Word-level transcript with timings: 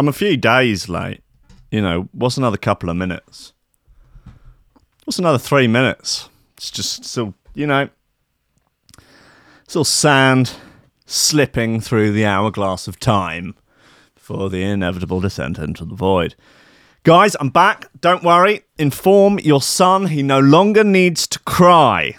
I'm 0.00 0.08
a 0.08 0.14
few 0.14 0.38
days 0.38 0.88
late. 0.88 1.20
You 1.70 1.82
know, 1.82 2.08
what's 2.12 2.38
another 2.38 2.56
couple 2.56 2.88
of 2.88 2.96
minutes? 2.96 3.52
What's 5.04 5.18
another 5.18 5.36
three 5.36 5.68
minutes? 5.68 6.30
It's 6.56 6.70
just 6.70 7.04
still, 7.04 7.34
you 7.52 7.66
know, 7.66 7.90
still 9.68 9.84
sand 9.84 10.54
slipping 11.04 11.82
through 11.82 12.12
the 12.12 12.24
hourglass 12.24 12.88
of 12.88 12.98
time 12.98 13.54
before 14.14 14.48
the 14.48 14.62
inevitable 14.62 15.20
descent 15.20 15.58
into 15.58 15.84
the 15.84 15.94
void. 15.94 16.34
Guys, 17.02 17.36
I'm 17.38 17.50
back. 17.50 17.90
Don't 18.00 18.24
worry. 18.24 18.62
Inform 18.78 19.38
your 19.40 19.60
son 19.60 20.06
he 20.06 20.22
no 20.22 20.40
longer 20.40 20.82
needs 20.82 21.26
to 21.26 21.38
cry. 21.40 22.16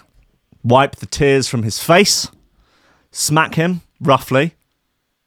Wipe 0.62 0.94
the 0.94 1.06
tears 1.06 1.48
from 1.48 1.64
his 1.64 1.80
face. 1.82 2.28
Smack 3.10 3.56
him, 3.56 3.80
roughly. 4.00 4.54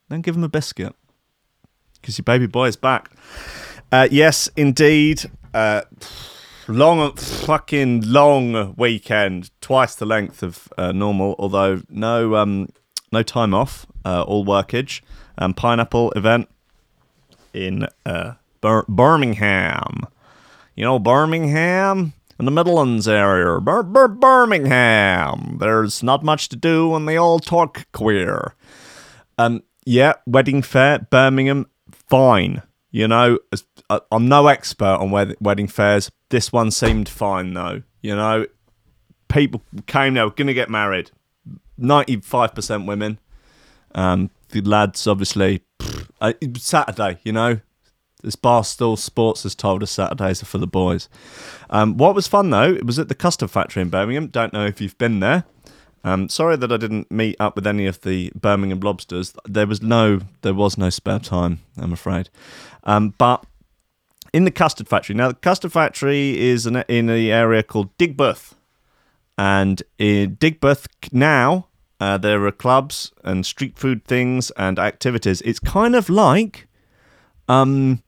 Then 0.07 0.21
give 0.21 0.37
him 0.37 0.43
a 0.45 0.47
biscuit. 0.47 0.95
Because 2.05 2.19
your 2.19 2.23
baby 2.23 2.45
boy 2.45 2.67
is 2.67 2.75
back. 2.75 3.09
Uh, 3.91 4.07
yes, 4.11 4.47
indeed. 4.55 5.23
Uh, 5.55 5.81
long, 6.67 7.11
fucking 7.15 8.01
long 8.01 8.75
weekend. 8.77 9.49
Twice 9.59 9.95
the 9.95 10.05
length 10.05 10.43
of 10.43 10.71
uh, 10.77 10.91
normal, 10.91 11.35
although 11.39 11.81
no, 11.89 12.35
um, 12.35 12.69
no 13.11 13.23
time 13.23 13.55
off. 13.55 13.87
Uh, 14.05 14.21
all 14.21 14.45
workage. 14.45 15.01
Um, 15.39 15.55
pineapple 15.55 16.11
event 16.11 16.47
in 17.55 17.87
uh, 18.05 18.33
Bir- 18.61 18.85
Birmingham. 18.87 20.01
You 20.75 20.85
know, 20.85 20.99
Birmingham? 20.99 22.13
In 22.37 22.45
the 22.45 22.51
Midlands 22.51 23.07
area. 23.07 23.59
Bir- 23.59 23.81
Bir- 23.81 24.09
Birmingham. 24.09 25.57
There's 25.59 26.03
not 26.03 26.23
much 26.23 26.49
to 26.49 26.55
do 26.55 26.93
and 26.93 27.07
they 27.07 27.17
all 27.17 27.39
talk 27.39 27.87
queer. 27.93 28.53
Um, 29.39 29.63
yeah, 29.87 30.13
wedding 30.25 30.61
fair, 30.61 30.99
Birmingham, 30.99 31.67
fine. 32.09 32.61
You 32.91 33.07
know, 33.07 33.39
I- 33.89 33.99
I'm 34.11 34.27
no 34.29 34.47
expert 34.47 34.97
on 34.99 35.11
wed- 35.11 35.35
wedding 35.41 35.67
fairs. 35.67 36.09
This 36.29 36.51
one 36.53 36.71
seemed 36.71 37.09
fine, 37.09 37.53
though. 37.53 37.81
You 38.01 38.15
know, 38.15 38.45
people 39.27 39.61
came 39.87 40.13
there, 40.13 40.29
going 40.29 40.47
to 40.47 40.53
get 40.53 40.69
married. 40.69 41.11
95% 41.79 42.85
women. 42.85 43.19
Um, 43.93 44.29
the 44.49 44.61
lads, 44.61 45.07
obviously, 45.07 45.61
pfft, 45.79 46.07
uh, 46.21 46.33
Saturday, 46.57 47.19
you 47.23 47.31
know. 47.31 47.59
As 48.23 48.35
Barstool 48.35 48.97
Sports 48.97 49.43
has 49.43 49.53
told 49.53 49.83
us, 49.83 49.91
Saturdays 49.91 50.41
are 50.41 50.47
for 50.47 50.57
the 50.57 50.65
boys. 50.67 51.09
Um, 51.69 51.95
what 51.97 52.15
was 52.15 52.27
fun 52.27 52.49
though, 52.49 52.73
it 52.73 52.85
was 52.85 52.97
at 52.97 53.07
the 53.07 53.13
Custard 53.13 53.51
Factory 53.51 53.83
in 53.83 53.89
Birmingham. 53.89 54.27
Don't 54.27 54.51
know 54.51 54.65
if 54.65 54.81
you've 54.81 54.97
been 54.97 55.19
there. 55.19 55.43
Um, 56.05 56.29
sorry 56.29 56.55
that 56.57 56.71
I 56.71 56.77
didn't 56.77 57.09
meet 57.09 57.35
up 57.39 57.55
with 57.55 57.65
any 57.65 57.87
of 57.87 58.01
the 58.01 58.31
Birmingham 58.35 58.79
lobsters. 58.79 59.33
There 59.43 59.65
was 59.65 59.81
no, 59.81 60.21
there 60.43 60.53
was 60.53 60.77
no 60.77 60.91
spare 60.91 61.17
time. 61.17 61.61
I'm 61.77 61.91
afraid. 61.91 62.29
Um, 62.83 63.15
but 63.17 63.43
in 64.31 64.45
the 64.45 64.51
Custard 64.51 64.87
Factory 64.87 65.15
now, 65.15 65.29
the 65.29 65.33
Custard 65.33 65.73
Factory 65.73 66.39
is 66.39 66.67
in, 66.67 66.75
in 66.87 67.07
the 67.07 67.31
area 67.31 67.63
called 67.63 67.97
Digbeth, 67.97 68.53
and 69.35 69.81
in 69.97 70.35
Digbeth 70.35 70.85
now 71.11 71.69
uh, 71.99 72.19
there 72.19 72.45
are 72.45 72.51
clubs 72.51 73.11
and 73.23 73.43
street 73.43 73.75
food 73.75 74.05
things 74.05 74.51
and 74.51 74.77
activities. 74.77 75.41
It's 75.41 75.59
kind 75.59 75.95
of 75.95 76.07
like 76.07 76.67
um, 77.47 78.03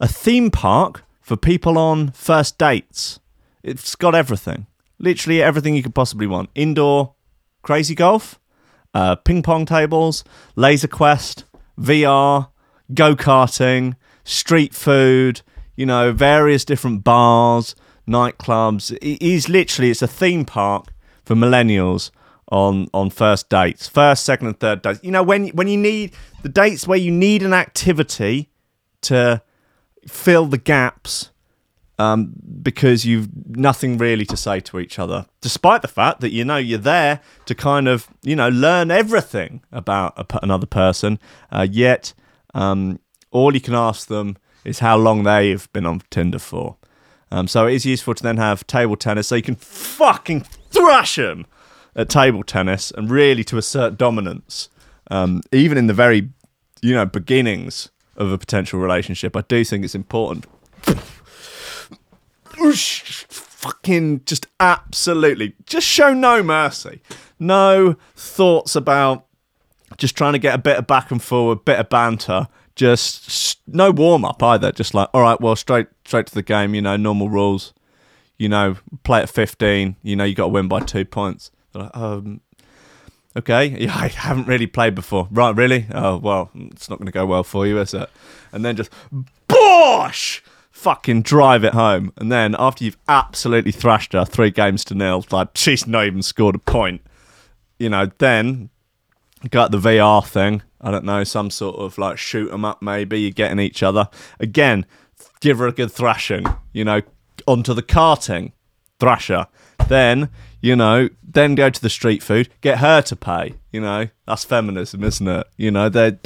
a 0.00 0.08
theme 0.08 0.50
park 0.50 1.04
for 1.20 1.36
people 1.36 1.78
on 1.78 2.10
first 2.10 2.58
dates. 2.58 3.20
It's 3.62 3.94
got 3.94 4.16
everything, 4.16 4.66
literally 4.98 5.40
everything 5.40 5.76
you 5.76 5.84
could 5.84 5.94
possibly 5.94 6.26
want. 6.26 6.50
Indoor 6.56 7.14
crazy 7.62 7.94
golf, 7.94 8.38
uh, 8.94 9.16
ping 9.16 9.42
pong 9.42 9.66
tables, 9.66 10.24
laser 10.56 10.88
quest, 10.88 11.44
VR, 11.78 12.48
go 12.94 13.14
karting, 13.14 13.94
street 14.24 14.74
food. 14.74 15.42
You 15.76 15.86
know, 15.86 16.12
various 16.12 16.64
different 16.64 17.04
bars, 17.04 17.76
nightclubs. 18.08 18.90
It 19.00 19.22
is 19.22 19.48
literally 19.48 19.90
it's 19.90 20.02
a 20.02 20.08
theme 20.08 20.44
park 20.44 20.86
for 21.24 21.36
millennials 21.36 22.10
on 22.50 22.88
on 22.92 23.10
first 23.10 23.48
dates, 23.48 23.86
first, 23.86 24.24
second, 24.24 24.48
and 24.48 24.58
third 24.58 24.82
dates. 24.82 25.00
You 25.02 25.10
know, 25.10 25.22
when 25.22 25.48
when 25.48 25.68
you 25.68 25.78
need 25.78 26.14
the 26.42 26.48
dates 26.48 26.86
where 26.86 26.98
you 26.98 27.12
need 27.12 27.42
an 27.42 27.52
activity 27.52 28.50
to 29.02 29.42
fill 30.06 30.46
the 30.46 30.58
gaps 30.58 31.30
um, 31.98 32.32
because 32.62 33.04
you've 33.04 33.28
nothing 33.56 33.98
really 33.98 34.24
to 34.26 34.36
say 34.36 34.60
to 34.60 34.78
each 34.78 34.98
other, 34.98 35.26
despite 35.40 35.82
the 35.82 35.88
fact 35.88 36.20
that 36.20 36.30
you 36.30 36.44
know 36.44 36.56
you're 36.56 36.78
there 36.78 37.20
to 37.46 37.54
kind 37.54 37.88
of 37.88 38.08
you 38.22 38.36
know 38.36 38.48
learn 38.48 38.90
everything 38.90 39.62
about 39.72 40.14
a, 40.16 40.38
another 40.42 40.66
person. 40.66 41.18
Uh, 41.50 41.66
yet, 41.68 42.14
um, 42.54 43.00
all 43.30 43.54
you 43.54 43.60
can 43.60 43.74
ask 43.74 44.08
them 44.08 44.36
is 44.64 44.78
how 44.78 44.96
long 44.96 45.24
they've 45.24 45.70
been 45.72 45.86
on 45.86 46.02
Tinder 46.10 46.38
for. 46.38 46.76
Um, 47.30 47.46
so 47.46 47.66
it 47.66 47.74
is 47.74 47.84
useful 47.84 48.14
to 48.14 48.22
then 48.22 48.38
have 48.38 48.66
table 48.66 48.96
tennis, 48.96 49.28
so 49.28 49.34
you 49.34 49.42
can 49.42 49.56
fucking 49.56 50.42
thrash 50.70 51.16
them 51.16 51.46
at 51.96 52.08
table 52.08 52.42
tennis 52.42 52.90
and 52.92 53.10
really 53.10 53.44
to 53.44 53.58
assert 53.58 53.98
dominance, 53.98 54.68
um, 55.10 55.42
even 55.52 55.76
in 55.76 55.88
the 55.88 55.94
very 55.94 56.30
you 56.80 56.94
know 56.94 57.06
beginnings 57.06 57.90
of 58.16 58.30
a 58.30 58.38
potential 58.38 58.78
relationship. 58.78 59.36
I 59.36 59.42
do 59.42 59.64
think 59.64 59.84
it's 59.84 59.94
important. 59.96 60.46
Fucking 62.58 64.24
just 64.24 64.46
absolutely, 64.60 65.54
just 65.66 65.86
show 65.86 66.12
no 66.14 66.42
mercy, 66.42 67.00
no 67.38 67.96
thoughts 68.14 68.76
about 68.76 69.26
just 69.96 70.16
trying 70.16 70.32
to 70.34 70.38
get 70.38 70.54
a 70.54 70.58
bit 70.58 70.76
of 70.76 70.86
back 70.86 71.10
and 71.10 71.22
forward, 71.22 71.64
bit 71.64 71.78
of 71.78 71.88
banter. 71.88 72.48
Just 72.76 73.58
no 73.66 73.90
warm 73.90 74.24
up 74.24 74.40
either. 74.42 74.70
Just 74.70 74.94
like, 74.94 75.08
all 75.12 75.22
right, 75.22 75.40
well, 75.40 75.56
straight 75.56 75.88
straight 76.04 76.26
to 76.26 76.34
the 76.34 76.42
game. 76.42 76.74
You 76.74 76.82
know, 76.82 76.96
normal 76.96 77.28
rules. 77.28 77.74
You 78.36 78.48
know, 78.48 78.76
play 79.02 79.20
at 79.20 79.28
fifteen. 79.28 79.96
You 80.02 80.14
know, 80.14 80.24
you 80.24 80.34
got 80.34 80.44
to 80.44 80.48
win 80.50 80.68
by 80.68 80.80
two 80.80 81.04
points. 81.04 81.50
Like, 81.74 81.94
um, 81.96 82.40
okay, 83.36 83.66
yeah, 83.80 83.96
I 83.96 84.08
haven't 84.08 84.46
really 84.46 84.68
played 84.68 84.94
before. 84.94 85.26
Right, 85.30 85.54
really? 85.56 85.86
Oh 85.92 86.18
well, 86.18 86.50
it's 86.54 86.88
not 86.88 86.98
going 86.98 87.06
to 87.06 87.12
go 87.12 87.26
well 87.26 87.42
for 87.42 87.66
you, 87.66 87.80
is 87.80 87.94
it? 87.94 88.08
And 88.52 88.64
then 88.64 88.76
just 88.76 88.90
bosh, 89.48 90.42
fucking 90.78 91.22
drive 91.22 91.64
it 91.64 91.74
home. 91.74 92.12
And 92.16 92.30
then 92.30 92.54
after 92.56 92.84
you've 92.84 92.96
absolutely 93.08 93.72
thrashed 93.72 94.12
her 94.12 94.24
three 94.24 94.50
games 94.50 94.84
to 94.86 94.94
nil, 94.94 95.24
like 95.32 95.48
she's 95.56 95.86
not 95.86 96.06
even 96.06 96.22
scored 96.22 96.54
a 96.54 96.58
point. 96.58 97.02
You 97.78 97.90
know, 97.90 98.10
then 98.18 98.70
got 99.50 99.72
the 99.72 99.78
VR 99.78 100.24
thing. 100.24 100.62
I 100.80 100.92
don't 100.92 101.04
know, 101.04 101.24
some 101.24 101.50
sort 101.50 101.76
of 101.76 101.98
like 101.98 102.16
shoot 102.16 102.52
'em 102.52 102.64
up. 102.64 102.80
Maybe 102.80 103.20
you're 103.20 103.32
getting 103.32 103.58
each 103.58 103.82
other 103.82 104.08
again. 104.38 104.86
Give 105.40 105.58
her 105.58 105.66
a 105.66 105.72
good 105.72 105.90
thrashing. 105.90 106.46
You 106.72 106.84
know, 106.84 107.02
onto 107.46 107.74
the 107.74 107.82
karting 107.82 108.52
thrasher. 109.00 109.48
Then 109.88 110.28
you 110.60 110.74
know, 110.74 111.08
then 111.22 111.54
go 111.54 111.70
to 111.70 111.80
the 111.80 111.90
street 111.90 112.22
food. 112.22 112.48
Get 112.60 112.78
her 112.78 113.02
to 113.02 113.16
pay. 113.16 113.54
You 113.72 113.80
know, 113.80 114.08
that's 114.26 114.44
feminism, 114.44 115.04
isn't 115.04 115.26
it? 115.26 115.46
You 115.56 115.72
know, 115.72 115.88
they're 115.88 116.18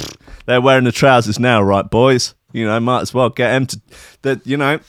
they're 0.45 0.61
wearing 0.61 0.85
the 0.85 0.91
trousers 0.91 1.39
now, 1.39 1.61
right, 1.61 1.89
boys? 1.89 2.35
You 2.53 2.65
know, 2.65 2.79
might 2.79 3.01
as 3.01 3.13
well 3.13 3.29
get 3.29 3.49
them 3.49 3.67
to. 3.67 3.81
That 4.21 4.47
you 4.47 4.55
know, 4.55 4.79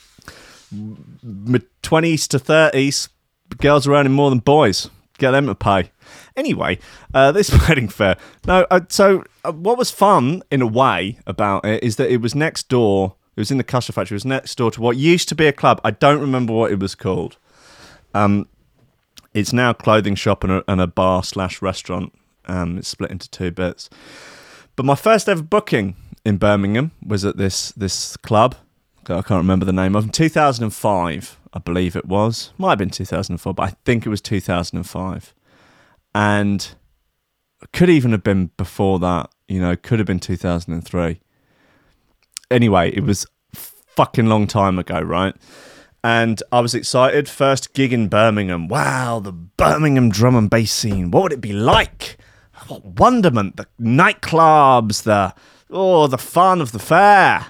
twenties 1.81 2.27
to 2.29 2.39
thirties, 2.39 3.09
girls 3.57 3.87
are 3.87 3.95
earning 3.95 4.13
more 4.13 4.29
than 4.29 4.39
boys. 4.39 4.89
Get 5.17 5.31
them 5.31 5.47
to 5.47 5.55
pay. 5.55 5.91
Anyway, 6.35 6.79
uh, 7.13 7.31
this 7.31 7.51
wedding 7.67 7.87
fair. 7.87 8.17
No, 8.45 8.65
uh, 8.69 8.81
so 8.89 9.23
uh, 9.43 9.51
what 9.51 9.77
was 9.77 9.91
fun 9.91 10.43
in 10.51 10.61
a 10.61 10.67
way 10.67 11.19
about 11.25 11.65
it 11.65 11.83
is 11.83 11.95
that 11.97 12.11
it 12.11 12.21
was 12.21 12.35
next 12.35 12.69
door. 12.69 13.15
It 13.35 13.41
was 13.41 13.51
in 13.51 13.57
the 13.57 13.63
custard 13.63 13.95
factory. 13.95 14.15
It 14.15 14.17
was 14.17 14.25
next 14.25 14.55
door 14.55 14.71
to 14.71 14.81
what 14.81 14.97
used 14.97 15.27
to 15.29 15.35
be 15.35 15.47
a 15.47 15.53
club. 15.53 15.81
I 15.83 15.91
don't 15.91 16.21
remember 16.21 16.53
what 16.53 16.71
it 16.71 16.79
was 16.79 16.95
called. 16.95 17.37
Um, 18.13 18.47
it's 19.33 19.51
now 19.51 19.71
a 19.71 19.73
clothing 19.73 20.15
shop 20.15 20.43
and 20.43 20.53
a, 20.53 20.63
and 20.67 20.79
a 20.79 20.87
bar 20.87 21.23
slash 21.23 21.61
restaurant. 21.61 22.13
Um, 22.45 22.77
it's 22.77 22.87
split 22.87 23.11
into 23.11 23.29
two 23.29 23.51
bits. 23.51 23.89
But 24.75 24.85
my 24.85 24.95
first 24.95 25.27
ever 25.27 25.41
booking 25.41 25.95
in 26.25 26.37
Birmingham 26.37 26.91
was 27.05 27.23
at 27.23 27.37
this 27.37 27.71
this 27.71 28.17
club. 28.17 28.55
I 29.03 29.21
can't 29.21 29.29
remember 29.29 29.65
the 29.65 29.71
name 29.71 29.95
of. 29.95 30.05
In 30.05 30.09
2005, 30.09 31.39
I 31.53 31.59
believe 31.59 31.95
it 31.95 32.07
was. 32.07 32.51
Might 32.57 32.71
have 32.71 32.79
been 32.79 32.89
2004, 32.89 33.53
but 33.53 33.63
I 33.63 33.75
think 33.85 34.05
it 34.05 34.09
was 34.09 34.19
2005 34.19 35.33
and 36.15 36.73
could 37.71 37.89
even 37.89 38.11
have 38.11 38.23
been 38.23 38.49
before 38.57 38.97
that. 38.99 39.29
You 39.47 39.59
know, 39.59 39.75
could 39.75 39.99
have 39.99 40.07
been 40.07 40.19
2003. 40.19 41.19
Anyway, 42.49 42.91
it 42.91 43.03
was 43.03 43.27
fucking 43.53 44.25
long 44.25 44.47
time 44.47 44.79
ago, 44.79 44.99
right? 44.99 45.35
And 46.03 46.41
I 46.51 46.59
was 46.61 46.73
excited. 46.73 47.29
First 47.29 47.73
gig 47.73 47.93
in 47.93 48.07
Birmingham. 48.07 48.67
Wow, 48.67 49.19
the 49.19 49.31
Birmingham 49.31 50.09
drum 50.09 50.35
and 50.35 50.49
bass 50.49 50.71
scene. 50.71 51.11
What 51.11 51.23
would 51.23 51.33
it 51.33 51.41
be 51.41 51.53
like? 51.53 52.17
What 52.67 52.85
wonderment! 52.85 53.57
The 53.57 53.67
nightclubs, 53.79 55.03
the 55.03 55.35
oh, 55.69 56.07
the 56.07 56.17
fun 56.17 56.61
of 56.61 56.71
the 56.71 56.79
fair. 56.79 57.47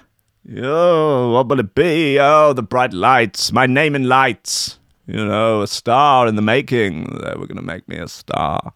Oh, 0.57 1.31
what 1.31 1.47
will 1.47 1.59
it 1.59 1.73
be? 1.73 2.19
Oh, 2.19 2.53
the 2.53 2.63
bright 2.63 2.93
lights. 2.93 3.51
My 3.51 3.65
name 3.65 3.95
in 3.95 4.07
lights 4.07 4.79
you 5.07 5.23
know, 5.23 5.61
a 5.61 5.67
star 5.67 6.27
in 6.27 6.35
the 6.35 6.41
making. 6.41 7.03
They 7.05 7.33
were 7.35 7.47
going 7.47 7.57
to 7.57 7.61
make 7.61 7.87
me 7.87 7.97
a 7.97 8.07
star. 8.07 8.73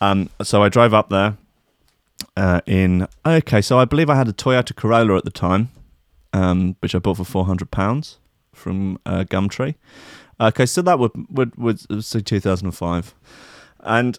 Um, 0.00 0.30
so 0.42 0.62
I 0.62 0.68
drove 0.68 0.94
up 0.94 1.10
there, 1.10 1.36
uh, 2.36 2.60
in 2.66 3.06
okay, 3.26 3.60
so 3.60 3.78
I 3.78 3.84
believe 3.84 4.08
I 4.08 4.14
had 4.14 4.28
a 4.28 4.32
Toyota 4.32 4.74
Corolla 4.74 5.16
at 5.16 5.24
the 5.24 5.30
time, 5.30 5.70
um, 6.32 6.76
which 6.80 6.94
I 6.94 6.98
bought 6.98 7.18
for 7.18 7.24
four 7.24 7.44
hundred 7.44 7.70
pounds 7.70 8.18
from 8.54 8.98
uh, 9.04 9.24
Gumtree. 9.24 9.74
Okay, 10.40 10.64
so 10.64 10.80
that 10.82 10.98
would 10.98 11.12
would 11.28 11.54
would 11.56 12.02
say 12.02 12.20
two 12.20 12.40
thousand 12.40 12.68
and 12.68 12.74
five, 12.74 13.14
and 13.80 14.18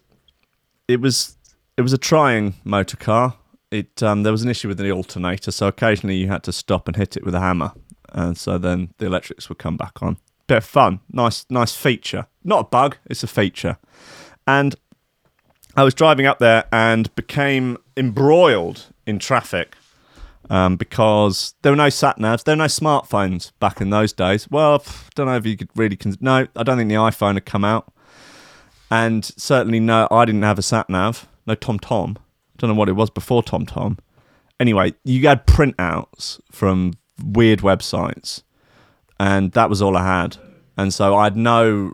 it 0.87 1.01
was 1.01 1.35
it 1.77 1.81
was 1.81 1.93
a 1.93 1.97
trying 1.97 2.53
motor 2.63 2.97
car. 2.97 3.37
It 3.71 4.03
um, 4.03 4.23
there 4.23 4.31
was 4.31 4.43
an 4.43 4.49
issue 4.49 4.67
with 4.67 4.77
the 4.77 4.91
alternator, 4.91 5.51
so 5.51 5.67
occasionally 5.67 6.17
you 6.17 6.27
had 6.27 6.43
to 6.43 6.51
stop 6.51 6.87
and 6.87 6.97
hit 6.97 7.15
it 7.15 7.25
with 7.25 7.33
a 7.33 7.39
hammer, 7.39 7.71
and 8.11 8.37
so 8.37 8.57
then 8.57 8.93
the 8.97 9.05
electrics 9.05 9.47
would 9.47 9.59
come 9.59 9.77
back 9.77 10.03
on. 10.03 10.17
Bit 10.47 10.57
of 10.57 10.65
fun, 10.65 10.99
nice 11.11 11.45
nice 11.49 11.73
feature. 11.73 12.27
Not 12.43 12.59
a 12.59 12.63
bug, 12.65 12.97
it's 13.05 13.23
a 13.23 13.27
feature, 13.27 13.77
and 14.45 14.75
I 15.75 15.83
was 15.83 15.93
driving 15.93 16.25
up 16.25 16.39
there 16.39 16.65
and 16.71 17.13
became 17.15 17.77
embroiled 17.95 18.87
in 19.07 19.19
traffic 19.19 19.77
um, 20.49 20.75
because 20.75 21.53
there 21.61 21.71
were 21.71 21.77
no 21.77 21.89
sat 21.89 22.17
navs, 22.17 22.43
there 22.43 22.53
were 22.53 22.63
no 22.63 22.65
smartphones 22.65 23.53
back 23.61 23.79
in 23.79 23.89
those 23.89 24.11
days. 24.11 24.51
Well, 24.51 24.83
I 24.85 24.91
don't 25.15 25.27
know 25.27 25.37
if 25.37 25.45
you 25.45 25.55
could 25.55 25.69
really. 25.75 25.95
Con- 25.95 26.17
no, 26.19 26.47
I 26.57 26.63
don't 26.63 26.77
think 26.77 26.89
the 26.89 26.95
iPhone 26.95 27.35
had 27.35 27.45
come 27.45 27.63
out, 27.63 27.93
and 28.89 29.23
certainly 29.23 29.79
no, 29.79 30.09
I 30.11 30.25
didn't 30.25 30.43
have 30.43 30.59
a 30.59 30.61
sat 30.61 30.89
nav. 30.89 31.25
No 31.47 31.55
Tom 31.55 31.79
Tom. 31.79 32.17
Don't 32.61 32.69
know 32.69 32.75
what 32.75 32.89
it 32.89 32.93
was 32.93 33.09
before 33.09 33.41
Tom 33.41 33.65
Tom. 33.65 33.97
Anyway, 34.59 34.93
you 35.03 35.27
had 35.27 35.47
printouts 35.47 36.39
from 36.51 36.93
weird 37.19 37.61
websites, 37.61 38.43
and 39.19 39.51
that 39.53 39.67
was 39.67 39.81
all 39.81 39.97
I 39.97 40.05
had. 40.05 40.37
And 40.77 40.93
so 40.93 41.15
I 41.15 41.23
had 41.23 41.35
no 41.35 41.91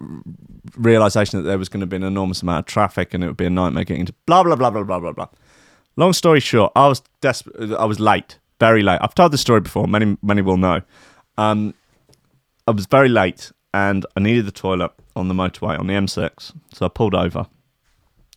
realization 0.76 1.40
that 1.40 1.48
there 1.48 1.58
was 1.58 1.70
going 1.70 1.80
to 1.80 1.88
be 1.88 1.96
an 1.96 2.04
enormous 2.04 2.42
amount 2.42 2.60
of 2.60 2.66
traffic 2.66 3.14
and 3.14 3.24
it 3.24 3.28
would 3.28 3.38
be 3.38 3.46
a 3.46 3.50
nightmare 3.50 3.86
getting 3.86 4.06
to 4.08 4.14
blah 4.26 4.44
blah 4.44 4.58
blah 4.58 4.70
blah 4.70 4.84
blah 4.84 5.00
blah 5.00 5.14
blah. 5.14 5.28
Long 5.96 6.12
story 6.12 6.42
short, 6.42 6.74
I 6.76 6.90
was 6.90 7.02
desperate. 7.22 7.72
I 7.72 7.86
was 7.86 8.02
late, 8.02 8.38
very 8.60 8.84
late. 8.84 9.00
I've 9.02 9.16
told 9.16 9.32
this 9.32 9.40
story 9.40 9.62
before. 9.62 9.88
Many 9.88 10.18
many 10.22 10.42
will 10.42 10.58
know. 10.58 10.82
Um, 11.38 11.76
I 12.68 12.72
was 12.72 12.88
very 12.88 13.08
late 13.08 13.54
and 13.74 14.06
I 14.18 14.20
needed 14.20 14.46
the 14.46 14.52
toilet 14.52 14.92
on 15.16 15.30
the 15.30 15.34
motorway 15.34 15.80
on 15.80 15.88
the 15.88 15.94
M6, 15.94 16.54
so 16.74 16.86
I 16.86 16.90
pulled 16.90 17.16
over, 17.16 17.48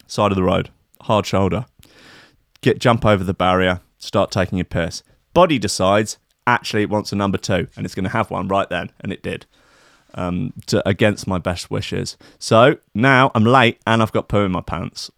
side 0.07 0.31
of 0.31 0.37
the 0.37 0.45
road, 0.45 0.71
hard 1.03 1.27
shoulder, 1.27 1.67
get 2.61 2.79
jump 2.79 3.05
over 3.05 3.25
the 3.25 3.35
barrier, 3.35 3.81
start 3.99 4.31
taking 4.31 4.61
a 4.61 4.65
piss. 4.65 5.03
Body 5.35 5.59
decides 5.59 6.19
actually 6.47 6.83
it 6.83 6.91
wants 6.91 7.13
a 7.13 7.17
number 7.17 7.39
two, 7.39 7.69
and 7.77 7.85
it's 7.85 7.95
going 7.95 8.05
to 8.05 8.11
have 8.11 8.31
one 8.31 8.49
right 8.49 8.69
then, 8.69 8.91
and 9.01 9.13
it 9.13 9.23
did 9.23 9.47
um, 10.15 10.53
to, 10.67 10.87
against 10.89 11.27
my 11.27 11.39
best 11.39 11.71
wishes. 11.71 12.17
So 12.39 12.79
now 12.95 13.31
I'm 13.35 13.45
late 13.45 13.81
and 13.87 14.03
I've 14.03 14.13
got 14.13 14.29
poo 14.29 14.45
in 14.45 14.53
my 14.53 14.61
pants. 14.61 15.11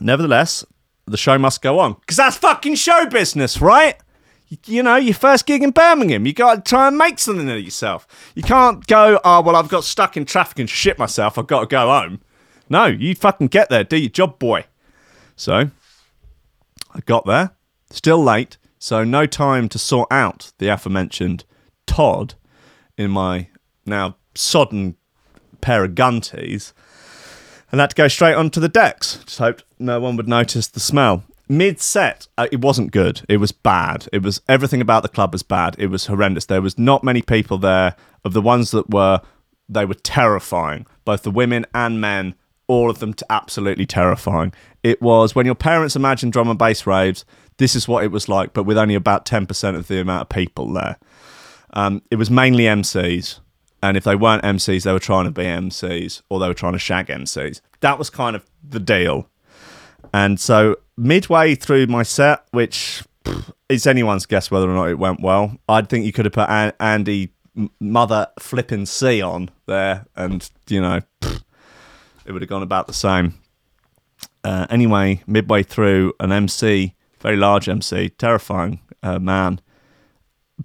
Nevertheless, 0.00 0.64
the 1.06 1.16
show 1.16 1.38
must 1.38 1.62
go 1.62 1.78
on 1.78 1.94
because 1.94 2.16
that's 2.16 2.36
fucking 2.36 2.74
show 2.74 3.06
business, 3.06 3.60
right? 3.60 3.96
You, 4.48 4.58
you 4.66 4.82
know, 4.82 4.96
your 4.96 5.14
first 5.14 5.46
gig 5.46 5.62
in 5.62 5.70
Birmingham, 5.70 6.26
you 6.26 6.32
got 6.32 6.64
to 6.64 6.68
try 6.68 6.88
and 6.88 6.98
make 6.98 7.18
something 7.18 7.48
of 7.48 7.60
yourself. 7.60 8.06
You 8.34 8.42
can't 8.42 8.86
go, 8.86 9.20
oh, 9.24 9.40
well, 9.40 9.56
I've 9.56 9.68
got 9.68 9.84
stuck 9.84 10.16
in 10.16 10.24
traffic 10.24 10.58
and 10.58 10.70
shit 10.70 10.98
myself. 10.98 11.38
I've 11.38 11.46
got 11.46 11.60
to 11.60 11.66
go 11.66 11.88
home. 11.88 12.20
No, 12.68 12.86
you 12.86 13.14
fucking 13.14 13.48
get 13.48 13.70
there, 13.70 13.84
do 13.84 13.96
your 13.96 14.10
job, 14.10 14.38
boy. 14.38 14.64
So 15.36 15.70
I 16.96 17.00
got 17.00 17.26
there, 17.26 17.50
still 17.90 18.22
late, 18.22 18.56
so 18.78 19.04
no 19.04 19.26
time 19.26 19.68
to 19.68 19.78
sort 19.78 20.10
out 20.10 20.52
the 20.56 20.68
aforementioned 20.68 21.44
Todd 21.86 22.34
in 22.96 23.10
my 23.10 23.48
now 23.84 24.16
sodden 24.34 24.96
pair 25.60 25.84
of 25.84 25.94
gunties, 25.94 26.72
and 27.70 27.80
had 27.82 27.90
to 27.90 27.96
go 27.96 28.08
straight 28.08 28.34
onto 28.34 28.60
the 28.60 28.68
decks. 28.68 29.18
Just 29.26 29.38
hoped 29.38 29.64
no 29.78 30.00
one 30.00 30.16
would 30.16 30.26
notice 30.28 30.68
the 30.68 30.80
smell. 30.80 31.24
Mid 31.50 31.80
set, 31.80 32.28
uh, 32.38 32.48
it 32.50 32.62
wasn't 32.62 32.92
good. 32.92 33.20
It 33.28 33.36
was 33.36 33.52
bad. 33.52 34.08
It 34.10 34.22
was 34.22 34.40
everything 34.48 34.80
about 34.80 35.02
the 35.02 35.08
club 35.10 35.32
was 35.32 35.42
bad. 35.42 35.76
It 35.78 35.88
was 35.88 36.06
horrendous. 36.06 36.46
There 36.46 36.62
was 36.62 36.78
not 36.78 37.04
many 37.04 37.20
people 37.20 37.58
there. 37.58 37.94
Of 38.24 38.32
the 38.32 38.42
ones 38.42 38.70
that 38.70 38.90
were, 38.90 39.20
they 39.68 39.84
were 39.84 39.94
terrifying. 39.94 40.86
Both 41.04 41.22
the 41.22 41.30
women 41.30 41.66
and 41.74 42.00
men, 42.00 42.34
all 42.68 42.90
of 42.90 42.98
them 42.98 43.14
t- 43.14 43.24
absolutely 43.30 43.86
terrifying. 43.86 44.52
It 44.82 45.00
was 45.00 45.34
when 45.34 45.46
your 45.46 45.54
parents 45.54 45.96
imagined 45.96 46.32
drum 46.32 46.48
and 46.48 46.58
bass 46.58 46.86
raves. 46.86 47.24
This 47.58 47.74
is 47.74 47.88
what 47.88 48.04
it 48.04 48.10
was 48.12 48.28
like, 48.28 48.52
but 48.52 48.64
with 48.64 48.78
only 48.78 48.94
about 48.94 49.26
ten 49.26 49.46
percent 49.46 49.76
of 49.76 49.88
the 49.88 50.00
amount 50.00 50.22
of 50.22 50.28
people 50.28 50.72
there. 50.72 50.98
Um, 51.72 52.02
it 52.10 52.16
was 52.16 52.30
mainly 52.30 52.64
MCs 52.64 53.40
and 53.82 53.96
if 53.96 54.04
they 54.04 54.16
weren't 54.16 54.42
MCs, 54.42 54.82
they 54.82 54.92
were 54.92 54.98
trying 54.98 55.26
to 55.26 55.30
be 55.30 55.44
MCs 55.44 56.22
or 56.28 56.40
they 56.40 56.48
were 56.48 56.54
trying 56.54 56.72
to 56.72 56.78
shag 56.78 57.06
MCs. 57.06 57.60
That 57.80 57.98
was 57.98 58.10
kind 58.10 58.34
of 58.34 58.44
the 58.66 58.80
deal. 58.80 59.28
And 60.12 60.40
so 60.40 60.76
midway 60.96 61.54
through 61.54 61.86
my 61.86 62.02
set, 62.02 62.44
which 62.52 63.04
pff, 63.24 63.52
is 63.68 63.86
anyone's 63.86 64.26
guess 64.26 64.50
whether 64.50 64.68
or 64.68 64.74
not 64.74 64.88
it 64.88 64.98
went 64.98 65.20
well, 65.20 65.56
I 65.68 65.82
think 65.82 66.04
you 66.04 66.12
could 66.12 66.24
have 66.24 66.32
put 66.32 66.48
An- 66.48 66.72
Andy 66.80 67.30
Mother 67.80 68.28
Flipping 68.38 68.86
C 68.86 69.22
on 69.22 69.50
there, 69.66 70.04
and 70.14 70.48
you 70.68 70.80
know, 70.80 71.00
pff, 71.22 71.42
it 72.26 72.32
would 72.32 72.42
have 72.42 72.48
gone 72.48 72.62
about 72.62 72.86
the 72.86 72.92
same. 72.92 73.34
Uh, 74.44 74.66
anyway, 74.70 75.22
midway 75.26 75.62
through, 75.62 76.12
an 76.20 76.32
MC, 76.32 76.94
very 77.20 77.36
large 77.36 77.68
MC, 77.68 78.10
terrifying 78.10 78.80
uh, 79.02 79.18
man, 79.18 79.60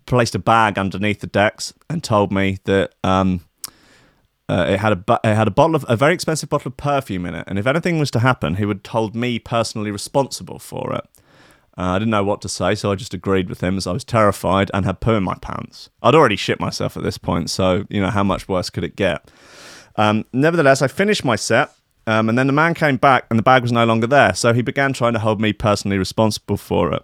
placed 0.06 0.36
a 0.36 0.40
bag 0.40 0.78
underneath 0.78 1.20
the 1.20 1.28
decks 1.28 1.74
and 1.90 2.04
told 2.04 2.32
me 2.32 2.60
that 2.66 2.94
um, 3.04 3.42
uh, 4.48 4.66
it 4.70 4.80
had 4.80 4.94
a 4.94 5.20
it 5.24 5.36
had 5.36 5.48
a 5.48 5.52
bottle 5.52 5.76
of 5.76 5.86
a 5.88 5.96
very 5.96 6.14
expensive 6.14 6.50
bottle 6.50 6.70
of 6.70 6.78
perfume 6.78 7.26
in 7.26 7.36
it, 7.36 7.46
and 7.48 7.58
if 7.58 7.68
anything 7.68 8.00
was 8.00 8.12
to 8.12 8.20
happen, 8.20 8.56
he 8.56 8.66
would 8.66 8.86
hold 8.88 9.16
me 9.16 9.40
personally 9.40 9.92
responsible 9.92 10.60
for 10.60 10.94
it. 10.94 11.06
Uh, 11.78 11.92
I 11.94 12.00
didn't 12.00 12.12
know 12.12 12.24
what 12.24 12.42
to 12.42 12.50
say, 12.50 12.76
so 12.76 12.92
I 12.92 12.96
just 12.96 13.14
agreed 13.14 13.50
with 13.50 13.62
him 13.62 13.78
as 13.78 13.88
I 13.88 13.94
was 13.94 14.04
terrified 14.04 14.70
and 14.74 14.86
had 14.86 15.00
poo 15.00 15.14
in 15.14 15.24
my 15.24 15.36
pants. 15.36 15.90
I'd 16.04 16.16
already 16.16 16.36
shit 16.36 16.60
myself 16.60 16.98
at 16.98 17.04
this 17.04 17.18
point, 17.18 17.50
so 17.50 17.86
you 17.90 18.02
know 18.02 18.10
how 18.10 18.24
much 18.24 18.48
worse 18.50 18.70
could 18.70 18.84
it 18.84 18.96
get? 18.96 19.32
Um, 19.96 20.26
nevertheless, 20.34 20.82
I 20.82 20.88
finished 20.88 21.26
my 21.26 21.36
set. 21.36 21.72
Um, 22.08 22.30
and 22.30 22.38
then 22.38 22.48
the 22.48 22.54
man 22.54 22.74
came 22.74 22.98
back 22.98 23.26
and 23.30 23.38
the 23.38 23.44
bag 23.44 23.62
was 23.62 23.72
no 23.72 23.86
longer 23.86 24.08
there. 24.08 24.34
So 24.34 24.54
he 24.54 24.64
began 24.64 24.92
trying 24.92 25.14
to 25.14 25.20
hold 25.20 25.40
me 25.40 25.54
personally 25.54 26.00
responsible 26.00 26.58
for 26.58 26.94
it. 26.94 27.04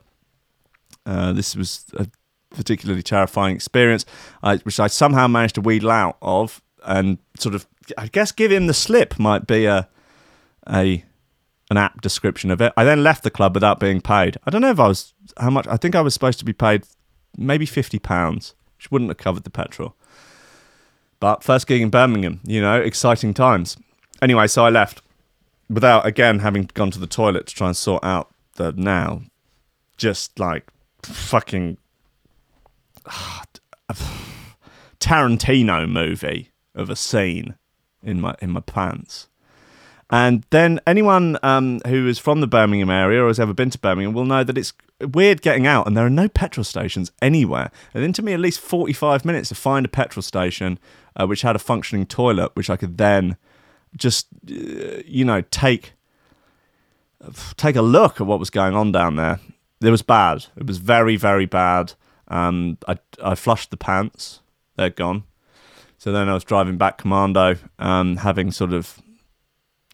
Uh, 1.05 1.33
this 1.33 1.55
was 1.55 1.85
a 1.93 2.07
particularly 2.49 3.03
terrifying 3.03 3.55
experience, 3.55 4.05
uh, 4.41 4.57
which 4.63 4.79
I 4.79 4.87
somehow 4.87 5.27
managed 5.27 5.55
to 5.55 5.61
wheedle 5.61 5.91
out 5.91 6.17
of, 6.21 6.61
and 6.83 7.19
sort 7.37 7.53
of, 7.53 7.67
I 7.97 8.07
guess, 8.07 8.31
give 8.31 8.51
him 8.51 8.67
the 8.67 8.73
slip 8.73 9.19
might 9.19 9.45
be 9.45 9.65
a 9.65 9.87
a 10.67 11.05
an 11.69 11.77
apt 11.77 12.01
description 12.01 12.49
of 12.49 12.61
it. 12.61 12.73
I 12.75 12.83
then 12.83 13.03
left 13.03 13.23
the 13.23 13.29
club 13.29 13.53
without 13.53 13.79
being 13.79 14.01
paid. 14.01 14.37
I 14.45 14.49
don't 14.49 14.61
know 14.61 14.71
if 14.71 14.79
I 14.79 14.87
was 14.87 15.13
how 15.37 15.49
much. 15.49 15.67
I 15.67 15.77
think 15.77 15.95
I 15.95 16.01
was 16.01 16.13
supposed 16.13 16.39
to 16.39 16.45
be 16.45 16.53
paid 16.53 16.83
maybe 17.37 17.65
fifty 17.65 17.99
pounds, 17.99 18.55
which 18.77 18.89
wouldn't 18.89 19.11
have 19.11 19.17
covered 19.17 19.43
the 19.43 19.49
petrol. 19.49 19.95
But 21.19 21.43
first 21.43 21.67
gig 21.67 21.81
in 21.81 21.89
Birmingham, 21.89 22.41
you 22.45 22.61
know, 22.61 22.79
exciting 22.79 23.33
times. 23.33 23.77
Anyway, 24.21 24.47
so 24.47 24.65
I 24.65 24.69
left 24.69 25.01
without 25.69 26.05
again 26.05 26.39
having 26.39 26.69
gone 26.73 26.91
to 26.91 26.99
the 26.99 27.07
toilet 27.07 27.47
to 27.47 27.55
try 27.55 27.67
and 27.67 27.75
sort 27.77 28.03
out 28.03 28.33
the 28.55 28.71
now 28.73 29.21
just 29.97 30.39
like 30.39 30.67
fucking 31.03 31.77
Tarantino 34.99 35.89
movie 35.89 36.51
of 36.75 36.89
a 36.89 36.95
scene 36.95 37.55
in 38.03 38.21
my 38.21 38.35
in 38.41 38.51
my 38.51 38.61
pants. 38.61 39.27
And 40.09 40.45
then 40.51 40.79
anyone 40.87 41.37
um, 41.43 41.81
who 41.85 42.07
is 42.07 42.17
from 42.17 42.39
the 42.39 42.47
Birmingham 42.47 42.89
area 42.89 43.21
or 43.23 43.27
has 43.27 43.39
ever 43.39 43.53
been 43.53 43.69
to 43.71 43.77
Birmingham 43.77 44.13
will 44.13 44.25
know 44.25 44.43
that 44.43 44.57
it's 44.57 44.73
weird 45.01 45.41
getting 45.41 45.67
out, 45.67 45.85
and 45.85 45.97
there 45.97 46.05
are 46.05 46.09
no 46.09 46.29
petrol 46.29 46.63
stations 46.63 47.11
anywhere. 47.21 47.71
And 47.93 48.03
then 48.03 48.13
to 48.13 48.21
me, 48.21 48.33
at 48.33 48.39
least 48.39 48.61
forty-five 48.61 49.25
minutes 49.25 49.49
to 49.49 49.55
find 49.55 49.85
a 49.85 49.89
petrol 49.89 50.23
station 50.23 50.79
uh, 51.17 51.27
which 51.27 51.41
had 51.41 51.55
a 51.55 51.59
functioning 51.59 52.05
toilet, 52.05 52.55
which 52.55 52.69
I 52.69 52.77
could 52.77 52.97
then 52.97 53.35
just 53.95 54.27
uh, 54.49 55.01
you 55.05 55.25
know 55.25 55.41
take 55.51 55.93
take 57.57 57.75
a 57.75 57.81
look 57.81 58.21
at 58.21 58.27
what 58.27 58.39
was 58.39 58.49
going 58.49 58.75
on 58.75 58.91
down 58.91 59.15
there. 59.17 59.39
It 59.81 59.89
was 59.89 60.03
bad. 60.03 60.45
It 60.55 60.67
was 60.67 60.77
very 60.77 61.17
very 61.17 61.45
bad. 61.45 61.93
Um, 62.29 62.77
I 62.87 62.97
I 63.21 63.35
flushed 63.35 63.71
the 63.71 63.77
pants; 63.77 64.39
they're 64.77 64.89
gone. 64.89 65.23
So 65.97 66.11
then 66.11 66.29
I 66.29 66.33
was 66.33 66.43
driving 66.43 66.77
back 66.77 66.97
commando, 66.99 67.57
um, 67.79 68.17
having 68.17 68.51
sort 68.51 68.71
of, 68.71 69.01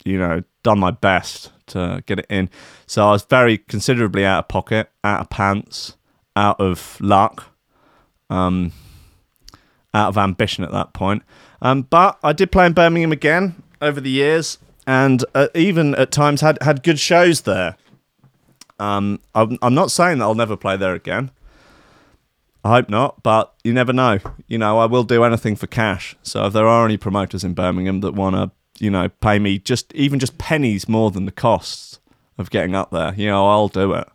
you 0.04 0.18
know, 0.18 0.42
done 0.62 0.78
my 0.78 0.90
best 0.90 1.52
to 1.68 2.02
get 2.06 2.18
it 2.18 2.26
in. 2.28 2.50
So 2.86 3.06
I 3.08 3.12
was 3.12 3.22
very 3.24 3.58
considerably 3.58 4.24
out 4.24 4.40
of 4.40 4.48
pocket, 4.48 4.90
out 5.02 5.20
of 5.20 5.30
pants, 5.30 5.96
out 6.36 6.60
of 6.60 6.98
luck, 7.00 7.46
um, 8.30 8.72
out 9.92 10.08
of 10.08 10.18
ambition 10.18 10.64
at 10.64 10.72
that 10.72 10.92
point. 10.92 11.22
Um, 11.62 11.82
but 11.82 12.18
I 12.22 12.32
did 12.32 12.52
play 12.52 12.66
in 12.66 12.72
Birmingham 12.72 13.12
again 13.12 13.62
over 13.80 14.00
the 14.00 14.10
years, 14.10 14.58
and 14.86 15.24
uh, 15.34 15.48
even 15.54 15.94
at 15.94 16.10
times 16.10 16.40
had 16.40 16.58
had 16.62 16.82
good 16.82 16.98
shows 16.98 17.42
there. 17.42 17.76
Um, 18.78 19.20
I'm, 19.34 19.56
I'm 19.62 19.74
not 19.74 19.90
saying 19.90 20.18
that 20.18 20.24
I'll 20.24 20.34
never 20.34 20.56
play 20.56 20.76
there 20.76 20.94
again. 20.94 21.30
I 22.64 22.70
hope 22.70 22.88
not, 22.88 23.22
but 23.22 23.54
you 23.62 23.72
never 23.72 23.92
know. 23.92 24.18
You 24.48 24.58
know, 24.58 24.78
I 24.78 24.86
will 24.86 25.04
do 25.04 25.22
anything 25.22 25.54
for 25.54 25.66
cash. 25.66 26.16
So 26.22 26.46
if 26.46 26.52
there 26.54 26.66
are 26.66 26.84
any 26.84 26.96
promoters 26.96 27.44
in 27.44 27.54
Birmingham 27.54 28.00
that 28.00 28.14
want 28.14 28.36
to, 28.36 28.50
you 28.78 28.90
know, 28.90 29.08
pay 29.08 29.38
me 29.38 29.58
just 29.58 29.92
even 29.94 30.18
just 30.18 30.38
pennies 30.38 30.88
more 30.88 31.10
than 31.10 31.26
the 31.26 31.32
costs 31.32 32.00
of 32.38 32.50
getting 32.50 32.74
up 32.74 32.90
there. 32.90 33.14
You 33.14 33.28
know, 33.28 33.48
I'll 33.48 33.68
do 33.68 33.92
it. 33.94 34.08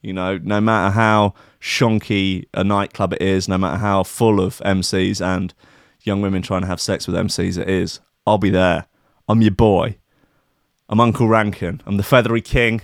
You 0.00 0.12
know, 0.12 0.38
no 0.38 0.60
matter 0.60 0.92
how 0.92 1.34
shonky 1.60 2.46
a 2.54 2.64
nightclub 2.64 3.12
it 3.12 3.22
is, 3.22 3.48
no 3.48 3.56
matter 3.56 3.78
how 3.78 4.02
full 4.02 4.40
of 4.40 4.58
MCs 4.58 5.24
and 5.24 5.54
young 6.00 6.20
women 6.20 6.42
trying 6.42 6.62
to 6.62 6.66
have 6.66 6.80
sex 6.80 7.06
with 7.06 7.14
MCs 7.14 7.56
it 7.56 7.70
is, 7.70 8.00
I'll 8.26 8.38
be 8.38 8.50
there. 8.50 8.86
I'm 9.28 9.42
your 9.42 9.52
boy. 9.52 9.96
I'm 10.88 11.00
Uncle 11.00 11.28
Rankin. 11.28 11.80
I'm 11.86 11.96
the 11.96 12.02
feathery 12.02 12.42
king. 12.42 12.82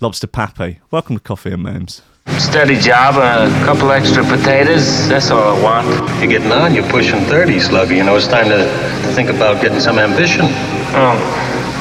Lobster 0.00 0.26
Pappy. 0.26 0.80
Welcome 0.90 1.16
to 1.16 1.22
Coffee 1.22 1.52
and 1.52 1.62
Memes. 1.62 2.02
Steady 2.28 2.78
job, 2.78 3.16
a 3.16 3.50
couple 3.64 3.90
extra 3.90 4.22
potatoes. 4.22 5.08
That's 5.08 5.30
all 5.30 5.56
I 5.56 5.62
want. 5.62 5.86
You're 6.20 6.30
getting 6.30 6.52
on. 6.52 6.74
You're 6.74 6.88
pushing 6.88 7.20
30, 7.24 7.58
Slugger. 7.60 7.94
You 7.94 8.04
know, 8.04 8.16
it's 8.16 8.28
time 8.28 8.48
to, 8.48 8.58
to 8.58 9.12
think 9.14 9.28
about 9.28 9.60
getting 9.60 9.80
some 9.80 9.98
ambition. 9.98 10.46
Oh, 10.94 11.18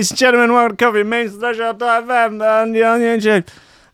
Ladies 0.00 0.12
and 0.12 0.18
gentlemen, 0.18 0.52
welcome 0.54 0.76
to 0.78 0.82
Coffee 0.82 1.00
and 1.02 1.10
Memes, 1.10 1.34
FM, 1.34 2.26
and 2.26 2.42
on 2.42 2.72
YouTube. 2.72 3.46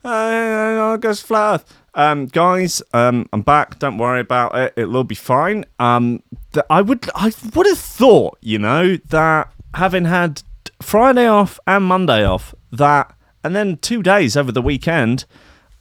Uh, 0.05 0.95
goes 0.95 1.19
flat. 1.19 1.65
Um, 1.95 2.27
guys, 2.27 2.81
um, 2.93 3.27
I'm 3.33 3.41
back. 3.41 3.77
Don't 3.79 3.97
worry 3.97 4.21
about 4.21 4.55
it. 4.55 4.73
It'll 4.77 5.03
be 5.03 5.15
fine. 5.15 5.65
Um, 5.79 6.23
th- 6.53 6.65
I 6.69 6.81
would, 6.81 7.09
I 7.13 7.33
would 7.53 7.67
have 7.67 7.77
thought, 7.77 8.37
you 8.39 8.57
know, 8.57 8.95
that 9.09 9.51
having 9.73 10.05
had 10.05 10.43
Friday 10.81 11.27
off 11.27 11.59
and 11.67 11.83
Monday 11.83 12.23
off, 12.23 12.55
that, 12.71 13.13
and 13.43 13.53
then 13.53 13.75
two 13.75 14.01
days 14.01 14.37
over 14.37 14.53
the 14.53 14.61
weekend, 14.61 15.25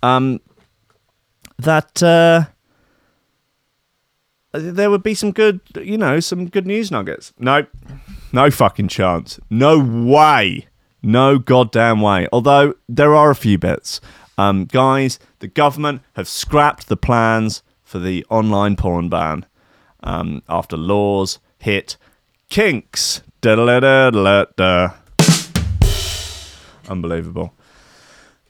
um, 0.03 0.41
that 1.57 2.03
uh, 2.03 2.47
there 4.51 4.91
would 4.91 5.05
be 5.05 5.15
some 5.15 5.31
good, 5.31 5.61
you 5.81 5.97
know, 5.97 6.19
some 6.19 6.49
good 6.49 6.67
news 6.67 6.91
nuggets. 6.91 7.33
No, 7.39 7.65
no 8.37 8.51
fucking 8.51 8.89
chance. 8.89 9.41
No 9.49 9.79
way. 9.79 10.69
No 11.03 11.39
goddamn 11.39 12.03
way. 12.03 12.29
Although 12.31 12.75
there 12.87 13.15
are 13.15 13.31
a 13.31 13.35
few 13.35 13.57
bits. 13.57 14.01
Um, 14.37 14.67
guys, 14.67 15.19
the 15.39 15.49
government 15.49 16.03
have 16.17 16.29
scrapped 16.29 16.89
the 16.89 16.99
plans 16.99 17.63
for 17.83 17.99
the 17.99 18.27
online 18.29 18.77
porn 18.77 19.09
ban 19.09 19.47
um, 20.03 20.43
after 20.51 20.77
laws 20.77 21.39
hit 21.59 21.97
kinks. 22.51 23.23
Unbelievable. 26.89 27.55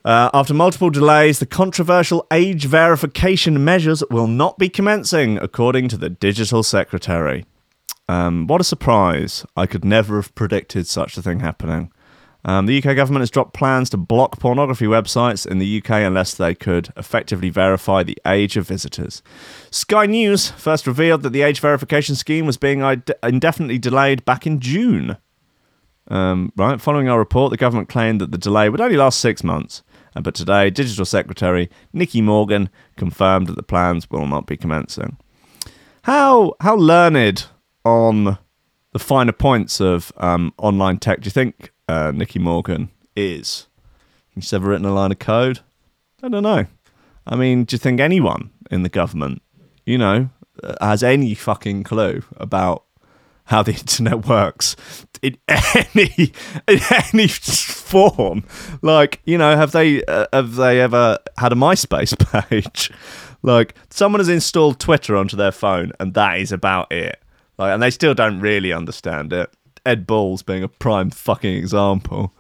Uh, 0.05 0.31
after 0.35 0.53
multiple 0.53 0.91
delays, 0.91 1.39
the 1.39 1.47
controversial 1.47 2.27
age 2.33 2.67
verification 2.67 3.65
measures 3.65 4.03
will 4.11 4.27
not 4.27 4.59
be 4.59 4.69
commencing, 4.69 5.39
according 5.39 5.87
to 5.89 5.97
the 5.97 6.11
digital 6.11 6.65
secretary. 6.65 7.45
Um, 8.09 8.47
what 8.47 8.61
a 8.61 8.65
surprise. 8.65 9.45
I 9.57 9.67
could 9.67 9.85
never 9.85 10.17
have 10.17 10.35
predicted 10.35 10.87
such 10.87 11.17
a 11.17 11.23
thing 11.23 11.41
happening. 11.41 11.91
Um, 12.45 12.67
the 12.67 12.79
UK 12.79 12.95
government 12.95 13.23
has 13.23 13.31
dropped 13.31 13.55
plans 13.55 13.91
to 13.91 13.97
block 13.97 14.39
pornography 14.39 14.85
websites 14.87 15.45
in 15.45 15.59
the 15.59 15.79
UK 15.79 15.91
unless 15.91 16.35
they 16.35 16.55
could 16.55 16.91
effectively 16.97 17.51
verify 17.51 18.05
the 18.05 18.17
age 18.25 18.57
of 18.57 18.69
visitors. 18.69 19.21
Sky 19.73 20.07
News 20.07 20.51
first 20.51 20.87
revealed 20.87 21.23
that 21.23 21.31
the 21.31 21.43
age 21.43 21.59
verification 21.59 22.15
scheme 22.15 22.47
was 22.47 22.57
being 22.57 22.83
indefinitely 23.25 23.79
delayed 23.79 24.25
back 24.25 24.47
in 24.47 24.61
June. 24.61 25.17
Um, 26.09 26.53
right, 26.57 26.81
following 26.81 27.09
our 27.09 27.19
report, 27.19 27.51
the 27.51 27.57
government 27.57 27.89
claimed 27.89 28.21
that 28.21 28.31
the 28.31 28.39
delay 28.39 28.69
would 28.69 28.81
only 28.81 28.97
last 28.97 29.19
six 29.19 29.43
months. 29.43 29.83
Uh, 30.15 30.21
but 30.21 30.37
today, 30.37 30.71
Digital 30.71 31.05
Secretary 31.05 31.69
Nicky 31.93 32.23
Morgan 32.23 32.71
confirmed 32.97 33.49
that 33.49 33.57
the 33.57 33.63
plans 33.65 34.09
will 34.09 34.27
not 34.29 34.47
be 34.47 34.57
commencing. 34.57 35.17
How 36.03 36.55
how 36.61 36.77
learned 36.77 37.47
on 37.87 38.37
the 38.93 38.99
finer 38.99 39.33
points 39.33 39.81
of 39.81 40.13
um, 40.17 40.53
online 40.59 40.99
tech 40.99 41.21
do 41.21 41.27
you 41.27 41.31
think 41.31 41.73
uh, 41.89 42.11
Nicky 42.13 42.41
Morgan 42.41 42.91
is? 43.15 43.69
He's 44.35 44.53
ever 44.53 44.69
written 44.69 44.85
a 44.85 44.93
line 44.93 45.13
of 45.13 45.21
code? 45.21 45.61
I 46.23 46.29
don't 46.29 46.43
know. 46.43 46.67
I 47.27 47.37
mean, 47.37 47.65
do 47.65 47.75
you 47.75 47.79
think 47.79 48.01
anyone 48.01 48.51
in 48.71 48.83
the 48.83 48.89
government, 48.89 49.41
you 49.85 49.99
know, 49.99 50.31
uh, 50.63 50.75
has 50.81 51.03
any 51.05 51.35
fucking 51.35 51.85
clue 51.85 52.23
about 52.37 52.85
how 53.45 53.63
the 53.63 53.73
internet 53.81 54.27
works 54.27 54.75
in 55.23 55.37
any 55.49 56.33
in 56.67 56.81
any 57.13 57.29
form? 57.29 58.43
Like, 58.83 59.21
you 59.25 59.39
know, 59.39 59.57
have 59.57 59.71
they 59.71 60.03
uh, 60.05 60.27
have 60.33 60.57
they 60.57 60.81
ever 60.81 61.19
had 61.39 61.53
a 61.53 61.57
MySpace 61.57 62.19
page? 62.51 62.91
like, 63.43 63.77
someone 63.91 64.19
has 64.19 64.29
installed 64.29 64.81
Twitter 64.81 65.17
onto 65.17 65.37
their 65.37 65.53
phone, 65.53 65.93
and 66.01 66.15
that 66.15 66.41
is 66.41 66.51
about 66.51 66.91
it. 66.91 67.23
Like, 67.59 67.73
and 67.73 67.83
they 67.83 67.91
still 67.91 68.15
don't 68.15 68.41
really 68.41 68.73
understand 68.73 69.33
it. 69.33 69.51
Ed 69.85 70.07
Balls 70.07 70.43
being 70.43 70.63
a 70.63 70.69
prime 70.69 71.11
fucking 71.11 71.55
example. 71.55 72.33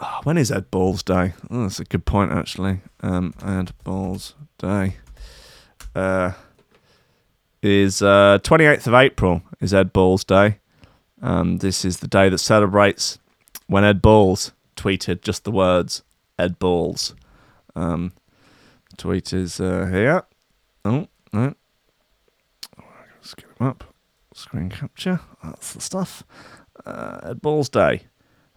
Oh, 0.00 0.20
when 0.24 0.36
is 0.36 0.50
Ed 0.50 0.70
Balls 0.70 1.02
Day? 1.02 1.34
Oh, 1.50 1.62
that's 1.62 1.78
a 1.80 1.84
good 1.84 2.04
point, 2.04 2.32
actually. 2.32 2.80
Um, 3.00 3.32
Ed 3.44 3.72
Balls 3.84 4.34
Day 4.58 4.96
uh, 5.94 6.32
is 7.62 8.02
uh, 8.02 8.38
28th 8.42 8.88
of 8.88 8.94
April. 8.94 9.42
Is 9.60 9.72
Ed 9.72 9.92
Balls 9.92 10.24
Day? 10.24 10.58
Um, 11.22 11.58
this 11.58 11.84
is 11.84 11.98
the 11.98 12.08
day 12.08 12.28
that 12.28 12.38
celebrates 12.38 13.18
when 13.66 13.84
Ed 13.84 14.02
Balls 14.02 14.52
tweeted 14.76 15.22
just 15.22 15.44
the 15.44 15.52
words 15.52 16.02
Ed 16.38 16.58
Balls. 16.58 17.14
Um, 17.76 18.12
tweet 18.96 19.32
is 19.32 19.60
uh, 19.60 19.86
here. 19.90 20.24
Oh, 20.84 21.08
up. 23.64 23.84
Screen 24.34 24.68
capture. 24.68 25.20
That's 25.42 25.74
the 25.74 25.80
stuff. 25.80 26.24
Uh, 26.84 27.20
Ed 27.22 27.40
Balls 27.42 27.68
Day. 27.68 28.02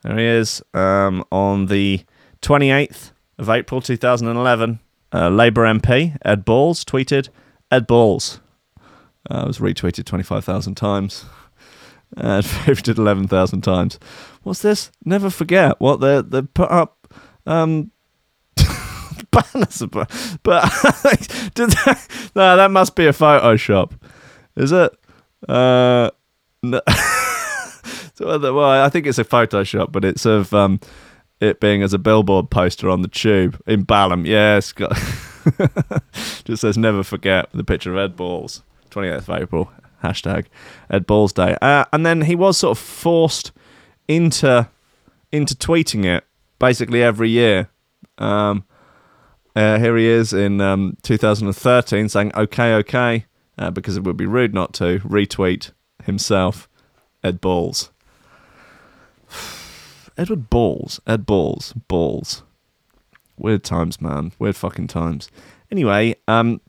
There 0.03 0.17
he 0.17 0.25
is 0.25 0.61
um, 0.73 1.23
on 1.31 1.67
the 1.67 2.03
28th 2.41 3.11
of 3.37 3.49
April 3.49 3.81
2011. 3.81 4.79
Uh, 5.13 5.29
Labour 5.29 5.63
MP 5.63 6.17
Ed 6.23 6.43
Balls 6.45 6.83
tweeted, 6.83 7.29
Ed 7.71 7.87
Balls. 7.87 8.41
Uh, 9.29 9.43
was 9.45 9.59
retweeted 9.59 10.05
25,000 10.05 10.75
times. 10.75 11.25
And 12.15 12.41
favorited 12.45 12.97
11,000 12.97 13.61
times. 13.61 13.99
What's 14.43 14.61
this? 14.61 14.91
Never 15.03 15.29
forget 15.29 15.77
what 15.81 15.99
they 15.99 16.21
they 16.21 16.41
put 16.41 16.71
up 16.71 17.13
um, 17.45 17.91
banners. 19.31 19.83
But 19.91 20.09
that, 20.45 22.31
no, 22.33 22.55
that 22.55 22.71
must 22.71 22.95
be 22.95 23.07
a 23.07 23.11
Photoshop. 23.11 23.91
Is 24.57 24.71
it? 24.71 24.91
Uh, 25.47 26.09
no. 26.63 26.81
well, 28.19 28.83
I 28.83 28.89
think 28.89 29.05
it's 29.05 29.19
a 29.19 29.23
Photoshop, 29.23 29.91
but 29.91 30.03
it's 30.03 30.25
of 30.25 30.51
um, 30.53 30.79
it 31.39 31.59
being 31.59 31.83
as 31.83 31.93
a 31.93 31.99
billboard 31.99 32.49
poster 32.49 32.89
on 32.89 33.03
the 33.03 33.07
tube 33.07 33.61
in 33.67 33.83
Balham. 33.83 34.25
Yes, 34.25 34.73
yeah, 34.77 34.87
just 36.43 36.61
says 36.61 36.77
never 36.77 37.03
forget 37.03 37.49
the 37.53 37.63
picture 37.63 37.91
of 37.91 37.97
Ed 37.97 38.15
Balls, 38.15 38.63
28th 38.89 39.17
of 39.17 39.29
April, 39.29 39.71
hashtag 40.03 40.47
Ed 40.89 41.05
Balls 41.05 41.33
Day. 41.33 41.55
Uh, 41.61 41.85
and 41.93 42.03
then 42.03 42.21
he 42.21 42.35
was 42.35 42.57
sort 42.57 42.77
of 42.77 42.83
forced 42.83 43.51
into 44.07 44.67
into 45.31 45.53
tweeting 45.53 46.03
it 46.03 46.25
basically 46.57 47.03
every 47.03 47.29
year. 47.29 47.69
Um, 48.17 48.65
uh, 49.55 49.77
here 49.77 49.97
he 49.97 50.07
is 50.07 50.33
in 50.33 50.61
um, 50.61 50.97
2013 51.03 52.09
saying, 52.09 52.31
okay, 52.35 52.73
okay 52.75 53.25
uh, 53.57 53.71
because 53.71 53.97
it 53.97 54.03
would 54.03 54.17
be 54.17 54.25
rude 54.25 54.53
not 54.53 54.73
to 54.75 54.99
retweet 54.99 55.71
himself, 56.03 56.69
Ed 57.23 57.41
Balls. 57.41 57.91
Edward 60.17 60.49
Balls, 60.49 60.99
Ed 61.05 61.25
Balls, 61.25 61.73
Balls. 61.87 62.43
Weird 63.37 63.63
times, 63.63 64.01
man. 64.01 64.31
Weird 64.39 64.55
fucking 64.55 64.87
times. 64.87 65.29
Anyway, 65.69 66.15
um, 66.27 66.59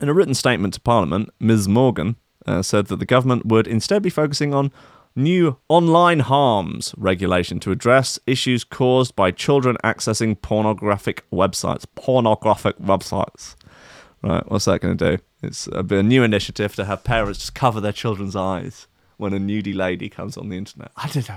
in 0.00 0.08
a 0.08 0.14
written 0.14 0.34
statement 0.34 0.74
to 0.74 0.80
Parliament, 0.80 1.30
Ms. 1.40 1.68
Morgan 1.68 2.16
uh, 2.46 2.62
said 2.62 2.86
that 2.86 2.96
the 2.96 3.06
government 3.06 3.46
would 3.46 3.66
instead 3.66 4.02
be 4.02 4.10
focusing 4.10 4.54
on 4.54 4.70
new 5.16 5.56
online 5.68 6.20
harms 6.20 6.94
regulation 6.96 7.58
to 7.58 7.72
address 7.72 8.18
issues 8.26 8.62
caused 8.62 9.16
by 9.16 9.30
children 9.30 9.76
accessing 9.82 10.40
pornographic 10.40 11.24
websites. 11.32 11.86
Pornographic 11.96 12.78
websites. 12.78 13.56
Right, 14.22 14.50
what's 14.50 14.64
that 14.64 14.80
going 14.80 14.96
to 14.96 15.16
do? 15.16 15.22
It's 15.42 15.68
a, 15.72 15.82
bit 15.82 15.98
a 15.98 16.02
new 16.02 16.22
initiative 16.22 16.74
to 16.76 16.84
have 16.84 17.04
parents 17.04 17.38
just 17.38 17.54
cover 17.54 17.80
their 17.80 17.92
children's 17.92 18.34
eyes 18.34 18.86
when 19.18 19.32
a 19.32 19.38
nudie 19.38 19.74
lady 19.74 20.08
comes 20.08 20.36
on 20.36 20.48
the 20.48 20.56
internet. 20.56 20.90
I 20.96 21.08
don't 21.08 21.28
know. 21.28 21.36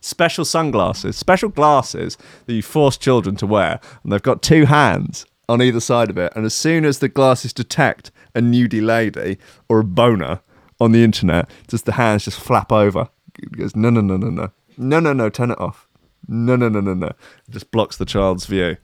Special 0.00 0.44
sunglasses, 0.44 1.16
special 1.16 1.48
glasses 1.48 2.18
that 2.46 2.54
you 2.54 2.62
force 2.62 2.96
children 2.96 3.36
to 3.36 3.46
wear, 3.46 3.78
and 4.02 4.12
they've 4.12 4.22
got 4.22 4.42
two 4.42 4.64
hands 4.64 5.26
on 5.48 5.62
either 5.62 5.80
side 5.80 6.10
of 6.10 6.18
it. 6.18 6.32
And 6.34 6.44
as 6.44 6.54
soon 6.54 6.84
as 6.84 6.98
the 6.98 7.08
glasses 7.08 7.52
detect 7.52 8.10
a 8.34 8.40
nudie 8.40 8.84
lady 8.84 9.38
or 9.68 9.80
a 9.80 9.84
boner 9.84 10.40
on 10.80 10.92
the 10.92 11.04
internet, 11.04 11.48
just 11.68 11.84
the 11.84 11.92
hands 11.92 12.24
just 12.24 12.40
flap 12.40 12.72
over. 12.72 13.08
It 13.38 13.52
goes, 13.52 13.76
no, 13.76 13.90
no, 13.90 14.00
no, 14.00 14.16
no, 14.16 14.30
no. 14.30 14.50
No, 14.76 14.98
no, 14.98 15.12
no, 15.12 15.28
turn 15.28 15.50
it 15.50 15.60
off. 15.60 15.88
No, 16.26 16.56
no, 16.56 16.68
no, 16.68 16.80
no, 16.80 16.94
no. 16.94 17.08
It 17.08 17.50
just 17.50 17.70
blocks 17.70 17.96
the 17.96 18.04
child's 18.04 18.46
view. 18.46 18.76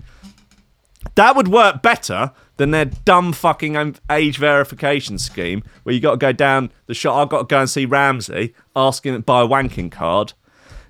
That 1.14 1.37
would 1.37 1.49
work 1.49 1.83
better 1.83 2.33
than 2.57 2.73
their 2.73 2.87
dumb 2.87 3.33
fucking 3.33 3.76
um, 3.76 3.95
age 4.11 4.37
verification 4.38 5.19
scheme 5.19 5.62
where 5.83 5.95
you 5.95 6.00
got 6.00 6.12
to 6.12 6.17
go 6.17 6.33
down 6.33 6.71
the 6.87 6.95
shop. 6.95 7.17
I've 7.17 7.28
got 7.28 7.38
to 7.38 7.45
go 7.45 7.61
and 7.61 7.71
see 7.71 7.87
Ramsey 7.87 8.55
asking 8.75 9.14
to 9.14 9.21
buy 9.21 9.43
a 9.43 9.47
wanking 9.47 9.90
card. 9.90 10.33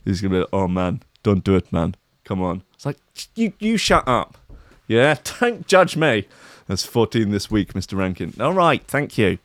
He's 0.05 0.21
going 0.21 0.33
to 0.33 0.37
be 0.37 0.41
like, 0.41 0.49
oh 0.53 0.69
man, 0.69 1.03
don't 1.23 1.45
do 1.45 1.57
it, 1.57 1.71
man. 1.73 1.95
Come 2.25 2.43
on. 2.43 2.63
It's 2.75 2.87
like, 2.87 2.99
you, 3.35 3.53
you 3.59 3.77
shut 3.77 4.07
up. 4.09 4.39
Yeah, 4.87 5.17
don't 5.41 5.67
judge 5.67 5.97
me. 5.97 6.27
That's 6.67 6.85
14 6.85 7.31
this 7.31 7.51
week, 7.51 7.75
Mr. 7.75 7.97
Rankin. 7.97 8.35
All 8.41 8.55
right, 8.55 8.83
thank 8.87 9.19
you. 9.19 9.39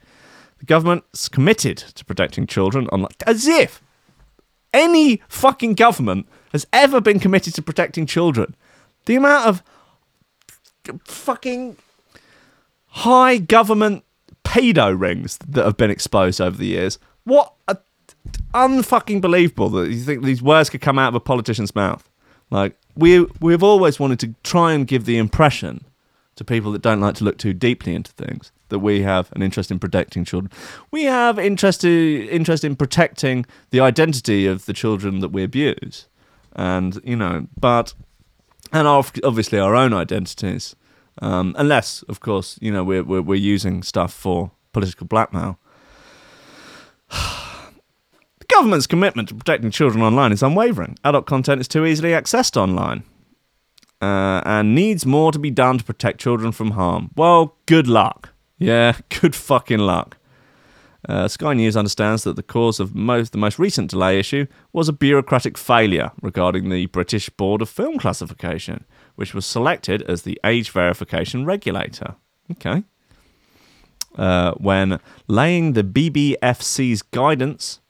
The 0.59 0.65
government's 0.65 1.27
committed 1.27 1.77
to 1.77 2.05
protecting 2.05 2.47
children 2.47 2.87
online. 2.87 3.11
As 3.27 3.47
if 3.47 3.81
any 4.73 5.21
fucking 5.27 5.73
government 5.73 6.27
has 6.51 6.65
ever 6.71 7.01
been 7.01 7.19
committed 7.19 7.53
to 7.55 7.61
protecting 7.61 8.05
children. 8.05 8.55
The 9.05 9.15
amount 9.15 9.47
of 9.47 9.63
fucking 11.05 11.77
high 12.87 13.37
government 13.37 14.03
pedo 14.43 14.99
rings 14.99 15.37
that 15.47 15.65
have 15.65 15.77
been 15.77 15.89
exposed 15.89 16.39
over 16.39 16.57
the 16.57 16.67
years. 16.67 16.99
What 17.23 17.53
a 17.67 17.77
unfucking 18.53 19.21
believable 19.21 19.69
that 19.69 19.89
you 19.89 19.99
think 19.99 20.23
these 20.23 20.41
words 20.41 20.69
could 20.69 20.81
come 20.81 20.99
out 20.99 21.09
of 21.09 21.15
a 21.15 21.19
politician's 21.19 21.75
mouth. 21.75 22.09
Like 22.51 22.77
we 22.95 23.25
we've 23.39 23.63
always 23.63 23.99
wanted 23.99 24.19
to 24.21 24.35
try 24.43 24.73
and 24.73 24.85
give 24.87 25.05
the 25.05 25.17
impression 25.17 25.85
to 26.35 26.43
people 26.43 26.71
that 26.71 26.81
don't 26.81 27.01
like 27.01 27.15
to 27.15 27.23
look 27.23 27.37
too 27.37 27.53
deeply 27.53 27.95
into 27.95 28.11
things 28.11 28.51
that 28.69 28.79
we 28.79 29.01
have 29.01 29.31
an 29.33 29.41
interest 29.41 29.71
in 29.71 29.79
protecting 29.79 30.25
children. 30.25 30.51
We 30.91 31.03
have 31.03 31.39
interest 31.39 31.83
interest 31.83 32.63
in 32.63 32.75
protecting 32.75 33.45
the 33.71 33.79
identity 33.79 34.45
of 34.47 34.65
the 34.65 34.73
children 34.73 35.19
that 35.19 35.29
we 35.29 35.43
abuse, 35.43 36.07
and 36.55 36.99
you 37.03 37.15
know, 37.15 37.47
but 37.59 37.93
and 38.73 38.87
obviously 38.87 39.59
our 39.59 39.75
own 39.75 39.93
identities, 39.93 40.75
um, 41.21 41.55
unless 41.57 42.03
of 42.03 42.19
course 42.19 42.57
you 42.61 42.71
know 42.71 42.83
we're, 42.83 43.03
we're 43.03 43.21
we're 43.21 43.35
using 43.35 43.83
stuff 43.83 44.13
for 44.13 44.51
political 44.73 45.07
blackmail. 45.07 45.59
The 48.39 48.55
government's 48.55 48.87
commitment 48.87 49.29
to 49.29 49.35
protecting 49.35 49.71
children 49.71 50.03
online 50.03 50.33
is 50.33 50.43
unwavering. 50.43 50.97
Adult 51.05 51.25
content 51.25 51.61
is 51.61 51.67
too 51.69 51.85
easily 51.85 52.09
accessed 52.09 52.57
online 52.57 53.03
uh, 54.03 54.41
and 54.45 54.75
needs 54.75 55.05
more 55.05 55.31
to 55.31 55.39
be 55.39 55.49
done 55.49 55.77
to 55.77 55.83
protect 55.83 56.19
children 56.19 56.51
from 56.51 56.71
harm. 56.71 57.11
Well, 57.15 57.55
good 57.65 57.87
luck. 57.87 58.33
Yeah, 58.57 58.97
good 59.21 59.33
fucking 59.33 59.79
luck. 59.79 60.17
Uh, 61.07 61.27
Sky 61.27 61.53
News 61.53 61.75
understands 61.75 62.23
that 62.23 62.35
the 62.35 62.43
cause 62.43 62.79
of 62.79 62.95
most 62.95 63.33
the 63.33 63.37
most 63.37 63.59
recent 63.59 63.89
delay 63.89 64.19
issue 64.19 64.45
was 64.71 64.87
a 64.87 64.93
bureaucratic 64.93 65.57
failure 65.57 66.11
regarding 66.21 66.69
the 66.69 66.85
British 66.87 67.29
Board 67.29 67.61
of 67.61 67.69
Film 67.69 67.99
Classification, 67.99 68.85
which 69.15 69.33
was 69.33 69.45
selected 69.45 70.01
as 70.03 70.21
the 70.21 70.39
age 70.45 70.71
verification 70.71 71.45
regulator. 71.45 72.15
Okay. 72.51 72.83
Uh, 74.15 74.53
when 74.53 74.99
laying 75.27 75.73
the 75.73 75.83
BBFC's 75.83 77.01
guidance 77.01 77.81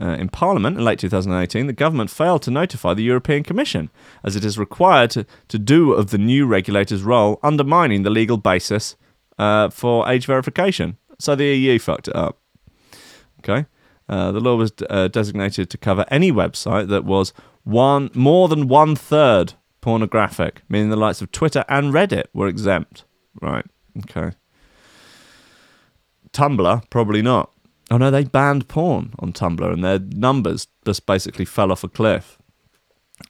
uh, 0.00 0.16
in 0.18 0.28
Parliament 0.28 0.78
in 0.78 0.84
late 0.84 0.98
2018, 0.98 1.66
the 1.66 1.72
government 1.72 2.10
failed 2.10 2.42
to 2.42 2.50
notify 2.50 2.94
the 2.94 3.02
European 3.02 3.42
Commission, 3.42 3.90
as 4.24 4.36
it 4.36 4.44
is 4.44 4.58
required 4.58 5.10
to, 5.10 5.26
to 5.48 5.58
do 5.58 5.92
of 5.92 6.10
the 6.10 6.18
new 6.18 6.46
regulator's 6.46 7.02
role, 7.02 7.38
undermining 7.42 8.02
the 8.02 8.10
legal 8.10 8.38
basis 8.38 8.96
uh, 9.38 9.68
for 9.68 10.08
age 10.08 10.26
verification. 10.26 10.96
So 11.18 11.34
the 11.34 11.44
EU 11.44 11.78
fucked 11.78 12.08
it 12.08 12.16
up. 12.16 12.38
Okay. 13.40 13.66
Uh, 14.08 14.32
the 14.32 14.40
law 14.40 14.56
was 14.56 14.72
uh, 14.88 15.08
designated 15.08 15.68
to 15.70 15.78
cover 15.78 16.04
any 16.10 16.32
website 16.32 16.88
that 16.88 17.04
was 17.04 17.32
one 17.64 18.10
more 18.14 18.48
than 18.48 18.68
one 18.68 18.96
third 18.96 19.54
pornographic, 19.80 20.62
meaning 20.68 20.90
the 20.90 20.96
likes 20.96 21.20
of 21.20 21.30
Twitter 21.30 21.64
and 21.68 21.92
Reddit 21.92 22.24
were 22.32 22.48
exempt. 22.48 23.04
Right. 23.40 23.66
Okay. 23.98 24.36
Tumblr, 26.32 26.90
probably 26.90 27.22
not. 27.22 27.52
Oh 27.90 27.96
no, 27.96 28.10
they 28.10 28.24
banned 28.24 28.68
porn 28.68 29.14
on 29.18 29.32
Tumblr 29.32 29.72
and 29.72 29.82
their 29.82 29.98
numbers 29.98 30.68
just 30.84 31.06
basically 31.06 31.44
fell 31.44 31.72
off 31.72 31.84
a 31.84 31.88
cliff. 31.88 32.38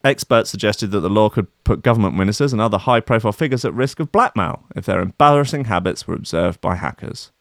Experts 0.04 0.50
suggested 0.50 0.90
that 0.90 1.00
the 1.00 1.08
law 1.08 1.28
could 1.28 1.46
put 1.64 1.82
government 1.82 2.16
ministers 2.16 2.52
and 2.52 2.60
other 2.60 2.78
high 2.78 3.00
profile 3.00 3.32
figures 3.32 3.64
at 3.64 3.72
risk 3.72 4.00
of 4.00 4.12
blackmail 4.12 4.64
if 4.76 4.84
their 4.84 5.00
embarrassing 5.00 5.64
habits 5.64 6.06
were 6.06 6.14
observed 6.14 6.60
by 6.60 6.74
hackers. 6.74 7.32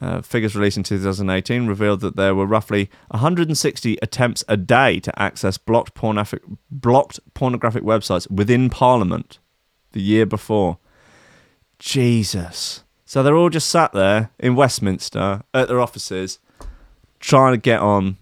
Uh, 0.00 0.22
figures 0.22 0.54
released 0.54 0.76
in 0.76 0.84
2018 0.84 1.66
revealed 1.66 2.00
that 2.00 2.14
there 2.14 2.34
were 2.34 2.46
roughly 2.46 2.88
160 3.08 3.98
attempts 4.00 4.44
a 4.46 4.56
day 4.56 5.00
to 5.00 5.18
access 5.20 5.58
blocked 5.58 5.94
pornographic, 5.94 6.42
blocked 6.70 7.18
pornographic 7.34 7.82
websites 7.82 8.30
within 8.30 8.70
Parliament 8.70 9.40
the 9.92 10.00
year 10.00 10.24
before. 10.24 10.78
Jesus. 11.78 12.84
So 13.04 13.22
they're 13.22 13.36
all 13.36 13.50
just 13.50 13.68
sat 13.68 13.92
there 13.92 14.30
in 14.38 14.54
Westminster 14.54 15.42
at 15.54 15.68
their 15.68 15.80
offices, 15.80 16.38
trying 17.18 17.54
to 17.54 17.58
get 17.58 17.80
on, 17.80 18.18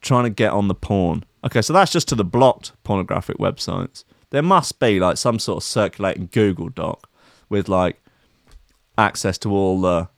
trying 0.00 0.24
to 0.24 0.30
get 0.30 0.52
on 0.52 0.68
the 0.68 0.74
porn. 0.74 1.24
Okay, 1.44 1.62
so 1.62 1.72
that's 1.72 1.92
just 1.92 2.08
to 2.08 2.14
the 2.14 2.24
blocked 2.24 2.72
pornographic 2.82 3.38
websites. 3.38 4.04
There 4.30 4.42
must 4.42 4.78
be 4.78 4.98
like 4.98 5.16
some 5.16 5.38
sort 5.38 5.58
of 5.58 5.62
circulating 5.62 6.28
Google 6.32 6.68
Doc 6.70 7.08
with 7.48 7.68
like 7.68 8.02
access 8.96 9.38
to 9.38 9.52
all 9.52 9.80
the 9.80 10.08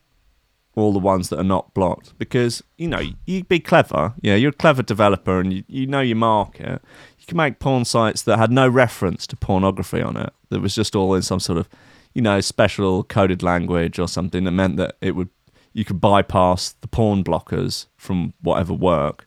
all 0.75 0.93
the 0.93 0.99
ones 0.99 1.29
that 1.29 1.39
are 1.39 1.45
not 1.45 1.75
blocked 1.75 2.17
because 2.19 2.63
you 2.79 2.89
know 2.89 3.03
you'd 3.27 3.49
be 3.49 3.61
clever. 3.61 4.15
Yeah, 4.23 4.37
you're 4.37 4.51
a 4.51 4.55
clever 4.55 4.83
developer 4.83 5.39
and 5.41 5.53
you, 5.53 5.65
you 5.69 5.87
know 5.87 6.01
your 6.01 6.17
market. 6.17 6.83
You 7.19 7.27
can 7.27 7.37
make 7.37 7.59
porn 7.59 7.85
sites 7.85 8.23
that 8.23 8.39
had 8.39 8.51
no 8.51 8.69
reference 8.69 9.27
to 9.29 9.37
pornography 9.37 10.03
on 10.03 10.17
it. 10.17 10.33
That 10.49 10.61
was 10.61 10.75
just 10.75 10.97
all 10.97 11.15
in 11.15 11.23
some 11.23 11.41
sort 11.41 11.59
of 11.59 11.69
you 12.15 12.23
know, 12.23 12.41
special 12.41 13.05
coded 13.05 13.43
language 13.43 13.99
or 13.99 14.09
something 14.09 14.45
that 14.45 14.51
meant 14.51 14.77
that 14.77 14.97
it 15.01 15.13
would 15.13 15.31
you 15.73 15.85
could 15.85 16.01
bypass 16.01 16.73
the 16.83 16.89
porn 16.89 17.25
blockers 17.25 17.87
from 17.97 18.35
whatever 18.43 18.75
work. 18.75 19.27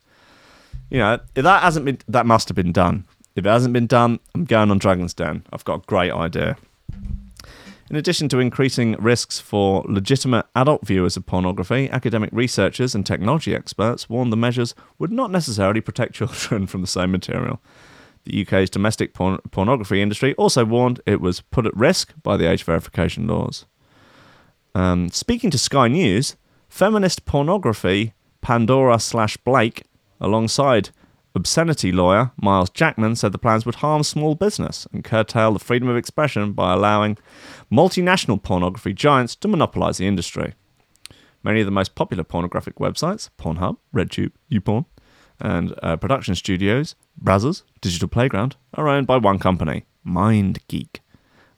You 0.91 0.99
know, 0.99 1.19
if 1.35 1.43
that 1.43 1.63
hasn't 1.63 1.85
been 1.85 1.97
that 2.07 2.25
must 2.25 2.49
have 2.49 2.55
been 2.55 2.71
done. 2.71 3.05
If 3.35 3.45
it 3.45 3.49
hasn't 3.49 3.73
been 3.73 3.87
done, 3.87 4.19
I'm 4.33 4.45
going 4.45 4.71
on 4.71 4.77
Dragon's 4.77 5.13
Den. 5.13 5.45
I've 5.51 5.65
got 5.65 5.83
a 5.83 5.85
great 5.87 6.11
idea. 6.11 6.57
In 7.89 7.95
addition 7.95 8.29
to 8.29 8.39
increasing 8.39 8.93
risks 8.93 9.39
for 9.39 9.83
legitimate 9.87 10.47
adult 10.55 10.85
viewers 10.85 11.17
of 11.17 11.25
pornography, 11.27 11.87
academic 11.91 12.31
researchers 12.33 12.95
and 12.95 13.05
technology 13.05 13.53
experts 13.53 14.09
warned 14.09 14.31
the 14.31 14.37
measures 14.37 14.73
would 14.97 15.11
not 15.11 15.29
necessarily 15.29 15.81
protect 15.81 16.13
children 16.15 16.65
from 16.65 16.81
the 16.81 16.87
same 16.87 17.11
material. 17.11 17.61
The 18.23 18.41
UK's 18.41 18.71
domestic 18.71 19.13
porn- 19.13 19.39
pornography 19.51 20.01
industry 20.01 20.33
also 20.33 20.65
warned 20.65 20.99
it 21.05 21.21
was 21.21 21.41
put 21.41 21.67
at 21.67 21.77
risk 21.77 22.13
by 22.23 22.37
the 22.37 22.49
age 22.49 22.63
verification 22.63 23.27
laws. 23.27 23.65
Um, 24.73 25.09
speaking 25.09 25.51
to 25.51 25.57
Sky 25.59 25.87
News, 25.87 26.35
feminist 26.67 27.25
pornography 27.25 28.13
Pandora 28.41 28.99
slash 28.99 29.37
Blake, 29.37 29.83
alongside 30.19 30.89
obscenity 31.35 31.91
lawyer 31.91 32.31
Myles 32.41 32.69
Jackman, 32.69 33.15
said 33.15 33.31
the 33.31 33.37
plans 33.37 33.65
would 33.65 33.75
harm 33.75 34.03
small 34.03 34.35
business 34.35 34.87
and 34.91 35.03
curtail 35.03 35.51
the 35.51 35.59
freedom 35.59 35.87
of 35.87 35.97
expression 35.97 36.53
by 36.53 36.73
allowing 36.73 37.17
multinational 37.71 38.41
pornography 38.41 38.93
giants 38.93 39.35
to 39.35 39.47
monopolise 39.47 39.97
the 39.97 40.07
industry. 40.07 40.53
Many 41.43 41.59
of 41.59 41.65
the 41.65 41.71
most 41.71 41.93
popular 41.93 42.23
pornographic 42.23 42.75
websites, 42.77 43.29
Pornhub, 43.37 43.77
RedTube, 43.93 44.31
YouPorn, 44.51 44.85
and 45.39 45.75
uh, 45.83 45.97
production 45.97 46.33
studios, 46.33 46.95
Brazzers, 47.21 47.63
Digital 47.81 48.07
Playground, 48.07 48.55
are 48.73 48.87
owned 48.87 49.05
by 49.05 49.17
one 49.17 49.37
company, 49.37 49.85
MindGeek. 50.07 51.01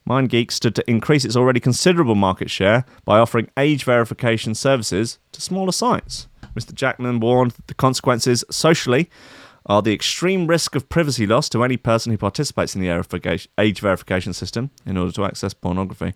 MindGeek 0.08 0.52
stood 0.52 0.74
to 0.76 0.90
increase 0.90 1.26
its 1.26 1.36
already 1.36 1.60
considerable 1.60 2.16
market 2.16 2.50
share 2.50 2.86
by 3.06 3.20
offering 3.20 3.50
age 3.58 3.84
verification 3.84 4.56
services 4.56 5.20
to 5.34 5.42
smaller 5.42 5.72
sites. 5.72 6.28
Mr. 6.56 6.74
Jackman 6.74 7.20
warned 7.20 7.52
that 7.52 7.68
the 7.68 7.74
consequences 7.74 8.44
socially 8.50 9.10
are 9.68 9.82
the 9.82 9.94
extreme 9.94 10.48
risk 10.48 10.76
of 10.76 10.90
privacy 10.90 11.28
loss 11.28 11.50
to 11.50 11.64
any 11.64 11.78
person 11.78 12.12
who 12.12 12.18
participates 12.18 12.76
in 12.76 12.82
the 12.82 13.48
age 13.58 13.80
verification 13.80 14.34
system 14.34 14.72
in 14.86 14.98
order 14.98 15.12
to 15.12 15.26
access 15.26 15.54
pornography. 15.54 16.14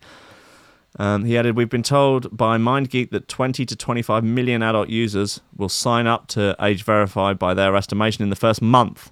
Um, 0.97 1.25
he 1.25 1.37
added, 1.37 1.55
We've 1.55 1.69
been 1.69 1.83
told 1.83 2.35
by 2.35 2.57
MindGeek 2.57 3.11
that 3.11 3.27
20 3.27 3.65
to 3.65 3.75
25 3.75 4.23
million 4.23 4.63
adult 4.63 4.89
users 4.89 5.41
will 5.55 5.69
sign 5.69 6.07
up 6.07 6.27
to 6.29 6.55
Age 6.61 6.83
Verify 6.83 7.33
by 7.33 7.53
their 7.53 7.75
estimation 7.75 8.23
in 8.23 8.29
the 8.29 8.35
first 8.35 8.61
month 8.61 9.11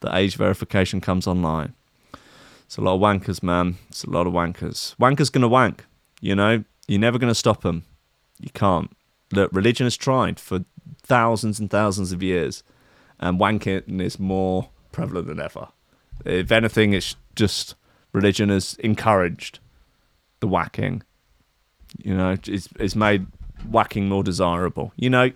that 0.00 0.14
age 0.14 0.36
verification 0.36 1.00
comes 1.00 1.26
online. 1.26 1.74
It's 2.66 2.76
a 2.76 2.80
lot 2.80 2.94
of 2.94 3.00
wankers, 3.00 3.42
man. 3.42 3.76
It's 3.88 4.04
a 4.04 4.10
lot 4.10 4.26
of 4.26 4.32
wankers. 4.32 4.96
Wankers 4.96 5.30
gonna 5.30 5.48
wank, 5.48 5.84
you 6.20 6.34
know? 6.34 6.64
You're 6.88 7.00
never 7.00 7.18
gonna 7.18 7.34
stop 7.34 7.62
them. 7.62 7.84
You 8.40 8.50
can't. 8.52 8.90
Look, 9.32 9.50
religion 9.52 9.86
has 9.86 9.96
tried 9.96 10.38
for 10.38 10.64
thousands 11.02 11.58
and 11.58 11.70
thousands 11.70 12.12
of 12.12 12.22
years, 12.22 12.62
and 13.20 13.38
wanking 13.38 14.00
is 14.00 14.18
more 14.18 14.70
prevalent 14.92 15.26
than 15.26 15.40
ever. 15.40 15.68
If 16.24 16.50
anything, 16.50 16.92
it's 16.92 17.16
just 17.34 17.74
religion 18.12 18.48
has 18.48 18.74
encouraged 18.74 19.58
the 20.40 20.48
whacking. 20.48 21.02
You 22.02 22.16
know, 22.16 22.36
it's, 22.46 22.68
it's 22.78 22.96
made 22.96 23.26
whacking 23.68 24.08
more 24.08 24.22
desirable. 24.22 24.92
You 24.96 25.10
know, 25.10 25.30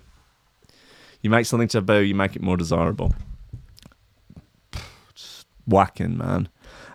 you 1.23 1.31
make 1.31 1.47
something 1.47 1.69
taboo, 1.69 2.01
you 2.01 2.15
make 2.15 2.37
it 2.37 2.43
more 2.43 2.57
desirable. 2.57 3.13
Just 5.15 5.47
whacking, 5.67 6.17
man. 6.17 6.49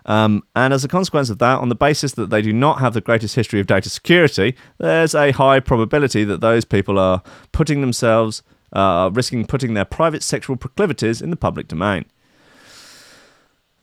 Um, 0.04 0.44
and 0.54 0.72
as 0.72 0.84
a 0.84 0.88
consequence 0.88 1.30
of 1.30 1.38
that, 1.38 1.58
on 1.58 1.68
the 1.68 1.74
basis 1.74 2.12
that 2.12 2.30
they 2.30 2.40
do 2.40 2.52
not 2.52 2.78
have 2.78 2.94
the 2.94 3.00
greatest 3.00 3.34
history 3.34 3.58
of 3.58 3.66
data 3.66 3.90
security, 3.90 4.56
there's 4.78 5.14
a 5.14 5.32
high 5.32 5.58
probability 5.58 6.22
that 6.24 6.40
those 6.40 6.64
people 6.64 6.98
are 6.98 7.22
putting 7.50 7.80
themselves, 7.80 8.42
uh, 8.72 9.10
risking 9.12 9.46
putting 9.46 9.74
their 9.74 9.84
private 9.84 10.22
sexual 10.22 10.56
proclivities 10.56 11.22
in 11.22 11.30
the 11.30 11.36
public 11.36 11.68
domain. 11.68 12.04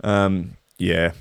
Um, 0.04 0.58
yeah, 0.78 1.13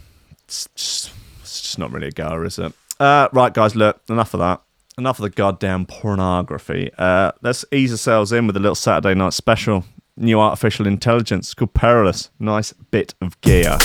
it's 0.45 0.69
just, 0.75 1.11
it's 1.41 1.61
just 1.61 1.79
not 1.79 1.93
really 1.93 2.09
a 2.09 2.13
goer, 2.13 2.45
is 2.45 2.59
it? 2.59 2.73
Uh, 2.99 3.29
right, 3.33 3.53
guys, 3.53 3.75
look, 3.77 4.01
enough 4.09 4.35
of 4.35 4.41
that. 4.41 4.63
Enough 4.99 5.19
of 5.21 5.23
the 5.23 5.31
goddamn 5.31 5.87
pornography. 5.87 6.91
Uh, 6.99 7.33
let's 7.43 7.65
ease 7.73 7.93
ourselves 7.93 8.31
in 8.31 8.47
with 8.47 8.57
a 8.57 8.61
little 8.61 8.75
Saturday 8.75 9.15
night 9.15 9.33
special. 9.33 9.85
New 10.17 10.39
artificial 10.39 10.87
intelligence 10.87 11.55
called 11.55 11.73
Perilous. 11.73 12.31
Nice 12.39 12.75
bit 12.91 13.15
of 13.23 13.41
gear. 13.41 13.79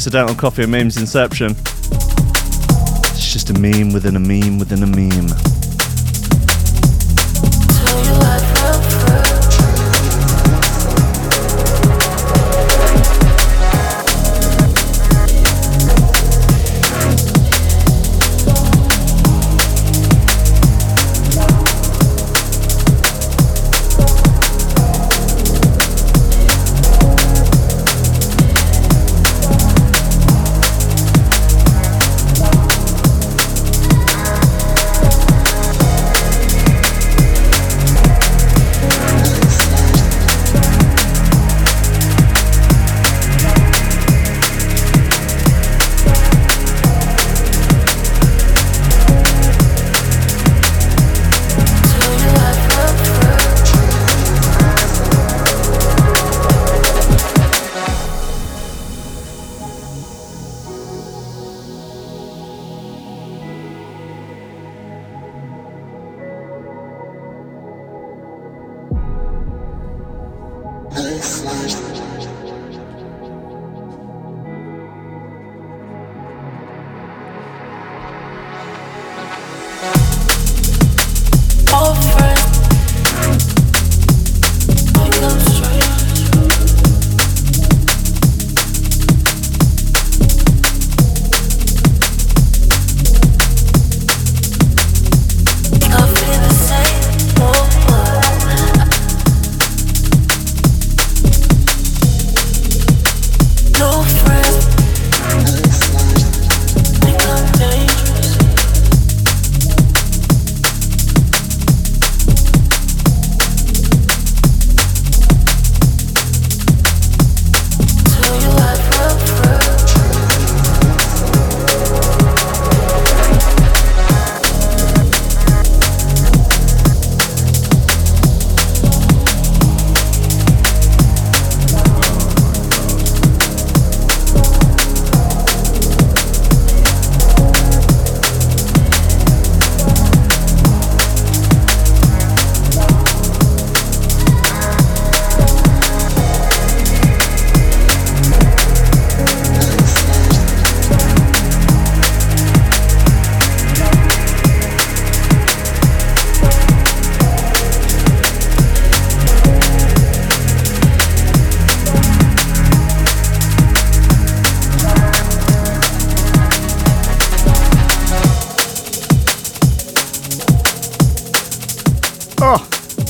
Accidental 0.00 0.34
coffee 0.34 0.64
memes 0.64 0.96
inception. 0.96 1.50
It's 3.10 3.34
just 3.34 3.50
a 3.50 3.52
meme 3.52 3.92
within 3.92 4.16
a 4.16 4.18
meme 4.18 4.58
within 4.58 4.82
a 4.82 4.86
meme. 4.86 5.59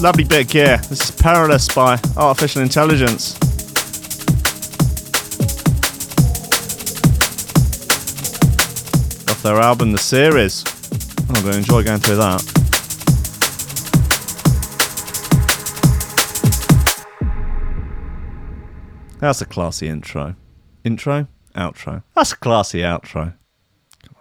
Lovely 0.01 0.25
bit 0.25 0.47
of 0.47 0.51
gear. 0.51 0.79
This 0.89 1.03
is 1.03 1.11
Perilous 1.11 1.69
by 1.69 2.01
Artificial 2.17 2.63
Intelligence. 2.63 3.35
Off 9.29 9.43
their 9.43 9.57
album 9.61 9.93
The 9.93 9.99
Series. 9.99 10.65
I'm 11.29 11.43
going 11.43 11.53
to 11.53 11.59
enjoy 11.59 11.83
going 11.83 12.01
through 12.01 12.17
that. 12.17 12.41
That's 19.19 19.43
a 19.43 19.45
classy 19.45 19.89
intro. 19.89 20.35
Intro? 20.83 21.29
Outro. 21.55 22.05
That's 22.15 22.33
a 22.33 22.37
classy 22.37 22.79
outro. 22.79 23.35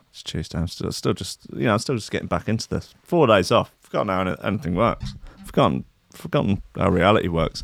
It's 0.10 0.24
Tuesday. 0.24 0.58
I'm 0.58 0.68
still, 0.68 0.92
still 0.92 1.14
just, 1.14 1.48
you 1.54 1.64
know, 1.64 1.74
I'm 1.74 1.80
still 1.80 1.96
just 1.96 2.12
getting 2.12 2.28
back 2.28 2.50
into 2.50 2.68
this. 2.68 2.94
Four 3.02 3.28
days 3.28 3.50
off. 3.50 3.72
Forgotten 3.80 4.10
how 4.10 4.36
anything 4.44 4.76
works. 4.76 5.14
Forgotten, 5.50 5.84
forgotten 6.14 6.62
how 6.78 6.90
reality 6.90 7.28
works. 7.28 7.64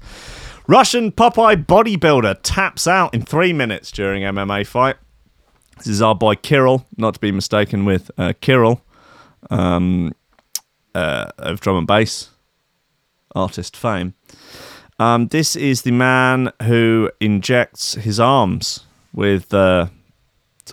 Russian 0.67 1.11
Popeye 1.11 1.63
bodybuilder 1.63 2.39
taps 2.41 2.87
out 2.87 3.13
in 3.13 3.21
three 3.21 3.53
minutes 3.53 3.91
during 3.91 4.23
MMA 4.23 4.65
fight. 4.65 4.95
This 5.77 5.87
is 5.87 6.01
our 6.01 6.15
boy 6.15 6.33
Kirill, 6.35 6.87
not 6.97 7.13
to 7.13 7.19
be 7.19 7.31
mistaken 7.31 7.85
with 7.85 8.09
uh, 8.17 8.33
Kirill 8.41 8.81
um, 9.51 10.13
uh, 10.95 11.29
of 11.37 11.59
drum 11.59 11.77
and 11.77 11.85
bass 11.85 12.31
artist 13.35 13.77
fame. 13.77 14.15
Um, 14.97 15.27
this 15.27 15.55
is 15.55 15.83
the 15.83 15.91
man 15.91 16.51
who 16.63 17.11
injects 17.19 17.93
his 17.93 18.19
arms 18.19 18.85
with 19.13 19.53
uh, 19.53 19.87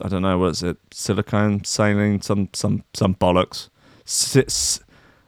I 0.01 0.09
don't 0.09 0.23
know 0.23 0.39
what 0.39 0.53
is 0.53 0.63
it 0.63 0.79
silicone 0.91 1.65
saline 1.65 2.23
some 2.23 2.49
some 2.55 2.85
some 2.95 3.15
bollocks 3.17 3.69
S- 4.07 4.81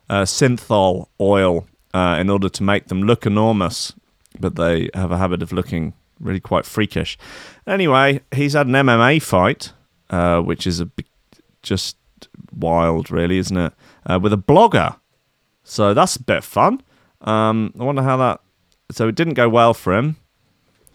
uh, 0.09 0.23
synthol 0.23 1.09
oil 1.21 1.67
uh, 1.95 2.19
in 2.21 2.29
order 2.29 2.49
to 2.49 2.63
make 2.63 2.89
them 2.89 3.05
look 3.05 3.25
enormous, 3.25 3.95
but 4.39 4.57
they 4.57 4.91
have 4.93 5.13
a 5.13 5.17
habit 5.17 5.43
of 5.43 5.53
looking 5.53 5.95
really 6.21 6.41
quite 6.41 6.67
freakish. 6.67 7.17
Anyway, 7.67 8.21
he's 8.35 8.53
had 8.53 8.67
an 8.67 8.73
MMA 8.73 9.23
fight, 9.23 9.73
uh, 10.11 10.41
which 10.41 10.67
is 10.67 10.83
just 11.63 11.97
wild, 12.53 13.11
really, 13.11 13.39
isn't 13.39 13.57
it? 13.57 13.73
Uh, 14.05 14.19
with 14.21 14.33
a 14.33 14.39
blogger, 14.39 14.97
so 15.63 15.95
that's 15.95 16.17
a 16.17 16.23
bit 16.23 16.39
of 16.39 16.45
fun. 16.45 16.83
Um, 17.21 17.73
I 17.79 17.85
wonder 17.85 18.03
how 18.03 18.19
that 18.19 18.41
so 18.91 19.09
it 19.09 19.15
didn't 19.15 19.35
go 19.35 19.49
well 19.49 19.73
for 19.73 19.95
him. 19.97 20.17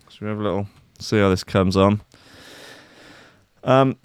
Should 0.10 0.22
we 0.22 0.28
have 0.28 0.40
a 0.40 0.44
little 0.44 0.68
see 1.00 1.18
how 1.18 1.30
this 1.30 1.44
comes 1.44 1.76
on? 1.76 2.02
Um, 3.64 3.98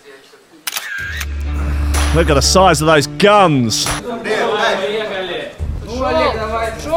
look 2.15 2.31
at 2.31 2.35
the 2.35 2.41
size 2.41 2.81
of 2.81 2.87
those 2.87 3.07
guns. 3.07 3.87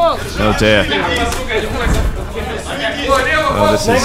Oh 0.00 0.54
dear. 0.58 0.86
Oh, 3.50 3.72
this 3.72 3.88
is. 3.88 4.02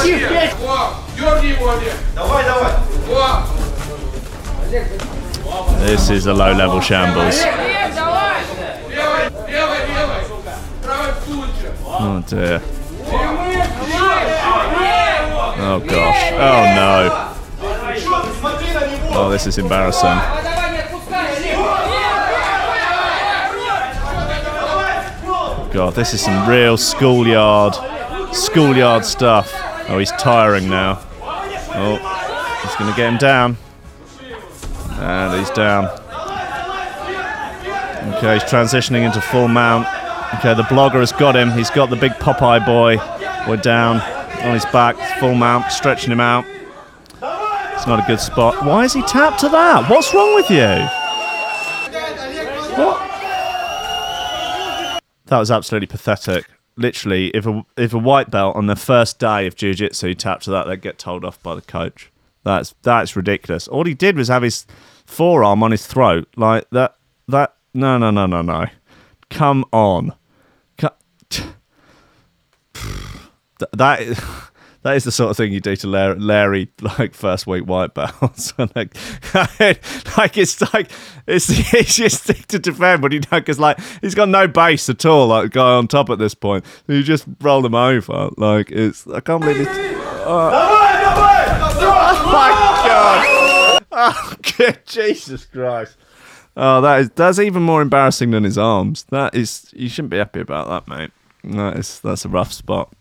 This 5.79 6.09
is 6.09 6.25
a 6.25 6.33
low 6.33 6.51
level 6.53 6.79
shambles. 6.81 7.35
Oh 11.85 12.23
dear. 12.27 12.61
Oh 15.59 15.79
gosh. 15.87 16.31
Oh 16.33 16.63
no. 16.75 17.29
Oh, 19.15 19.29
this 19.29 19.45
is 19.45 19.57
embarrassing. 19.59 20.19
God, 25.73 25.95
this 25.95 26.13
is 26.13 26.21
some 26.21 26.47
real 26.47 26.77
schoolyard, 26.77 27.73
schoolyard 28.31 29.03
stuff. 29.03 29.51
Oh, 29.89 29.97
he's 29.97 30.11
tiring 30.11 30.69
now. 30.69 31.01
Oh, 31.19 31.97
he's 32.61 32.75
going 32.75 32.91
to 32.91 32.95
get 32.95 33.11
him 33.11 33.17
down. 33.17 33.57
And 34.99 35.39
he's 35.39 35.49
down. 35.49 35.85
Okay, 38.15 38.35
he's 38.35 38.43
transitioning 38.43 39.03
into 39.03 39.19
full 39.19 39.47
mount. 39.47 39.87
Okay, 40.35 40.53
the 40.53 40.61
blogger 40.61 40.99
has 40.99 41.11
got 41.11 41.35
him. 41.35 41.49
He's 41.49 41.71
got 41.71 41.89
the 41.89 41.95
big 41.95 42.11
Popeye 42.13 42.63
boy. 42.63 42.97
We're 43.49 43.57
down 43.57 43.99
on 44.45 44.53
his 44.53 44.65
back, 44.65 44.95
full 45.19 45.33
mount, 45.33 45.71
stretching 45.71 46.11
him 46.11 46.19
out. 46.19 46.45
It's 47.73 47.87
not 47.87 47.99
a 47.99 48.05
good 48.05 48.19
spot. 48.19 48.63
Why 48.63 48.83
is 48.83 48.93
he 48.93 49.01
tapped 49.01 49.39
to 49.39 49.49
that? 49.49 49.89
What's 49.89 50.13
wrong 50.13 50.35
with 50.35 50.51
you? 50.51 50.87
That 55.33 55.39
was 55.39 55.49
absolutely 55.49 55.87
pathetic. 55.87 56.45
Literally, 56.75 57.29
if 57.29 57.47
a 57.47 57.65
if 57.75 57.91
a 57.91 57.97
white 57.97 58.29
belt 58.29 58.55
on 58.55 58.67
the 58.67 58.75
first 58.75 59.17
day 59.17 59.47
of 59.47 59.55
jiu-jitsu 59.55 60.13
tapped 60.13 60.43
to 60.43 60.51
that, 60.51 60.67
they'd 60.67 60.79
get 60.79 60.99
told 60.99 61.25
off 61.25 61.41
by 61.41 61.55
the 61.55 61.61
coach. 61.63 62.11
That's 62.43 62.75
that's 62.83 63.15
ridiculous. 63.15 63.67
All 63.67 63.83
he 63.83 63.95
did 63.95 64.15
was 64.15 64.27
have 64.27 64.43
his 64.43 64.67
forearm 65.07 65.63
on 65.63 65.71
his 65.71 65.87
throat, 65.87 66.27
like 66.37 66.69
that. 66.69 66.97
That 67.27 67.55
no 67.73 67.97
no 67.97 68.11
no 68.11 68.27
no 68.27 68.43
no. 68.43 68.67
Come 69.31 69.65
on. 69.73 70.13
that 73.71 74.01
is, 74.01 74.21
that 74.83 74.97
is 74.97 75.05
the 75.05 75.11
sort 75.11 75.31
of 75.31 75.37
thing 75.37 75.51
you 75.51 75.59
do 75.61 75.75
to 75.77 75.87
Larry, 75.87 76.19
Larry 76.19 76.69
like 76.81 77.13
first 77.13 77.47
week 77.47 77.65
white 77.65 77.93
belts. 77.93 78.53
like, 78.57 78.95
like 80.17 80.37
it's 80.37 80.73
like 80.73 80.91
it's 81.25 81.47
the 81.47 81.77
easiest 81.79 82.23
thing 82.23 82.43
to 82.49 82.59
defend, 82.59 83.01
but 83.01 83.11
you 83.11 83.19
know, 83.19 83.39
because 83.39 83.59
like 83.59 83.79
he's 84.01 84.15
got 84.15 84.29
no 84.29 84.47
base 84.47 84.89
at 84.89 85.05
all. 85.05 85.27
Like 85.27 85.51
guy 85.51 85.73
on 85.73 85.87
top 85.87 86.09
at 86.09 86.19
this 86.19 86.35
point, 86.35 86.65
you 86.87 87.01
just 87.01 87.25
roll 87.41 87.65
him 87.65 87.75
over. 87.75 88.29
Like 88.37 88.71
it's 88.71 89.07
I 89.07 89.21
can't 89.21 89.41
believe 89.41 89.61
it. 89.61 89.67
oh 89.69 90.69
my 92.31 92.49
god! 92.85 93.85
Oh 93.91 94.35
good 94.57 94.79
Jesus 94.85 95.45
Christ! 95.45 95.97
Oh, 96.55 96.81
that 96.81 96.99
is 96.99 97.09
that's 97.11 97.39
even 97.39 97.63
more 97.63 97.81
embarrassing 97.81 98.31
than 98.31 98.43
his 98.43 98.57
arms. 98.57 99.05
That 99.05 99.33
is 99.33 99.71
you 99.73 99.89
shouldn't 99.89 100.11
be 100.11 100.17
happy 100.17 100.41
about 100.41 100.67
that, 100.67 100.87
mate. 100.87 101.11
That 101.43 101.77
is 101.77 101.99
that's 101.99 102.25
a 102.25 102.29
rough 102.29 102.53
spot. 102.53 102.93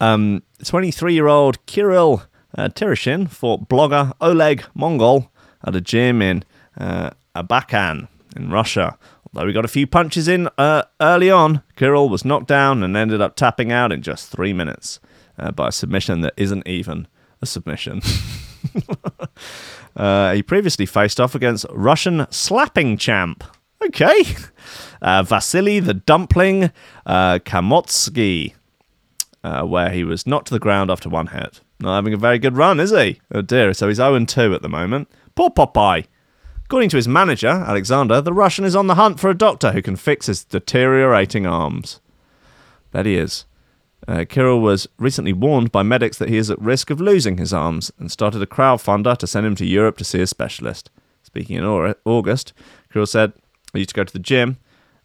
Um, 0.00 0.42
23-year-old 0.62 1.64
Kirill 1.66 2.22
uh, 2.56 2.68
Tereshin 2.68 3.28
fought 3.28 3.68
blogger 3.68 4.12
Oleg 4.20 4.64
Mongol 4.74 5.30
at 5.64 5.76
a 5.76 5.80
gym 5.80 6.22
in 6.22 6.44
uh, 6.78 7.10
Abakan 7.34 8.08
in 8.36 8.50
Russia. 8.50 8.98
Although 9.32 9.48
he 9.48 9.52
got 9.52 9.64
a 9.64 9.68
few 9.68 9.86
punches 9.86 10.28
in 10.28 10.48
uh, 10.56 10.82
early 11.00 11.30
on, 11.30 11.62
Kirill 11.76 12.08
was 12.08 12.24
knocked 12.24 12.48
down 12.48 12.82
and 12.82 12.96
ended 12.96 13.20
up 13.20 13.36
tapping 13.36 13.70
out 13.72 13.92
in 13.92 14.02
just 14.02 14.30
three 14.30 14.52
minutes 14.52 15.00
uh, 15.38 15.50
by 15.50 15.68
a 15.68 15.72
submission 15.72 16.22
that 16.22 16.34
isn't 16.36 16.66
even 16.66 17.06
a 17.42 17.46
submission. 17.46 18.00
Uh, 19.96 20.32
he 20.32 20.42
previously 20.42 20.86
faced 20.86 21.20
off 21.20 21.34
against 21.34 21.66
Russian 21.70 22.26
slapping 22.30 22.96
champ. 22.96 23.44
Okay. 23.84 24.36
Uh, 25.00 25.22
Vasily 25.22 25.78
the 25.78 25.94
Dumpling 25.94 26.72
uh, 27.06 27.38
Kamotsky, 27.44 28.54
uh, 29.44 29.62
where 29.62 29.90
he 29.90 30.04
was 30.04 30.26
knocked 30.26 30.48
to 30.48 30.54
the 30.54 30.58
ground 30.58 30.90
after 30.90 31.08
one 31.08 31.28
hit. 31.28 31.60
Not 31.80 31.96
having 31.96 32.14
a 32.14 32.18
very 32.18 32.38
good 32.38 32.56
run, 32.56 32.80
is 32.80 32.90
he? 32.90 33.20
Oh 33.32 33.42
dear. 33.42 33.72
So 33.74 33.88
he's 33.88 33.98
0 33.98 34.24
2 34.24 34.54
at 34.54 34.62
the 34.62 34.68
moment. 34.68 35.08
Poor 35.34 35.50
Popeye. 35.50 36.06
According 36.64 36.90
to 36.90 36.96
his 36.96 37.08
manager, 37.08 37.48
Alexander, 37.48 38.20
the 38.20 38.32
Russian 38.32 38.64
is 38.64 38.76
on 38.76 38.88
the 38.88 38.96
hunt 38.96 39.18
for 39.18 39.30
a 39.30 39.36
doctor 39.36 39.72
who 39.72 39.80
can 39.80 39.96
fix 39.96 40.26
his 40.26 40.44
deteriorating 40.44 41.46
arms. 41.46 42.00
Bet 42.90 43.06
he 43.06 43.16
is. 43.16 43.46
Uh, 44.06 44.24
Kirill 44.28 44.60
was 44.60 44.86
recently 44.98 45.32
warned 45.32 45.72
by 45.72 45.82
medics 45.82 46.18
that 46.18 46.28
he 46.28 46.36
is 46.36 46.50
at 46.50 46.60
risk 46.60 46.90
of 46.90 47.00
losing 47.00 47.38
his 47.38 47.52
arms 47.52 47.90
and 47.98 48.12
started 48.12 48.42
a 48.42 48.46
crowdfunder 48.46 49.16
to 49.16 49.26
send 49.26 49.46
him 49.46 49.54
to 49.56 49.66
Europe 49.66 49.96
to 49.98 50.04
see 50.04 50.20
a 50.20 50.26
specialist. 50.26 50.90
Speaking 51.22 51.56
in 51.56 51.94
August, 52.04 52.52
Kirill 52.92 53.06
said, 53.06 53.32
I 53.74 53.78
used 53.78 53.90
to 53.90 53.94
go 53.94 54.04
to 54.04 54.12
the 54.12 54.18
gym 54.18 54.58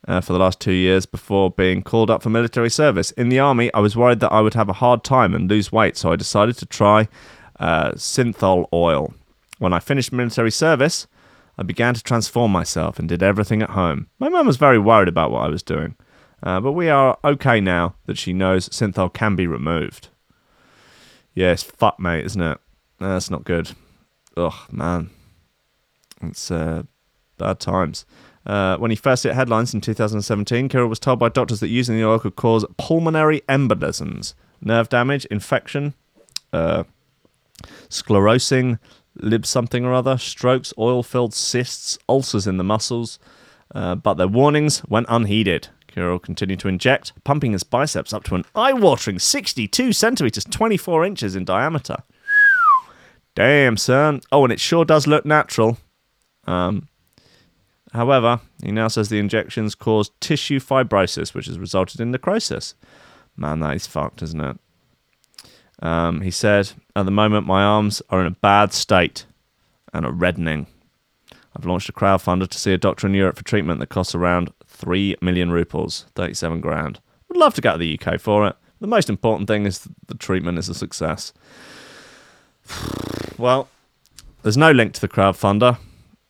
uh, 0.07 0.21
for 0.21 0.33
the 0.33 0.39
last 0.39 0.59
two 0.59 0.73
years 0.73 1.05
before 1.05 1.51
being 1.51 1.81
called 1.81 2.09
up 2.09 2.23
for 2.23 2.29
military 2.29 2.69
service. 2.69 3.11
In 3.11 3.29
the 3.29 3.39
army, 3.39 3.73
I 3.73 3.79
was 3.79 3.95
worried 3.95 4.19
that 4.19 4.31
I 4.31 4.41
would 4.41 4.53
have 4.53 4.69
a 4.69 4.73
hard 4.73 5.03
time 5.03 5.33
and 5.33 5.49
lose 5.49 5.71
weight, 5.71 5.97
so 5.97 6.11
I 6.11 6.15
decided 6.15 6.57
to 6.57 6.65
try 6.65 7.07
uh, 7.59 7.91
synthol 7.91 8.67
oil. 8.73 9.13
When 9.59 9.73
I 9.73 9.79
finished 9.79 10.11
military 10.11 10.51
service, 10.51 11.07
I 11.57 11.63
began 11.63 11.93
to 11.93 12.03
transform 12.03 12.51
myself 12.51 12.99
and 12.99 13.07
did 13.07 13.23
everything 13.23 13.61
at 13.61 13.71
home. 13.71 14.07
My 14.19 14.29
mum 14.29 14.47
was 14.47 14.57
very 14.57 14.79
worried 14.79 15.07
about 15.07 15.31
what 15.31 15.43
I 15.43 15.49
was 15.49 15.63
doing. 15.63 15.95
Uh, 16.41 16.59
but 16.59 16.73
we 16.73 16.89
are 16.89 17.17
okay 17.23 17.61
now 17.61 17.95
that 18.05 18.17
she 18.17 18.33
knows 18.33 18.67
synthol 18.69 19.13
can 19.13 19.35
be 19.35 19.47
removed. 19.47 20.09
Yes, 21.33 21.63
fuck, 21.63 21.99
mate, 21.99 22.25
isn't 22.25 22.41
it? 22.41 22.57
That's 22.99 23.29
not 23.29 23.45
good. 23.45 23.71
Ugh, 24.35 24.53
man. 24.71 25.09
It's 26.21 26.51
uh, 26.51 26.83
bad 27.37 27.59
times. 27.59 28.05
Uh, 28.45 28.77
when 28.77 28.91
he 28.91 28.95
first 28.95 29.23
hit 29.23 29.33
headlines 29.33 29.73
in 29.73 29.81
2017, 29.81 30.67
Kirill 30.67 30.87
was 30.87 30.99
told 30.99 31.19
by 31.19 31.29
doctors 31.29 31.59
that 31.61 31.69
using 31.69 31.95
the 31.95 32.05
oil 32.05 32.19
could 32.19 32.35
cause 32.35 32.65
pulmonary 32.77 33.41
embolisms, 33.47 34.33
nerve 34.61 34.89
damage, 34.89 35.25
infection, 35.25 35.93
uh, 36.51 36.83
sclerosing, 37.89 38.79
lib 39.15 39.45
something 39.45 39.85
or 39.85 39.93
other, 39.93 40.17
strokes, 40.17 40.73
oil 40.77 41.03
filled 41.03 41.33
cysts, 41.33 41.97
ulcers 42.09 42.47
in 42.47 42.57
the 42.57 42.63
muscles. 42.63 43.19
Uh, 43.73 43.95
but 43.95 44.15
their 44.15 44.27
warnings 44.27 44.83
went 44.87 45.07
unheeded. 45.09 45.69
Kirill 45.87 46.19
continued 46.19 46.59
to 46.59 46.67
inject, 46.67 47.13
pumping 47.23 47.53
his 47.53 47.63
biceps 47.63 48.13
up 48.13 48.23
to 48.25 48.35
an 48.35 48.45
eye 48.55 48.73
watering 48.73 49.19
62 49.19 49.93
centimeters, 49.93 50.43
24 50.43 51.05
inches 51.05 51.35
in 51.35 51.45
diameter. 51.45 51.97
Damn, 53.35 53.77
son. 53.77 54.21
Oh, 54.31 54.43
and 54.43 54.53
it 54.53 54.59
sure 54.59 54.85
does 54.85 55.07
look 55.07 55.25
natural. 55.25 55.77
Um, 56.45 56.87
however, 57.93 58.41
he 58.63 58.71
now 58.71 58.87
says 58.87 59.09
the 59.09 59.19
injections 59.19 59.75
caused 59.75 60.19
tissue 60.19 60.59
fibrosis, 60.59 61.33
which 61.33 61.47
has 61.47 61.59
resulted 61.59 61.99
in 61.99 62.11
necrosis. 62.11 62.75
Man, 63.35 63.59
that 63.61 63.75
is 63.75 63.87
fucked, 63.87 64.21
isn't 64.21 64.41
it? 64.41 64.57
Um, 65.81 66.21
he 66.21 66.31
said, 66.31 66.71
At 66.95 67.05
the 67.05 67.11
moment, 67.11 67.47
my 67.47 67.63
arms 67.63 68.01
are 68.09 68.21
in 68.21 68.27
a 68.27 68.31
bad 68.31 68.73
state 68.73 69.25
and 69.93 70.05
are 70.05 70.11
reddening. 70.11 70.67
I've 71.55 71.65
launched 71.65 71.89
a 71.89 71.93
crowdfunder 71.93 72.47
to 72.47 72.59
see 72.59 72.73
a 72.73 72.77
doctor 72.77 73.07
in 73.07 73.13
Europe 73.13 73.37
for 73.37 73.43
treatment 73.43 73.79
that 73.79 73.89
costs 73.89 74.15
around 74.15 74.51
3 74.65 75.17
million 75.21 75.51
rupees, 75.51 76.05
37 76.15 76.61
grand. 76.61 76.99
Would 77.29 77.37
love 77.37 77.53
to 77.55 77.61
go 77.61 77.73
to 77.73 77.77
the 77.77 77.99
UK 77.99 78.19
for 78.19 78.47
it. 78.47 78.55
The 78.79 78.87
most 78.87 79.09
important 79.09 79.47
thing 79.47 79.65
is 79.65 79.87
the 80.07 80.15
treatment 80.15 80.57
is 80.57 80.69
a 80.69 80.73
success. 80.73 81.33
Well, 83.35 83.67
there's 84.43 84.57
no 84.57 84.71
link 84.71 84.93
to 84.93 85.01
the 85.01 85.07
crowdfunder, 85.07 85.79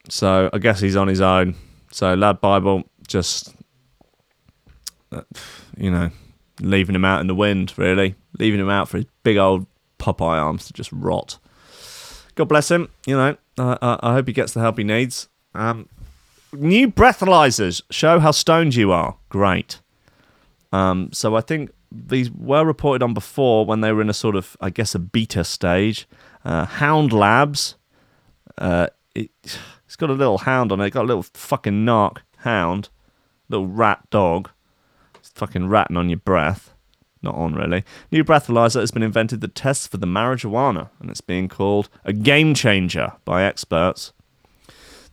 so 0.09 0.49
I 0.51 0.57
guess 0.57 0.79
he's 0.79 0.95
on 0.95 1.07
his 1.07 1.21
own. 1.21 1.55
So, 1.91 2.13
Lad 2.15 2.41
Bible 2.41 2.83
just, 3.07 3.55
uh, 5.11 5.21
you 5.77 5.91
know, 5.91 6.09
leaving 6.59 6.95
him 6.95 7.05
out 7.05 7.21
in 7.21 7.27
the 7.27 7.35
wind, 7.35 7.73
really. 7.77 8.15
Leaving 8.39 8.59
him 8.59 8.69
out 8.69 8.89
for 8.89 8.97
his 8.97 9.05
big 9.23 9.37
old 9.37 9.67
Popeye 9.99 10.41
arms 10.41 10.65
to 10.65 10.73
just 10.73 10.91
rot. 10.91 11.37
God 12.35 12.45
bless 12.45 12.69
him. 12.71 12.89
You 13.05 13.15
know, 13.15 13.37
I, 13.57 13.99
I, 14.01 14.13
hope 14.13 14.27
he 14.27 14.33
gets 14.33 14.53
the 14.53 14.59
help 14.59 14.77
he 14.77 14.83
needs. 14.83 15.29
Um, 15.53 15.87
new 16.51 16.89
breathalyzers 16.89 17.83
show 17.91 18.19
how 18.19 18.31
stoned 18.31 18.75
you 18.75 18.91
are. 18.91 19.17
Great. 19.29 19.79
Um, 20.71 21.09
so 21.13 21.35
I 21.35 21.41
think 21.41 21.71
these 21.91 22.31
were 22.31 22.65
reported 22.65 23.03
on 23.03 23.13
before 23.13 23.65
when 23.65 23.81
they 23.81 23.91
were 23.91 24.01
in 24.01 24.09
a 24.09 24.13
sort 24.13 24.35
of, 24.35 24.57
I 24.59 24.71
guess, 24.71 24.95
a 24.95 24.99
beta 24.99 25.43
stage. 25.43 26.07
Uh, 26.43 26.65
Hound 26.65 27.13
Labs. 27.13 27.75
Uh, 28.57 28.87
it, 29.13 29.29
it's 29.93 29.97
got 29.99 30.09
a 30.09 30.13
little 30.13 30.39
hound 30.39 30.71
on 30.71 30.81
it. 30.81 30.87
It's 30.87 30.93
got 30.95 31.03
a 31.03 31.05
little 31.05 31.21
fucking 31.21 31.85
narc 31.85 32.17
hound, 32.37 32.89
little 33.47 33.67
rat 33.67 34.09
dog. 34.09 34.49
It's 35.19 35.29
fucking 35.29 35.67
ratting 35.67 35.97
on 35.97 36.09
your 36.09 36.17
breath. 36.17 36.73
Not 37.21 37.35
on 37.35 37.53
really. 37.53 37.83
New 38.11 38.23
breathalyzer 38.23 38.79
has 38.79 38.89
been 38.89 39.03
invented 39.03 39.41
that 39.41 39.53
tests 39.53 39.85
for 39.85 39.97
the 39.97 40.07
marijuana, 40.07 40.89
and 40.99 41.11
it's 41.11 41.21
being 41.21 41.47
called 41.47 41.89
a 42.05 42.11
game 42.11 42.55
changer 42.55 43.13
by 43.23 43.43
experts. 43.43 44.13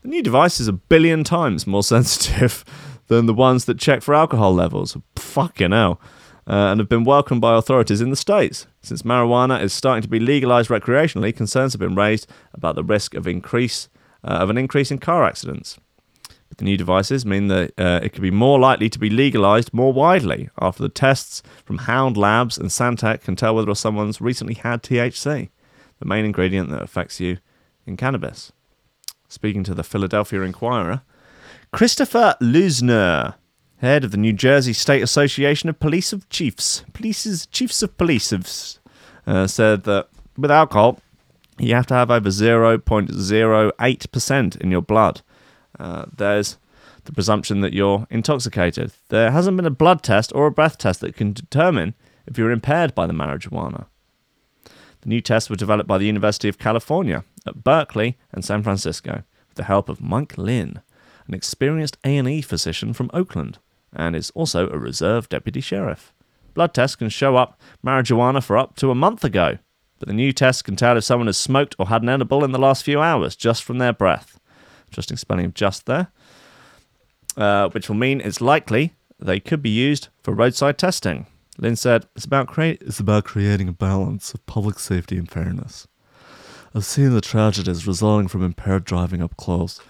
The 0.01 0.09
new 0.09 0.23
device 0.23 0.61
is 0.61 0.69
a 0.69 0.73
billion 0.73 1.25
times 1.25 1.67
more 1.67 1.83
sensitive 1.83 2.65
than 3.09 3.27
the 3.27 3.35
ones 3.35 3.67
that 3.67 3.79
check 3.79 4.01
for 4.01 4.15
alcohol 4.15 4.55
levels. 4.55 4.97
Fucking 5.15 5.73
hell. 5.73 6.01
Uh, 6.47 6.73
and 6.73 6.81
have 6.81 6.89
been 6.89 7.05
welcomed 7.05 7.43
by 7.43 7.55
authorities 7.55 8.01
in 8.01 8.09
the 8.09 8.17
States. 8.17 8.67
Since 8.81 9.03
marijuana 9.03 9.63
is 9.63 9.75
starting 9.75 10.01
to 10.01 10.09
be 10.09 10.19
legalized 10.19 10.71
recreationally, 10.71 11.37
concerns 11.37 11.75
have 11.75 11.81
been 11.81 11.95
raised 11.95 12.27
about 12.55 12.77
the 12.77 12.83
risk 12.83 13.13
of 13.13 13.27
increase 13.27 13.91
uh, 14.25 14.33
of 14.33 14.51
an 14.51 14.59
increase 14.59 14.91
in 14.91 14.99
car 14.99 15.25
accidents. 15.25 15.79
But 16.49 16.59
the 16.59 16.65
new 16.65 16.77
devices 16.77 17.25
mean 17.25 17.47
that 17.47 17.73
uh, 17.79 18.01
it 18.03 18.13
could 18.13 18.23
be 18.23 18.31
more 18.31 18.59
likely 18.59 18.91
to 18.91 18.99
be 18.99 19.09
legalized 19.09 19.73
more 19.73 19.93
widely 19.93 20.51
after 20.61 20.83
the 20.83 20.89
tests 20.89 21.43
from 21.65 21.79
Hound 21.79 22.17
Labs 22.17 22.59
and 22.59 22.69
SannTek 22.69 23.23
can 23.23 23.37
tell 23.37 23.55
whether 23.55 23.75
someone's 23.75 24.21
recently 24.21 24.55
had 24.55 24.83
THC, 24.83 25.49
the 26.01 26.05
main 26.07 26.25
ingredient 26.25 26.71
that 26.71 26.83
affects 26.83 27.21
you 27.21 27.39
in 27.87 27.97
cannabis. 27.97 28.53
Speaking 29.29 29.63
to 29.65 29.75
the 29.75 29.85
Philadelphia 29.85 30.43
Inquirer, 30.43 31.03
Christopher 31.73 32.35
Leusner, 32.41 33.37
head 33.77 34.03
of 34.03 34.11
the 34.11 34.17
New 34.17 34.33
Jersey 34.33 34.73
State 34.73 35.03
Association 35.03 35.69
of 35.69 35.79
Police 35.79 36.13
of 36.13 36.29
Chiefs, 36.29 36.85
Police's 36.93 37.47
Chiefs 37.47 37.81
of 37.83 37.97
Police, 37.97 38.31
have, 38.31 38.51
uh, 39.25 39.47
said 39.47 39.85
that 39.85 40.09
with 40.37 40.51
alcohol, 40.51 41.01
you 41.61 41.75
have 41.75 41.87
to 41.87 41.95
have 41.95 42.11
over 42.11 42.29
0.08% 42.29 44.57
in 44.57 44.71
your 44.71 44.83
blood. 44.83 45.23
Uh, 45.79 46.07
there's 46.17 46.59
the 47.05 47.13
presumption 47.13 47.61
that 47.61 47.73
you're 47.73 48.07
intoxicated. 48.11 48.93
There 49.09 49.31
hasn't 49.31 49.57
been 49.57 49.67
a 49.67 49.71
blood 49.71 50.03
test 50.03 50.33
or 50.35 50.47
a 50.47 50.51
breath 50.51 50.79
test 50.79 51.01
that 51.01 51.17
can 51.17 51.33
determine 51.33 51.95
if 52.27 52.39
you're 52.39 52.51
impaired 52.51 52.95
by 52.95 53.07
the 53.07 53.13
marijuana. 53.13 53.87
The 55.01 55.09
new 55.09 55.21
tests 55.21 55.49
were 55.49 55.57
developed 55.57 55.89
by 55.89 55.99
the 55.99 56.07
University 56.07 56.49
of 56.49 56.59
California 56.59 57.25
at 57.47 57.65
Berkeley 57.65 58.19
and 58.33 58.45
San 58.45 58.63
Francisco 58.63 59.23
with 59.49 59.57
the 59.57 59.65
help 59.65 59.89
of 59.89 60.03
Mike 60.03 60.37
Lynn, 60.37 60.83
an 61.27 61.35
experienced 61.35 61.97
A&E 62.05 62.43
physician 62.43 62.93
from 62.93 63.11
Oakland, 63.15 63.59
and 63.93 64.15
is 64.15 64.31
also 64.31 64.69
a 64.69 64.79
reserve 64.79 65.29
deputy 65.29 65.61
sheriff. 65.61 66.13
Blood 66.53 66.75
tests 66.75 66.97
can 66.97 67.09
show 67.09 67.37
up 67.37 67.59
marijuana 67.85 68.43
for 68.43 68.59
up 68.59 68.77
to 68.77 68.91
a 68.91 68.95
month 68.95 69.25
ago, 69.25 69.59
but 70.01 70.09
the 70.09 70.15
new 70.15 70.33
test 70.33 70.65
can 70.65 70.75
tell 70.75 70.97
if 70.97 71.05
someone 71.05 71.29
has 71.29 71.37
smoked 71.37 71.77
or 71.79 71.87
had 71.87 72.03
an 72.03 72.09
edible 72.09 72.43
in 72.43 72.51
the 72.51 72.59
last 72.59 72.83
few 72.83 73.01
hours 73.01 73.37
just 73.37 73.63
from 73.63 73.79
their 73.79 73.93
breath. 73.93 74.41
Interesting 74.89 75.17
spelling 75.17 75.45
of 75.45 75.55
just 75.55 75.87
there. 75.87 76.09
Uh, 77.37 77.69
which 77.69 77.89
will 77.89 77.97
mean 77.97 78.21
it's 78.21 78.41
likely 78.41 78.95
they 79.21 79.39
could 79.39 79.63
be 79.63 79.71
used 79.71 80.09
for 80.23 80.35
roadside 80.35 80.77
testing. 80.79 81.27
Lynn 81.59 81.77
said, 81.77 82.07
"It's 82.17 82.25
about 82.25 82.49
create 82.49 82.83
it's 82.83 82.99
about 82.99 83.25
creating 83.25 83.69
a 83.69 83.73
balance 83.73 84.35
of 84.35 84.45
public 84.47 84.81
safety 84.81 85.17
and 85.17 85.31
fairness. 85.31 85.87
I've 86.75 86.85
seen 86.85 87.13
the 87.13 87.21
tragedies 87.21 87.87
resulting 87.87 88.29
from 88.29 88.43
impaired 88.43 88.85
driving 88.85 89.23
up 89.23 89.37
close. 89.37 89.81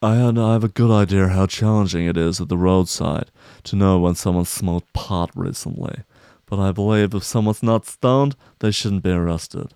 I 0.00 0.16
I 0.16 0.52
have 0.52 0.64
a 0.64 0.68
good 0.68 0.90
idea 0.90 1.28
how 1.28 1.46
challenging 1.46 2.06
it 2.06 2.16
is 2.16 2.40
at 2.40 2.48
the 2.48 2.58
roadside 2.58 3.30
to 3.64 3.76
know 3.76 3.98
when 3.98 4.14
someone 4.14 4.44
smoked 4.44 4.92
pot 4.92 5.30
recently. 5.34 6.02
But 6.46 6.58
I 6.58 6.72
believe 6.72 7.14
if 7.14 7.24
someone's 7.24 7.62
not 7.62 7.86
stoned, 7.86 8.36
they 8.58 8.70
shouldn't 8.70 9.02
be 9.02 9.10
arrested. 9.10 9.74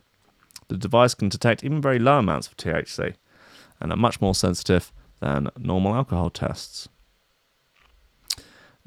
The 0.68 0.76
device 0.76 1.14
can 1.14 1.28
detect 1.28 1.64
even 1.64 1.81
very 1.81 1.98
low 1.98 2.18
amounts 2.18 2.46
of 2.46 2.57
THC 2.57 3.14
and 3.81 3.92
are 3.92 3.96
much 3.96 4.20
more 4.20 4.35
sensitive 4.35 4.92
than 5.20 5.48
normal 5.59 5.94
alcohol 5.94 6.31
tests. 6.31 6.88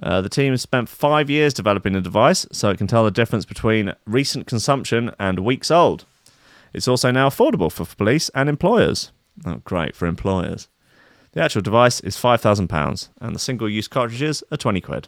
Uh, 0.01 0.21
the 0.21 0.29
team 0.29 0.51
has 0.53 0.61
spent 0.61 0.89
five 0.89 1.29
years 1.29 1.53
developing 1.53 1.93
the 1.93 2.01
device 2.01 2.45
so 2.51 2.69
it 2.69 2.77
can 2.77 2.87
tell 2.87 3.03
the 3.03 3.11
difference 3.11 3.45
between 3.45 3.93
recent 4.05 4.47
consumption 4.47 5.11
and 5.19 5.39
weeks 5.39 5.69
old. 5.69 6.05
It's 6.73 6.87
also 6.87 7.11
now 7.11 7.29
affordable 7.29 7.71
for 7.71 7.85
police 7.85 8.29
and 8.33 8.49
employers. 8.49 9.11
Oh, 9.45 9.61
great 9.63 9.95
for 9.95 10.07
employers. 10.07 10.67
The 11.33 11.41
actual 11.41 11.61
device 11.61 11.99
is 12.01 12.17
£5,000 12.17 13.09
and 13.19 13.35
the 13.35 13.39
single 13.39 13.69
use 13.69 13.87
cartridges 13.87 14.43
are 14.51 14.57
20 14.57 14.81
quid. 14.81 15.07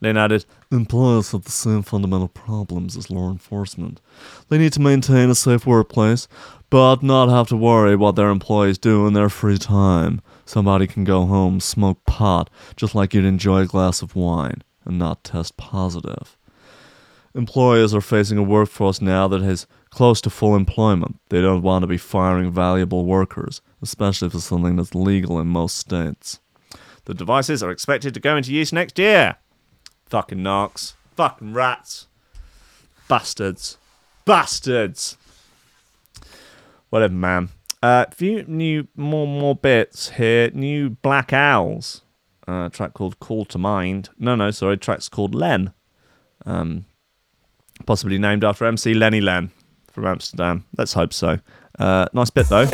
Lynn 0.00 0.16
added, 0.16 0.44
Employers 0.70 1.32
have 1.32 1.44
the 1.44 1.50
same 1.50 1.82
fundamental 1.82 2.28
problems 2.28 2.96
as 2.96 3.10
law 3.10 3.30
enforcement. 3.30 4.00
They 4.48 4.58
need 4.58 4.72
to 4.74 4.80
maintain 4.80 5.30
a 5.30 5.34
safe 5.34 5.66
workplace, 5.66 6.28
but 6.70 7.02
not 7.02 7.28
have 7.28 7.48
to 7.48 7.56
worry 7.56 7.96
what 7.96 8.16
their 8.16 8.30
employees 8.30 8.78
do 8.78 9.06
in 9.06 9.12
their 9.12 9.28
free 9.28 9.58
time. 9.58 10.20
Somebody 10.44 10.86
can 10.86 11.04
go 11.04 11.26
home, 11.26 11.60
smoke 11.60 12.04
pot, 12.04 12.50
just 12.76 12.94
like 12.94 13.14
you'd 13.14 13.24
enjoy 13.24 13.60
a 13.60 13.66
glass 13.66 14.02
of 14.02 14.16
wine, 14.16 14.62
and 14.84 14.98
not 14.98 15.24
test 15.24 15.56
positive. 15.56 16.36
Employers 17.34 17.94
are 17.94 18.00
facing 18.00 18.38
a 18.38 18.42
workforce 18.42 19.00
now 19.00 19.26
that 19.28 19.42
is 19.42 19.66
close 19.90 20.20
to 20.20 20.30
full 20.30 20.54
employment. 20.54 21.18
They 21.30 21.40
don't 21.40 21.62
want 21.62 21.82
to 21.82 21.86
be 21.88 21.98
firing 21.98 22.52
valuable 22.52 23.04
workers, 23.04 23.60
especially 23.82 24.30
for 24.30 24.40
something 24.40 24.76
that's 24.76 24.94
legal 24.94 25.40
in 25.40 25.48
most 25.48 25.76
states. 25.76 26.40
The 27.06 27.14
devices 27.14 27.62
are 27.62 27.70
expected 27.70 28.14
to 28.14 28.20
go 28.20 28.36
into 28.36 28.52
use 28.52 28.72
next 28.72 28.98
year. 28.98 29.36
Fucking 30.14 30.38
narcs. 30.38 30.92
Fucking 31.16 31.54
rats. 31.54 32.06
Bastards. 33.08 33.78
Bastards. 34.24 35.16
Whatever, 36.88 37.14
man. 37.14 37.48
Uh, 37.82 38.04
few 38.14 38.44
new, 38.44 38.86
more, 38.94 39.26
more 39.26 39.56
bits 39.56 40.10
here. 40.10 40.52
New 40.54 40.90
Black 40.90 41.32
Owls. 41.32 42.02
Uh, 42.46 42.68
track 42.68 42.94
called 42.94 43.18
Call 43.18 43.44
to 43.46 43.58
Mind. 43.58 44.08
No, 44.16 44.36
no, 44.36 44.52
sorry. 44.52 44.76
Track's 44.76 45.08
called 45.08 45.34
Len. 45.34 45.72
Um, 46.46 46.84
possibly 47.84 48.16
named 48.16 48.44
after 48.44 48.66
MC 48.66 48.94
Lenny 48.94 49.20
Len 49.20 49.50
from 49.90 50.06
Amsterdam. 50.06 50.64
Let's 50.78 50.92
hope 50.92 51.12
so. 51.12 51.40
Uh, 51.76 52.06
nice 52.12 52.30
bit, 52.30 52.46
though. 52.46 52.68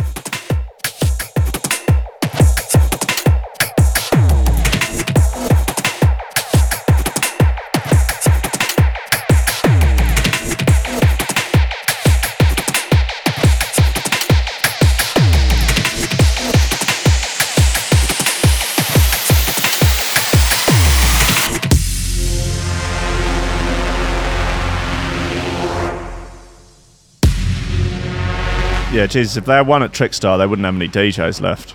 Yeah, 29.01 29.07
Jesus, 29.07 29.38
if 29.38 29.46
they 29.46 29.55
had 29.55 29.66
one 29.66 29.82
at 29.82 29.92
Trickstar, 29.92 30.36
they 30.36 30.46
wouldn't 30.46 30.66
have 30.66 30.74
any 30.74 30.86
DJs 30.86 31.40
left. 31.40 31.74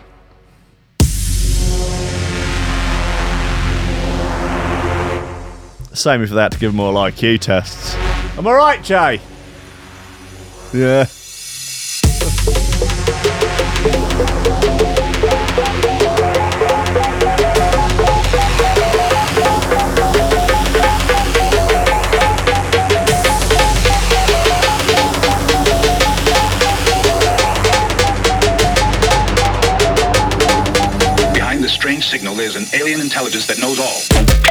Same 5.97 6.21
if 6.21 6.30
they 6.30 6.39
had 6.39 6.51
to 6.51 6.59
give 6.59 6.71
them 6.71 6.80
all 6.80 6.93
IQ 6.93 7.39
tests. 7.39 7.95
Am 8.38 8.45
I 8.45 8.53
right, 8.53 8.84
Jay? 8.84 9.19
Yeah. 10.71 11.07
Alien 32.76 32.99
intelligence 32.99 33.45
that 33.47 33.57
knows 33.57 33.80
all. 33.80 34.44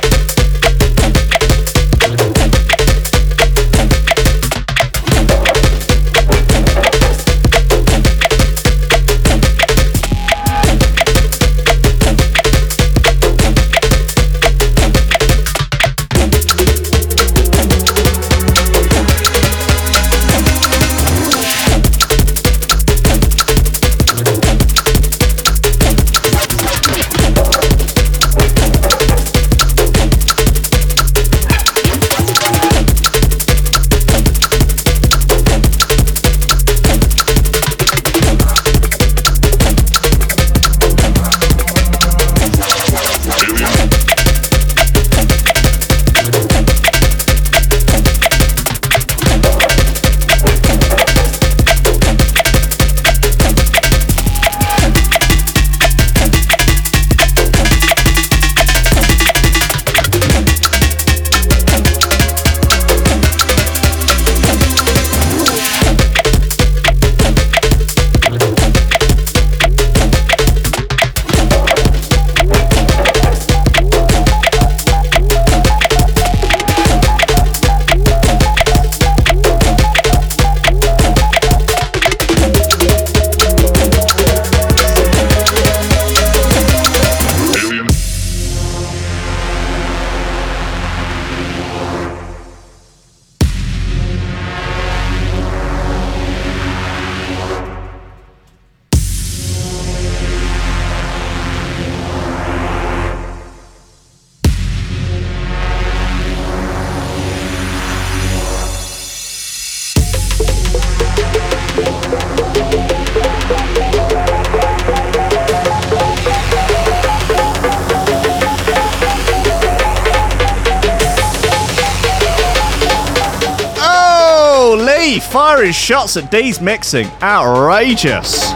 Firing 125.65 125.73
shots 125.73 126.19
at 126.19 126.31
D's 126.31 126.61
mixing. 126.61 127.07
Outrageous. 127.23 128.53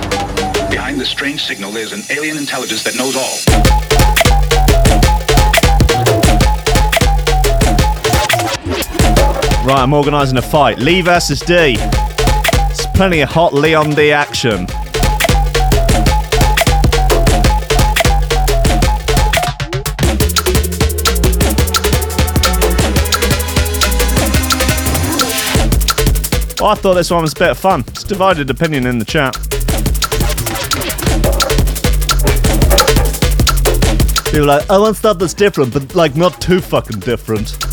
Behind 0.69 1.01
the 1.01 1.07
strange 1.07 1.43
signal, 1.43 1.71
there's 1.73 1.95
an 1.95 2.03
alien 2.11 2.37
intelligence 2.37 2.83
that 2.85 2.97
knows 2.97 3.17
all. 3.17 3.39
Right, 9.67 9.83
I'm 9.83 9.95
organising 9.95 10.37
a 10.37 10.43
fight. 10.43 10.81
Lee 10.81 11.01
versus 11.01 11.41
D. 11.41 11.77
It's 11.79 12.85
plenty 12.89 13.21
of 13.21 13.31
hot 13.31 13.55
Leon 13.55 13.93
D 13.93 14.13
action. 14.13 14.67
I 26.67 26.75
thought 26.75 26.95
this 26.95 27.11
one 27.11 27.23
was 27.23 27.33
a 27.33 27.39
bit 27.39 27.51
of 27.51 27.59
fun. 27.59 27.85
It's 27.89 28.03
divided 28.03 28.51
opinion 28.51 28.85
in 28.87 28.99
the 28.99 29.05
chat. 29.05 29.35
People 34.25 34.43
are 34.43 34.59
like, 34.59 34.67
oh, 34.69 34.75
I 34.75 34.79
want 34.79 34.97
stuff 34.97 35.19
that's 35.19 35.35
different, 35.35 35.73
but 35.73 35.95
like 35.95 36.17
not 36.17 36.41
too 36.41 36.61
fucking 36.61 36.99
different. 37.01 37.68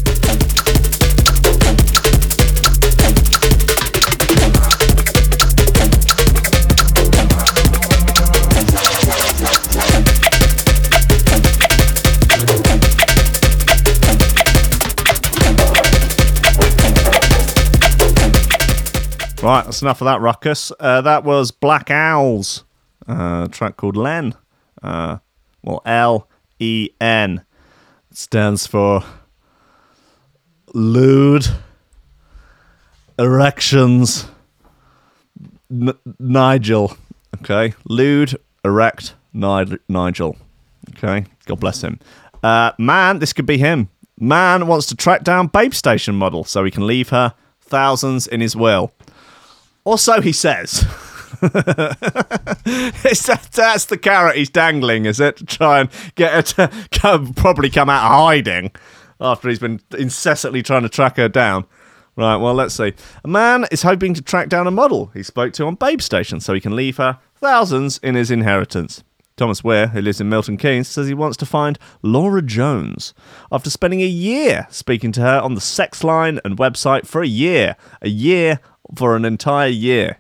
Right, 19.45 19.63
that's 19.63 19.83
enough 19.83 20.01
of 20.01 20.05
that 20.05 20.21
ruckus. 20.21 20.71
Uh, 20.79 21.01
that 21.01 21.23
was 21.23 21.51
Black 21.51 21.91
Owls, 21.91 22.63
uh, 23.07 23.47
track 23.49 23.77
called 23.77 23.95
Len. 23.95 24.33
Uh, 24.81 25.19
well, 25.61 25.83
L 25.85 26.27
E 26.57 26.89
N 26.99 27.45
stands 28.09 28.65
for 28.65 29.03
lewd 30.73 31.45
erections. 33.19 34.25
N- 35.69 35.93
Nigel. 36.17 36.97
Okay, 37.39 37.75
lewd 37.87 38.35
erect 38.63 39.13
Ni- 39.31 39.77
Nigel. 39.87 40.37
Okay, 40.97 41.27
God 41.45 41.59
bless 41.59 41.83
him. 41.83 41.99
Uh, 42.41 42.71
man, 42.79 43.19
this 43.19 43.31
could 43.31 43.45
be 43.45 43.59
him. 43.59 43.89
Man 44.19 44.65
wants 44.65 44.87
to 44.87 44.95
track 44.95 45.23
down 45.23 45.45
Babe 45.45 45.75
Station 45.75 46.15
model 46.15 46.45
so 46.45 46.63
he 46.63 46.71
can 46.71 46.87
leave 46.87 47.09
her 47.09 47.35
thousands 47.61 48.25
in 48.25 48.41
his 48.41 48.55
will. 48.55 48.91
Or 49.85 49.97
so 49.97 50.21
he 50.21 50.31
says. 50.31 50.85
That, 53.25 53.49
that's 53.51 53.85
the 53.85 53.97
carrot 53.97 54.35
he's 54.35 54.49
dangling, 54.49 55.05
is 55.05 55.19
it? 55.19 55.37
To 55.37 55.45
try 55.45 55.79
and 55.81 55.89
get 56.15 56.33
her 56.33 56.41
to 56.41 56.87
come, 56.91 57.33
probably 57.33 57.69
come 57.69 57.89
out 57.89 58.05
of 58.05 58.11
hiding 58.11 58.71
after 59.19 59.49
he's 59.49 59.59
been 59.59 59.81
incessantly 59.97 60.63
trying 60.63 60.83
to 60.83 60.89
track 60.89 61.17
her 61.17 61.29
down. 61.29 61.65
Right, 62.15 62.37
well, 62.37 62.53
let's 62.53 62.75
see. 62.75 62.93
A 63.23 63.27
man 63.27 63.65
is 63.71 63.81
hoping 63.81 64.13
to 64.13 64.21
track 64.21 64.47
down 64.47 64.67
a 64.67 64.71
model 64.71 65.07
he 65.07 65.23
spoke 65.23 65.53
to 65.53 65.65
on 65.65 65.75
Babe 65.75 66.01
Station 66.01 66.39
so 66.39 66.53
he 66.53 66.61
can 66.61 66.75
leave 66.75 66.97
her 66.97 67.19
thousands 67.35 67.97
in 67.99 68.15
his 68.15 68.31
inheritance. 68.31 69.03
Thomas 69.37 69.63
Ware, 69.65 69.87
who 69.87 70.01
lives 70.01 70.21
in 70.21 70.29
Milton 70.29 70.55
Keynes, 70.55 70.87
says 70.87 71.07
he 71.07 71.13
wants 71.13 71.35
to 71.37 71.45
find 71.45 71.77
Laura 72.01 72.41
Jones 72.41 73.13
after 73.51 73.69
spending 73.69 74.01
a 74.01 74.05
year 74.05 74.65
speaking 74.69 75.11
to 75.13 75.21
her 75.21 75.41
on 75.41 75.55
the 75.55 75.61
sex 75.61 76.05
line 76.05 76.39
and 76.45 76.57
website 76.57 77.05
for 77.05 77.21
a 77.21 77.27
year. 77.27 77.75
A 78.01 78.07
year 78.07 78.61
for 78.95 79.15
an 79.15 79.25
entire 79.25 79.69
year. 79.69 80.17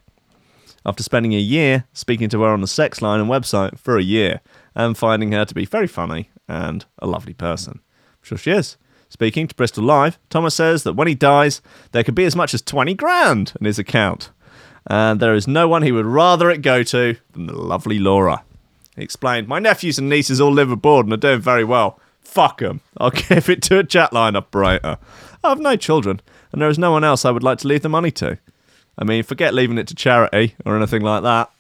After 0.85 1.03
spending 1.03 1.33
a 1.33 1.39
year 1.39 1.85
speaking 1.93 2.29
to 2.29 2.41
her 2.41 2.49
on 2.49 2.61
the 2.61 2.67
sex 2.67 3.01
line 3.01 3.19
and 3.19 3.29
website 3.29 3.79
for 3.79 3.97
a 3.97 4.03
year 4.03 4.41
and 4.75 4.97
finding 4.97 5.31
her 5.31 5.45
to 5.45 5.53
be 5.55 5.65
very 5.65 5.87
funny 5.87 6.29
and 6.47 6.85
a 6.99 7.07
lovely 7.07 7.33
person. 7.33 7.79
I'm 7.81 8.19
sure 8.23 8.37
she 8.37 8.51
is. 8.51 8.77
Speaking 9.09 9.47
to 9.47 9.55
Bristol 9.55 9.83
Live, 9.83 10.19
Thomas 10.29 10.55
says 10.55 10.83
that 10.83 10.93
when 10.93 11.07
he 11.07 11.15
dies, 11.15 11.61
there 11.91 12.03
could 12.03 12.15
be 12.15 12.25
as 12.25 12.35
much 12.35 12.53
as 12.53 12.61
20 12.61 12.93
grand 12.95 13.53
in 13.59 13.65
his 13.65 13.79
account. 13.79 14.29
And 14.87 15.19
there 15.19 15.33
is 15.33 15.47
no 15.47 15.67
one 15.67 15.81
he 15.81 15.91
would 15.91 16.05
rather 16.05 16.49
it 16.51 16.61
go 16.61 16.83
to 16.83 17.15
than 17.31 17.47
the 17.47 17.57
lovely 17.57 17.97
Laura. 17.97 18.43
He 18.95 19.03
explained, 19.03 19.47
My 19.47 19.59
nephews 19.59 19.97
and 19.97 20.09
nieces 20.09 20.39
all 20.39 20.51
live 20.51 20.71
abroad 20.71 21.05
and 21.05 21.13
are 21.13 21.17
doing 21.17 21.41
very 21.41 21.63
well. 21.63 21.99
Fuck 22.21 22.61
'em. 22.61 22.81
I'll 22.97 23.11
give 23.29 23.49
it 23.49 23.61
to 23.63 23.79
a 23.79 23.83
chat 23.83 24.13
line 24.13 24.35
operator. 24.35 24.97
I 25.43 25.49
have 25.49 25.59
no 25.59 25.75
children, 25.75 26.21
and 26.51 26.61
there 26.61 26.69
is 26.69 26.79
no 26.79 26.91
one 26.91 27.03
else 27.03 27.25
I 27.25 27.31
would 27.31 27.43
like 27.43 27.59
to 27.59 27.67
leave 27.67 27.81
the 27.81 27.89
money 27.89 28.11
to. 28.11 28.37
I 28.97 29.03
mean, 29.03 29.23
forget 29.23 29.53
leaving 29.53 29.77
it 29.77 29.87
to 29.87 29.95
charity 29.95 30.55
or 30.65 30.75
anything 30.75 31.01
like 31.01 31.23
that. 31.23 31.51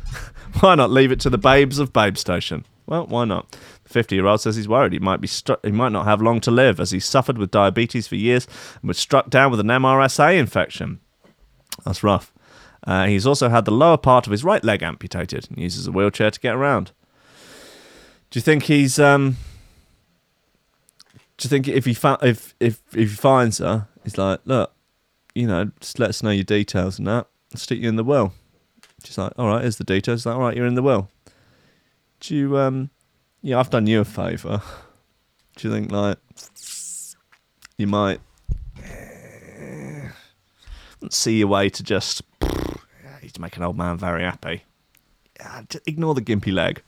why 0.60 0.74
not 0.74 0.90
leave 0.90 1.12
it 1.12 1.20
to 1.20 1.30
the 1.30 1.38
babes 1.38 1.78
of 1.78 1.92
Babe 1.92 2.16
Station? 2.16 2.64
Well, 2.86 3.06
why 3.06 3.24
not? 3.24 3.50
The 3.84 3.90
50 3.90 4.14
year 4.14 4.26
old 4.26 4.40
says 4.40 4.56
he's 4.56 4.68
worried 4.68 4.92
he 4.92 4.98
might 4.98 5.20
be 5.20 5.28
stru- 5.28 5.64
he 5.64 5.72
might 5.72 5.92
not 5.92 6.06
have 6.06 6.22
long 6.22 6.40
to 6.42 6.50
live 6.50 6.78
as 6.78 6.92
he 6.92 7.00
suffered 7.00 7.38
with 7.38 7.50
diabetes 7.50 8.06
for 8.06 8.14
years 8.14 8.46
and 8.80 8.88
was 8.88 8.98
struck 8.98 9.28
down 9.28 9.50
with 9.50 9.60
an 9.60 9.66
MRSA 9.66 10.38
infection. 10.38 11.00
That's 11.84 12.02
rough. 12.02 12.32
Uh, 12.86 13.06
he's 13.06 13.26
also 13.26 13.48
had 13.48 13.64
the 13.64 13.72
lower 13.72 13.96
part 13.96 14.26
of 14.26 14.30
his 14.30 14.44
right 14.44 14.62
leg 14.62 14.82
amputated 14.82 15.48
and 15.50 15.58
uses 15.58 15.88
a 15.88 15.92
wheelchair 15.92 16.30
to 16.30 16.40
get 16.40 16.54
around. 16.54 16.92
Do 18.30 18.38
you 18.38 18.42
think 18.42 18.64
he's 18.64 18.98
um? 18.98 19.36
Do 21.36 21.46
you 21.46 21.50
think 21.50 21.68
if 21.68 21.84
he 21.84 21.94
fa- 21.94 22.18
if 22.22 22.54
if 22.60 22.80
if 22.94 23.10
he 23.10 23.16
finds 23.16 23.58
her, 23.58 23.88
he's 24.04 24.16
like, 24.16 24.40
look, 24.44 24.72
you 25.36 25.46
know, 25.46 25.70
just 25.80 25.98
let 25.98 26.08
us 26.08 26.22
know 26.22 26.30
your 26.30 26.44
details 26.44 26.98
and 26.98 27.06
that. 27.06 27.26
I'll 27.52 27.58
stick 27.58 27.78
you 27.78 27.88
in 27.88 27.96
the 27.96 28.04
well. 28.04 28.32
She's 29.04 29.18
like, 29.18 29.32
all 29.36 29.48
right, 29.48 29.60
here's 29.60 29.76
the 29.76 29.84
details. 29.84 30.20
He's 30.20 30.26
like, 30.26 30.34
all 30.34 30.40
right, 30.40 30.56
you're 30.56 30.66
in 30.66 30.74
the 30.74 30.82
well. 30.82 31.10
Do 32.20 32.34
you 32.34 32.58
um? 32.58 32.90
Yeah, 33.42 33.60
I've 33.60 33.70
done 33.70 33.86
you 33.86 34.00
a 34.00 34.04
favour. 34.04 34.62
Do 35.56 35.68
you 35.68 35.74
think 35.74 35.92
like 35.92 36.16
you 37.76 37.86
might 37.86 38.20
see 41.10 41.38
your 41.38 41.48
way 41.48 41.68
to 41.68 41.82
just 41.82 42.22
to 42.40 43.40
make 43.40 43.56
an 43.58 43.62
old 43.62 43.76
man 43.76 43.98
very 43.98 44.22
happy? 44.22 44.64
Just 45.68 45.86
ignore 45.86 46.14
the 46.14 46.22
gimpy 46.22 46.52
leg. 46.52 46.82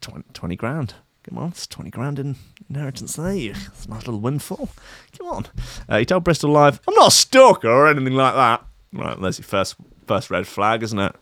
20, 0.00 0.24
20 0.32 0.56
grand. 0.56 0.94
Come 1.28 1.38
on, 1.38 1.48
it's 1.50 1.66
20 1.66 1.90
grand 1.90 2.18
in 2.18 2.36
inheritance 2.68 3.16
there. 3.16 3.34
It's 3.34 3.86
a 3.86 3.90
nice 3.90 4.06
little 4.06 4.20
windfall. 4.20 4.70
Come 5.16 5.26
on. 5.26 5.46
Uh, 5.88 5.98
he 5.98 6.04
told 6.06 6.24
Bristol 6.24 6.50
Live, 6.50 6.80
I'm 6.88 6.94
not 6.94 7.08
a 7.08 7.10
stalker 7.10 7.68
or 7.68 7.88
anything 7.88 8.14
like 8.14 8.34
that. 8.34 8.64
Right, 8.92 9.20
there's 9.20 9.38
your 9.38 9.44
first, 9.44 9.76
first 10.06 10.30
red 10.30 10.46
flag, 10.46 10.82
isn't 10.82 10.98
it? 10.98 11.14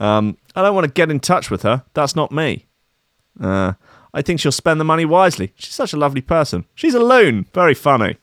Um, 0.00 0.36
I 0.54 0.62
don't 0.62 0.74
want 0.74 0.86
to 0.86 0.92
get 0.92 1.10
in 1.10 1.20
touch 1.20 1.50
with 1.50 1.62
her. 1.62 1.84
That's 1.94 2.16
not 2.16 2.32
me. 2.32 2.66
Uh, 3.40 3.74
I 4.14 4.22
think 4.22 4.40
she'll 4.40 4.52
spend 4.52 4.80
the 4.80 4.84
money 4.84 5.04
wisely. 5.04 5.52
She's 5.56 5.74
such 5.74 5.92
a 5.92 5.98
lovely 5.98 6.22
person. 6.22 6.64
She's 6.74 6.94
a 6.94 7.00
loon. 7.00 7.46
Very 7.52 7.74
funny. 7.74 8.16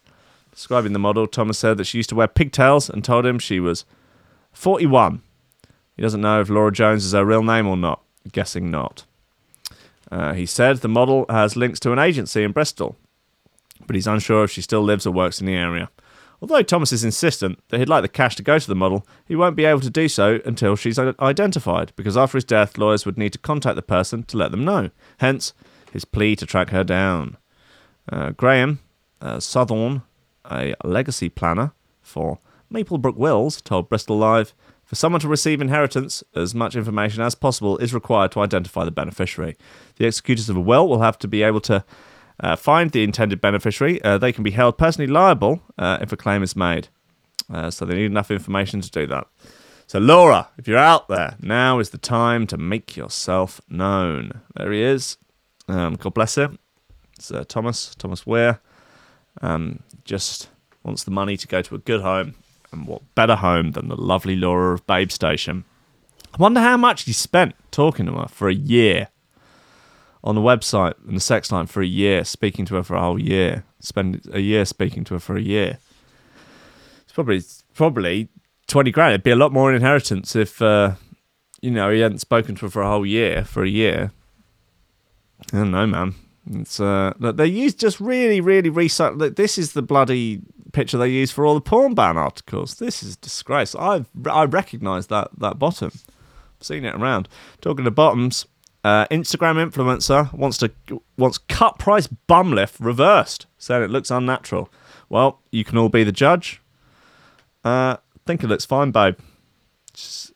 Describing 0.51 0.93
the 0.93 0.99
model, 0.99 1.27
Thomas 1.27 1.59
said 1.59 1.77
that 1.77 1.85
she 1.85 1.97
used 1.99 2.09
to 2.09 2.15
wear 2.15 2.27
pigtails 2.27 2.89
and 2.89 3.03
told 3.03 3.25
him 3.25 3.39
she 3.39 3.59
was 3.59 3.85
41. 4.51 5.21
He 5.95 6.01
doesn't 6.01 6.21
know 6.21 6.41
if 6.41 6.49
Laura 6.49 6.71
Jones 6.71 7.05
is 7.05 7.13
her 7.13 7.25
real 7.25 7.43
name 7.43 7.67
or 7.67 7.77
not. 7.77 8.01
Guessing 8.31 8.71
not. 8.71 9.05
Uh, 10.13 10.33
he 10.33 10.45
said 10.45 10.77
the 10.77 10.87
model 10.87 11.25
has 11.27 11.55
links 11.55 11.79
to 11.79 11.91
an 11.91 11.97
agency 11.97 12.43
in 12.43 12.51
Bristol, 12.51 12.95
but 13.87 13.95
he's 13.95 14.05
unsure 14.05 14.43
if 14.43 14.51
she 14.51 14.61
still 14.61 14.83
lives 14.83 15.07
or 15.07 15.11
works 15.11 15.39
in 15.39 15.47
the 15.47 15.55
area. 15.55 15.89
Although 16.39 16.61
Thomas 16.61 16.91
is 16.91 17.03
insistent 17.03 17.57
that 17.69 17.79
he'd 17.79 17.89
like 17.89 18.03
the 18.03 18.07
cash 18.07 18.35
to 18.35 18.43
go 18.43 18.59
to 18.59 18.67
the 18.67 18.75
model, 18.75 19.07
he 19.27 19.35
won't 19.35 19.55
be 19.55 19.65
able 19.65 19.79
to 19.81 19.89
do 19.89 20.07
so 20.07 20.39
until 20.45 20.75
she's 20.75 20.99
identified, 20.99 21.93
because 21.95 22.15
after 22.15 22.37
his 22.37 22.43
death, 22.43 22.77
lawyers 22.77 23.07
would 23.07 23.17
need 23.17 23.33
to 23.33 23.39
contact 23.39 23.75
the 23.75 23.81
person 23.81 24.21
to 24.25 24.37
let 24.37 24.51
them 24.51 24.63
know. 24.63 24.91
Hence, 25.17 25.53
his 25.91 26.05
plea 26.05 26.35
to 26.35 26.45
track 26.45 26.69
her 26.69 26.83
down. 26.83 27.37
Uh, 28.07 28.31
Graham 28.31 28.79
uh, 29.19 29.39
Southorn, 29.39 30.03
a 30.45 30.75
legacy 30.83 31.29
planner 31.29 31.71
for 32.03 32.37
Maplebrook 32.71 33.15
Wills, 33.15 33.61
told 33.61 33.89
Bristol 33.89 34.19
Live 34.19 34.53
for 34.93 34.97
someone 34.97 35.19
to 35.21 35.27
receive 35.27 35.59
inheritance, 35.59 36.23
as 36.35 36.53
much 36.53 36.75
information 36.75 37.23
as 37.23 37.33
possible 37.33 37.79
is 37.79 37.95
required 37.95 38.31
to 38.31 38.41
identify 38.41 38.85
the 38.85 38.91
beneficiary. 38.91 39.57
The 39.95 40.05
executors 40.05 40.49
of 40.49 40.55
a 40.55 40.61
will 40.61 40.87
will 40.87 41.01
have 41.01 41.17
to 41.17 41.27
be 41.27 41.41
able 41.41 41.61
to 41.61 41.83
uh, 42.39 42.55
find 42.55 42.91
the 42.91 43.03
intended 43.03 43.41
beneficiary. 43.41 43.99
Uh, 44.03 44.19
they 44.19 44.31
can 44.31 44.43
be 44.43 44.51
held 44.51 44.77
personally 44.77 45.11
liable 45.11 45.63
uh, 45.79 45.97
if 45.99 46.11
a 46.11 46.15
claim 46.15 46.43
is 46.43 46.55
made. 46.55 46.89
Uh, 47.51 47.71
so 47.71 47.85
they 47.85 47.95
need 47.95 48.05
enough 48.05 48.29
information 48.29 48.81
to 48.81 48.91
do 48.91 49.07
that. 49.07 49.25
So, 49.87 49.97
Laura, 49.97 50.49
if 50.59 50.67
you're 50.67 50.77
out 50.77 51.07
there, 51.07 51.37
now 51.41 51.79
is 51.79 51.89
the 51.89 51.97
time 51.97 52.45
to 52.45 52.57
make 52.57 52.95
yourself 52.95 53.61
known. 53.67 54.41
There 54.55 54.71
he 54.71 54.83
is. 54.83 55.17
Um, 55.67 55.95
God 55.95 56.13
bless 56.13 56.37
him. 56.37 56.59
It's 57.17 57.31
uh, 57.31 57.45
Thomas, 57.47 57.95
Thomas 57.95 58.27
Weir. 58.27 58.59
Um, 59.41 59.79
just 60.05 60.49
wants 60.83 61.03
the 61.03 61.09
money 61.09 61.35
to 61.35 61.47
go 61.47 61.63
to 61.63 61.73
a 61.73 61.79
good 61.79 62.01
home. 62.01 62.35
And 62.73 62.87
what 62.87 63.01
better 63.15 63.35
home 63.35 63.71
than 63.71 63.87
the 63.87 63.95
lovely 63.95 64.35
Laura 64.35 64.73
of 64.73 64.85
Babe 64.87 65.11
Station? 65.11 65.63
I 66.33 66.37
wonder 66.37 66.59
how 66.59 66.75
much 66.75 67.03
he 67.03 67.13
spent 67.13 67.55
talking 67.71 68.07
to 68.07 68.13
her 68.13 68.27
for 68.27 68.49
a 68.49 68.53
year 68.53 69.09
on 70.23 70.35
the 70.35 70.41
website 70.41 70.95
and 71.07 71.15
the 71.15 71.21
sex 71.21 71.51
line 71.51 71.67
for 71.67 71.81
a 71.81 71.87
year, 71.87 72.25
speaking 72.25 72.65
to 72.65 72.75
her 72.75 72.83
for 72.83 72.95
a 72.95 73.01
whole 73.01 73.19
year, 73.19 73.63
spend 73.79 74.21
a 74.31 74.39
year 74.39 74.65
speaking 74.65 75.03
to 75.03 75.13
her 75.13 75.19
for 75.19 75.37
a 75.37 75.41
year. 75.41 75.77
It's 77.03 77.11
probably 77.13 77.43
probably 77.75 78.29
twenty 78.67 78.89
grand. 78.89 79.13
It'd 79.13 79.23
be 79.23 79.31
a 79.31 79.35
lot 79.35 79.53
more 79.53 79.69
in 79.69 79.75
inheritance 79.75 80.35
if 80.35 80.61
uh, 80.61 80.95
you 81.61 81.69
know 81.69 81.91
he 81.91 81.99
hadn't 81.99 82.19
spoken 82.19 82.55
to 82.55 82.65
her 82.65 82.69
for 82.71 82.81
a 82.81 82.89
whole 82.89 83.05
year. 83.05 83.43
For 83.43 83.63
a 83.63 83.69
year, 83.69 84.11
I 85.53 85.57
don't 85.57 85.71
know, 85.71 85.85
man. 85.85 86.15
It's 86.49 86.79
uh, 86.79 87.13
they 87.19 87.47
use 87.47 87.73
just 87.73 87.99
really, 87.99 88.41
really 88.41 88.69
recycle. 88.69 89.35
This 89.35 89.57
is 89.57 89.73
the 89.73 89.81
bloody 89.81 90.41
picture 90.73 90.97
they 90.97 91.07
use 91.07 91.31
for 91.31 91.45
all 91.45 91.55
the 91.55 91.61
porn 91.61 91.93
ban 91.93 92.17
articles. 92.17 92.75
This 92.75 93.01
is 93.01 93.15
disgrace. 93.15 93.73
I've, 93.75 94.09
I 94.29 94.43
recognise 94.43 95.07
that 95.07 95.29
that 95.37 95.57
bottom. 95.57 95.91
I've 95.93 96.65
seen 96.65 96.83
it 96.83 96.95
around. 96.95 97.29
Talking 97.61 97.85
to 97.85 97.91
bottoms, 97.91 98.45
uh, 98.83 99.07
Instagram 99.07 99.71
influencer 99.71 100.33
wants 100.33 100.57
to 100.57 100.71
wants 101.17 101.37
cut 101.37 101.79
price 101.79 102.07
bum 102.07 102.51
lift 102.51 102.79
reversed, 102.79 103.45
saying 103.57 103.83
it 103.83 103.89
looks 103.89 104.11
unnatural. 104.11 104.69
Well, 105.07 105.39
you 105.51 105.63
can 105.63 105.77
all 105.77 105.89
be 105.89 106.03
the 106.03 106.11
judge. 106.11 106.61
Uh, 107.63 107.97
think 108.25 108.43
it 108.43 108.47
looks 108.47 108.65
fine, 108.65 108.91
babe. 108.91 109.15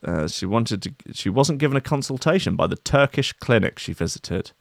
Uh, 0.06 0.28
she 0.28 0.46
wanted 0.46 0.82
to. 0.84 0.94
She 1.14 1.30
wasn't 1.30 1.60
given 1.60 1.76
a 1.78 1.82
consultation 1.82 2.56
by 2.56 2.68
the 2.68 2.76
Turkish 2.76 3.34
clinic 3.34 3.80
she 3.80 3.92
visited. 3.92 4.52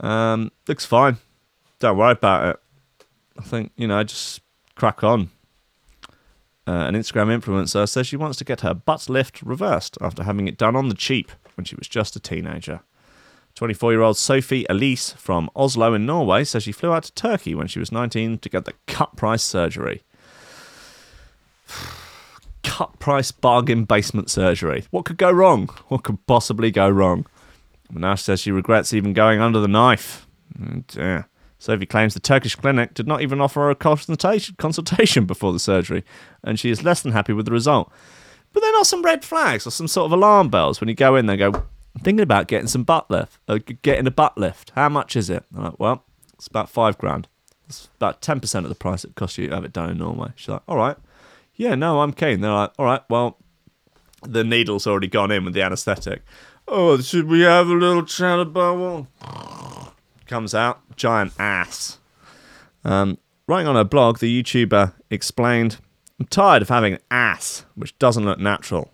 Um, 0.00 0.50
looks 0.66 0.84
fine. 0.84 1.18
Don't 1.78 1.96
worry 1.96 2.12
about 2.12 2.48
it. 2.48 2.60
I 3.40 3.42
think 3.42 3.72
you 3.76 3.88
know, 3.88 3.98
I 3.98 4.04
just 4.04 4.42
crack 4.74 5.02
on. 5.02 5.30
Uh, 6.68 6.86
an 6.86 6.94
Instagram 6.94 7.36
influencer 7.40 7.88
says 7.88 8.06
she 8.06 8.16
wants 8.16 8.36
to 8.38 8.44
get 8.44 8.60
her 8.60 8.74
butt 8.74 9.08
lift 9.08 9.42
reversed 9.42 9.96
after 10.00 10.22
having 10.24 10.46
it 10.46 10.58
done 10.58 10.76
on 10.76 10.88
the 10.88 10.94
cheap 10.94 11.32
when 11.56 11.64
she 11.64 11.74
was 11.74 11.88
just 11.88 12.14
a 12.16 12.20
teenager. 12.20 12.80
24 13.54 13.92
year 13.92 14.02
old 14.02 14.16
Sophie 14.16 14.66
Elise 14.68 15.12
from 15.12 15.50
Oslo 15.56 15.94
in 15.94 16.06
Norway 16.06 16.44
says 16.44 16.62
she 16.62 16.72
flew 16.72 16.92
out 16.92 17.04
to 17.04 17.12
Turkey 17.14 17.54
when 17.54 17.66
she 17.66 17.78
was 17.78 17.90
19 17.90 18.38
to 18.38 18.48
get 18.48 18.66
the 18.66 18.74
cut 18.86 19.16
price 19.16 19.42
surgery. 19.42 20.02
cut 22.62 22.98
price 22.98 23.32
bargain 23.32 23.84
basement 23.84 24.30
surgery. 24.30 24.84
What 24.90 25.06
could 25.06 25.16
go 25.16 25.30
wrong? 25.30 25.68
What 25.88 26.04
could 26.04 26.24
possibly 26.26 26.70
go 26.70 26.88
wrong? 26.88 27.26
Now 27.90 28.14
she 28.14 28.24
says 28.24 28.40
she 28.40 28.52
regrets 28.52 28.92
even 28.92 29.14
going 29.14 29.40
under 29.40 29.60
the 29.60 29.66
knife. 29.66 30.26
Yeah. 30.94 31.24
Sophie 31.60 31.84
claims 31.84 32.14
the 32.14 32.20
Turkish 32.20 32.56
clinic 32.56 32.94
did 32.94 33.06
not 33.06 33.20
even 33.20 33.38
offer 33.38 33.60
her 33.60 33.70
a 33.70 33.74
consultation, 33.74 35.26
before 35.26 35.52
the 35.52 35.58
surgery, 35.58 36.04
and 36.42 36.58
she 36.58 36.70
is 36.70 36.82
less 36.82 37.02
than 37.02 37.12
happy 37.12 37.34
with 37.34 37.44
the 37.44 37.52
result. 37.52 37.92
But 38.54 38.60
there 38.60 38.74
are 38.76 38.84
some 38.84 39.02
red 39.02 39.24
flags 39.26 39.66
or 39.66 39.70
some 39.70 39.86
sort 39.86 40.06
of 40.06 40.12
alarm 40.12 40.48
bells 40.48 40.80
when 40.80 40.88
you 40.88 40.94
go 40.94 41.16
in 41.16 41.26
there 41.26 41.36
go, 41.36 41.52
I'm 41.52 42.02
thinking 42.02 42.22
about 42.22 42.48
getting 42.48 42.66
some 42.66 42.82
butt 42.82 43.10
lift, 43.10 43.38
uh, 43.46 43.58
getting 43.82 44.06
a 44.06 44.10
butt 44.10 44.38
lift. 44.38 44.72
How 44.74 44.88
much 44.88 45.16
is 45.16 45.28
it? 45.28 45.44
I'm 45.54 45.64
like, 45.64 45.78
well, 45.78 46.02
it's 46.32 46.46
about 46.46 46.70
five 46.70 46.96
grand. 46.96 47.28
It's 47.68 47.90
about 47.96 48.22
10% 48.22 48.62
of 48.62 48.70
the 48.70 48.74
price 48.74 49.04
it 49.04 49.14
costs 49.14 49.36
you 49.36 49.48
to 49.48 49.54
have 49.54 49.64
it 49.64 49.74
done 49.74 49.90
in 49.90 49.98
Norway. 49.98 50.32
She's 50.36 50.48
like, 50.48 50.62
all 50.66 50.78
right. 50.78 50.96
Yeah, 51.56 51.74
no, 51.74 52.00
I'm 52.00 52.14
keen. 52.14 52.40
They're 52.40 52.50
like, 52.50 52.72
all 52.78 52.86
right, 52.86 53.02
well, 53.10 53.36
the 54.22 54.44
needle's 54.44 54.86
already 54.86 55.08
gone 55.08 55.30
in 55.30 55.44
with 55.44 55.52
the 55.52 55.62
anaesthetic. 55.62 56.22
Oh, 56.66 56.98
should 57.00 57.26
we 57.26 57.42
have 57.42 57.68
a 57.68 57.74
little 57.74 58.04
chat 58.04 58.40
about 58.40 58.78
what? 58.78 59.89
Comes 60.30 60.54
out, 60.54 60.78
giant 60.94 61.32
ass. 61.40 61.98
Um, 62.84 63.18
writing 63.48 63.66
on 63.66 63.74
her 63.74 63.82
blog, 63.82 64.20
the 64.20 64.42
YouTuber 64.42 64.92
explained, 65.10 65.78
I'm 66.20 66.26
tired 66.26 66.62
of 66.62 66.68
having 66.68 66.92
an 66.92 67.00
ass 67.10 67.64
which 67.74 67.98
doesn't 67.98 68.24
look 68.24 68.38
natural. 68.38 68.92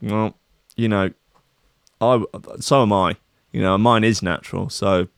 Well, 0.00 0.36
you 0.76 0.88
know, 0.88 1.10
I 2.00 2.22
so 2.60 2.82
am 2.82 2.92
I. 2.92 3.16
You 3.50 3.60
know, 3.60 3.76
mine 3.76 4.04
is 4.04 4.22
natural. 4.22 4.70
So 4.70 5.08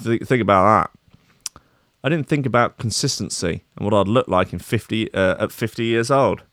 th- 0.00 0.22
think 0.22 0.40
about 0.40 0.92
that. 0.92 1.60
I 2.04 2.08
didn't 2.08 2.28
think 2.28 2.46
about 2.46 2.78
consistency 2.78 3.64
and 3.74 3.84
what 3.84 3.94
I'd 3.94 4.06
look 4.06 4.28
like 4.28 4.52
in 4.52 4.60
50 4.60 5.12
uh, 5.12 5.42
at 5.42 5.50
50 5.50 5.84
years 5.84 6.12
old. 6.12 6.44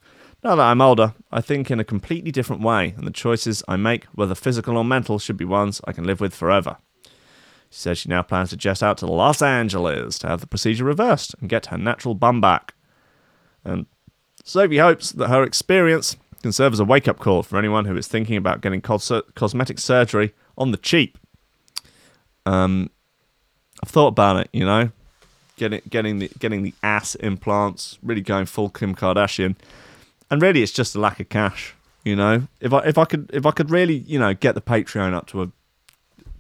Now 0.43 0.55
that 0.55 0.63
I'm 0.63 0.81
older, 0.81 1.13
I 1.31 1.41
think 1.41 1.69
in 1.69 1.79
a 1.79 1.83
completely 1.83 2.31
different 2.31 2.63
way, 2.63 2.95
and 2.97 3.05
the 3.05 3.11
choices 3.11 3.63
I 3.67 3.75
make, 3.75 4.05
whether 4.15 4.33
physical 4.33 4.77
or 4.77 4.83
mental, 4.83 5.19
should 5.19 5.37
be 5.37 5.45
ones 5.45 5.79
I 5.85 5.91
can 5.91 6.03
live 6.03 6.19
with 6.19 6.33
forever. 6.33 6.77
She 7.69 7.79
says 7.79 7.97
she 7.97 8.09
now 8.09 8.21
plans 8.21 8.49
to 8.51 8.57
jet 8.57 8.81
out 8.81 8.97
to 8.99 9.05
Los 9.05 9.41
Angeles 9.41 10.17
to 10.19 10.27
have 10.27 10.41
the 10.41 10.47
procedure 10.47 10.85
reversed 10.85 11.35
and 11.39 11.49
get 11.49 11.67
her 11.67 11.77
natural 11.77 12.15
bum 12.15 12.39
back. 12.39 12.73
And 13.63 13.85
Sophie 14.43 14.77
hopes 14.77 15.11
that 15.11 15.27
her 15.27 15.43
experience 15.43 16.15
can 16.41 16.51
serve 16.51 16.73
as 16.73 16.79
a 16.79 16.85
wake 16.85 17.07
up 17.07 17.19
call 17.19 17.43
for 17.43 17.57
anyone 17.57 17.85
who 17.85 17.97
is 17.97 18.07
thinking 18.07 18.37
about 18.37 18.61
getting 18.61 18.81
cos- 18.81 19.11
cosmetic 19.35 19.79
surgery 19.79 20.33
on 20.57 20.71
the 20.71 20.77
cheap. 20.77 21.17
Um, 22.45 22.89
I've 23.83 23.89
thought 23.89 24.07
about 24.07 24.37
it, 24.37 24.49
you 24.53 24.65
know, 24.65 24.91
getting 25.57 25.81
getting 25.89 26.19
the 26.19 26.31
getting 26.39 26.63
the 26.63 26.73
ass 26.81 27.15
implants, 27.15 27.99
really 28.01 28.21
going 28.21 28.45
full 28.45 28.69
Kim 28.69 28.95
Kardashian, 28.95 29.55
and 30.31 30.41
really 30.41 30.63
it's 30.63 30.71
just 30.71 30.95
a 30.95 30.99
lack 30.99 31.19
of 31.19 31.29
cash. 31.29 31.75
You 32.03 32.15
know, 32.15 32.47
if 32.61 32.71
I 32.71 32.79
if 32.85 32.97
I 32.97 33.05
could 33.05 33.29
if 33.33 33.45
I 33.45 33.51
could 33.51 33.69
really 33.69 33.95
you 33.95 34.17
know 34.17 34.33
get 34.33 34.55
the 34.55 34.61
Patreon 34.61 35.13
up 35.13 35.27
to 35.27 35.41
a 35.41 35.51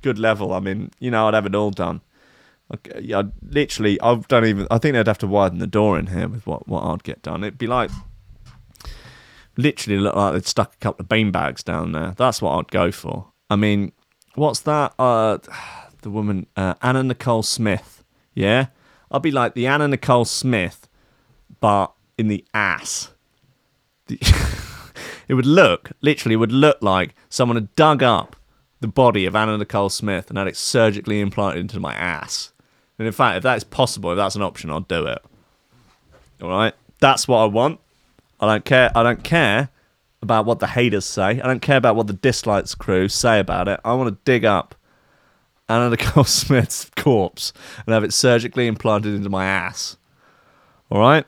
good 0.07 0.19
level, 0.19 0.53
I 0.53 0.61
mean, 0.61 0.91
you 0.99 1.11
know, 1.11 1.27
I'd 1.27 1.33
have 1.33 1.45
it 1.45 1.53
all 1.53 1.71
done. 1.71 1.99
Like, 2.69 2.93
yeah, 3.01 3.23
literally, 3.41 3.99
I 3.99 4.15
don't 4.15 4.45
even. 4.45 4.67
I 4.71 4.77
think 4.77 4.93
they'd 4.93 5.07
have 5.07 5.17
to 5.19 5.27
widen 5.27 5.59
the 5.59 5.67
door 5.67 5.99
in 5.99 6.07
here 6.07 6.29
with 6.29 6.47
what 6.47 6.65
what 6.67 6.83
I'd 6.83 7.03
get 7.03 7.21
done. 7.21 7.43
It'd 7.43 7.57
be 7.57 7.67
like 7.67 7.91
literally 9.57 9.99
look 9.99 10.15
like 10.15 10.33
they'd 10.33 10.45
stuck 10.45 10.73
a 10.75 10.77
couple 10.77 11.03
of 11.03 11.09
bean 11.09 11.31
bags 11.31 11.63
down 11.63 11.91
there. 11.91 12.13
That's 12.15 12.41
what 12.41 12.57
I'd 12.57 12.71
go 12.71 12.91
for. 12.91 13.31
I 13.49 13.55
mean, 13.57 13.91
what's 14.35 14.61
that? 14.61 14.93
Uh, 14.97 15.39
the 16.01 16.09
woman 16.09 16.47
uh, 16.55 16.75
Anna 16.81 17.03
Nicole 17.03 17.43
Smith. 17.43 18.03
Yeah, 18.33 18.67
I'd 19.11 19.21
be 19.21 19.31
like 19.31 19.53
the 19.53 19.67
Anna 19.67 19.89
Nicole 19.89 20.25
Smith, 20.25 20.87
but 21.59 21.91
in 22.17 22.29
the 22.29 22.45
ass. 22.53 23.11
The 24.07 24.19
it 25.27 25.33
would 25.33 25.45
look 25.45 25.91
literally 26.01 26.33
it 26.33 26.37
would 26.37 26.51
look 26.51 26.77
like 26.81 27.13
someone 27.29 27.57
had 27.57 27.75
dug 27.75 28.01
up 28.01 28.37
the 28.79 28.87
body 28.87 29.25
of 29.25 29.35
Anna 29.35 29.57
Nicole 29.57 29.89
Smith 29.89 30.29
and 30.29 30.37
had 30.37 30.47
it 30.47 30.57
surgically 30.57 31.19
implanted 31.19 31.61
into 31.61 31.79
my 31.79 31.93
ass. 31.93 32.51
And 32.99 33.07
in 33.07 33.13
fact, 33.13 33.37
if 33.37 33.43
that's 33.43 33.63
possible, 33.63 34.11
if 34.11 34.17
that's 34.17 34.35
an 34.35 34.41
option, 34.41 34.69
I'll 34.69 34.81
do 34.81 35.05
it. 35.05 35.19
All 36.41 36.49
right, 36.49 36.73
that's 36.99 37.27
what 37.27 37.39
I 37.39 37.45
want. 37.45 37.79
I 38.39 38.45
don't 38.45 38.65
care. 38.65 38.91
I 38.95 39.03
don't 39.03 39.23
care 39.23 39.69
about 40.21 40.45
what 40.45 40.59
the 40.59 40.67
haters 40.67 41.05
say. 41.05 41.41
I 41.41 41.47
don't 41.47 41.61
care 41.61 41.77
about 41.77 41.95
what 41.95 42.07
the 42.07 42.13
dislikes 42.13 42.75
crew 42.75 43.07
say 43.07 43.39
about 43.39 43.67
it. 43.67 43.79
I 43.83 43.93
want 43.93 44.09
to 44.09 44.17
dig 44.25 44.45
up 44.45 44.75
Anna 45.69 45.89
Nicole 45.89 46.23
Smith's 46.25 46.89
corpse 46.95 47.53
and 47.85 47.93
have 47.93 48.03
it 48.03 48.13
surgically 48.13 48.67
implanted 48.67 49.13
into 49.13 49.29
my 49.29 49.45
ass. 49.45 49.97
All 50.89 50.99
right, 50.99 51.25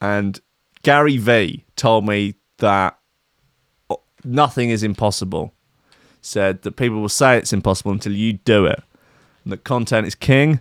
and 0.00 0.40
Gary 0.82 1.16
V 1.16 1.64
told 1.76 2.06
me 2.06 2.34
that 2.58 2.98
uh, 3.90 3.96
nothing 4.24 4.70
is 4.70 4.82
impossible. 4.82 5.52
Said 6.22 6.62
that 6.62 6.76
people 6.76 7.00
will 7.00 7.08
say 7.08 7.36
it's 7.36 7.52
impossible 7.52 7.92
until 7.92 8.12
you 8.12 8.34
do 8.34 8.64
it. 8.64 8.82
And 9.44 9.52
that 9.52 9.64
content 9.64 10.06
is 10.06 10.14
king 10.14 10.60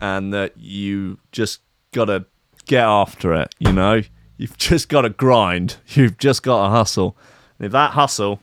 and 0.00 0.32
that 0.32 0.56
you 0.56 1.18
just 1.32 1.60
gotta 1.92 2.26
get 2.66 2.84
after 2.84 3.34
it, 3.34 3.54
you 3.58 3.72
know? 3.72 4.02
You've 4.36 4.58
just 4.58 4.88
gotta 4.88 5.10
grind. 5.10 5.76
You've 5.88 6.18
just 6.18 6.42
gotta 6.42 6.70
hustle. 6.70 7.16
And 7.58 7.66
if 7.66 7.72
that 7.72 7.92
hustle 7.92 8.40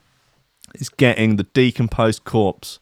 is 0.76 0.90
getting 0.90 1.36
the 1.36 1.44
decomposed 1.44 2.24
corpse 2.24 2.80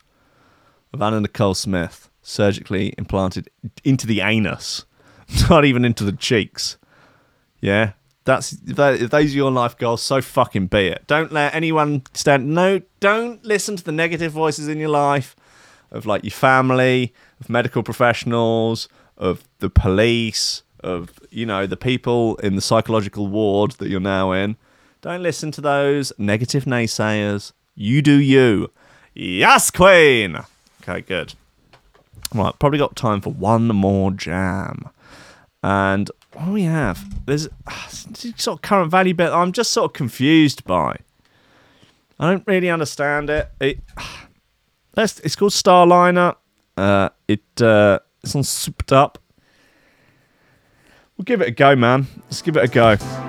of 0.94 1.02
Anna 1.02 1.20
Nicole 1.22 1.54
Smith 1.54 2.10
surgically 2.22 2.94
implanted 2.98 3.50
into 3.84 4.08
the 4.08 4.22
anus, 4.22 4.86
not 5.50 5.66
even 5.66 5.86
into 5.86 6.04
the 6.04 6.12
cheeks. 6.12 6.78
Yeah, 7.60 7.94
that's 8.30 8.52
that, 8.52 9.02
if 9.02 9.10
those 9.10 9.34
are 9.34 9.38
your 9.38 9.52
life 9.52 9.78
goals. 9.78 10.02
So 10.02 10.22
fucking 10.22 10.68
be 10.68 10.88
it. 10.88 11.06
Don't 11.08 11.32
let 11.32 11.56
anyone 11.56 12.04
stand. 12.14 12.50
No, 12.50 12.82
don't 13.00 13.44
listen 13.44 13.76
to 13.76 13.84
the 13.84 13.92
negative 13.92 14.32
voices 14.32 14.68
in 14.68 14.78
your 14.78 14.90
life 14.90 15.36
of 15.92 16.06
like 16.06 16.24
your 16.24 16.32
family, 16.32 17.14
of 17.42 17.50
medical 17.50 17.82
professionals, 17.82 18.88
of 19.18 19.44
the 19.58 19.70
police, 19.70 20.62
of 20.82 21.20
you 21.32 21.46
know 21.46 21.66
the 21.66 21.78
people 21.78 22.36
in 22.38 22.56
the 22.56 22.62
psychological 22.62 23.28
ward 23.28 23.72
that 23.74 23.90
you're 23.90 24.00
now 24.00 24.32
in. 24.32 24.56
Don't 25.02 25.24
listen 25.24 25.50
to 25.52 25.62
those 25.62 26.14
negative 26.18 26.66
naysayers. 26.66 27.52
You 27.76 28.02
do 28.02 28.20
you. 28.20 28.70
Yes, 29.16 29.72
Queen. 29.72 30.38
Okay, 30.84 31.02
good. 31.02 31.34
Right, 32.34 32.54
probably 32.60 32.78
got 32.78 32.96
time 32.96 33.22
for 33.22 33.32
one 33.32 33.68
more 33.68 34.12
jam. 34.12 34.90
And 35.64 36.12
what 36.34 36.46
do 36.46 36.52
we 36.52 36.64
have? 36.64 37.26
There's 37.26 37.48
uh, 37.68 37.88
sort 37.88 38.48
of 38.48 38.62
current 38.62 38.92
value 38.92 39.14
bit 39.14 39.32
I'm 39.32 39.52
just 39.52 39.72
sort 39.72 39.86
of 39.86 39.94
confused 39.94 40.64
by. 40.66 40.98
I 42.20 42.30
don't 42.30 42.46
really 42.48 42.70
understand 42.70 43.30
it. 43.30 43.50
It 43.60 43.80
that's 44.94 45.20
it's 45.22 45.36
called 45.36 45.52
Starliner. 45.52 46.36
Uh, 46.78 47.10
it 47.28 47.62
uh, 47.62 48.00
it's 48.24 48.36
on 48.36 48.44
Souped 48.44 48.92
Up. 48.92 49.18
We'll 51.18 51.26
give 51.26 51.42
it 51.42 51.50
a 51.50 51.52
go, 51.52 51.76
man. 51.76 52.08
Let's 52.24 52.42
give 52.42 52.56
it 52.56 52.64
a 52.64 52.68
go. 52.68 53.29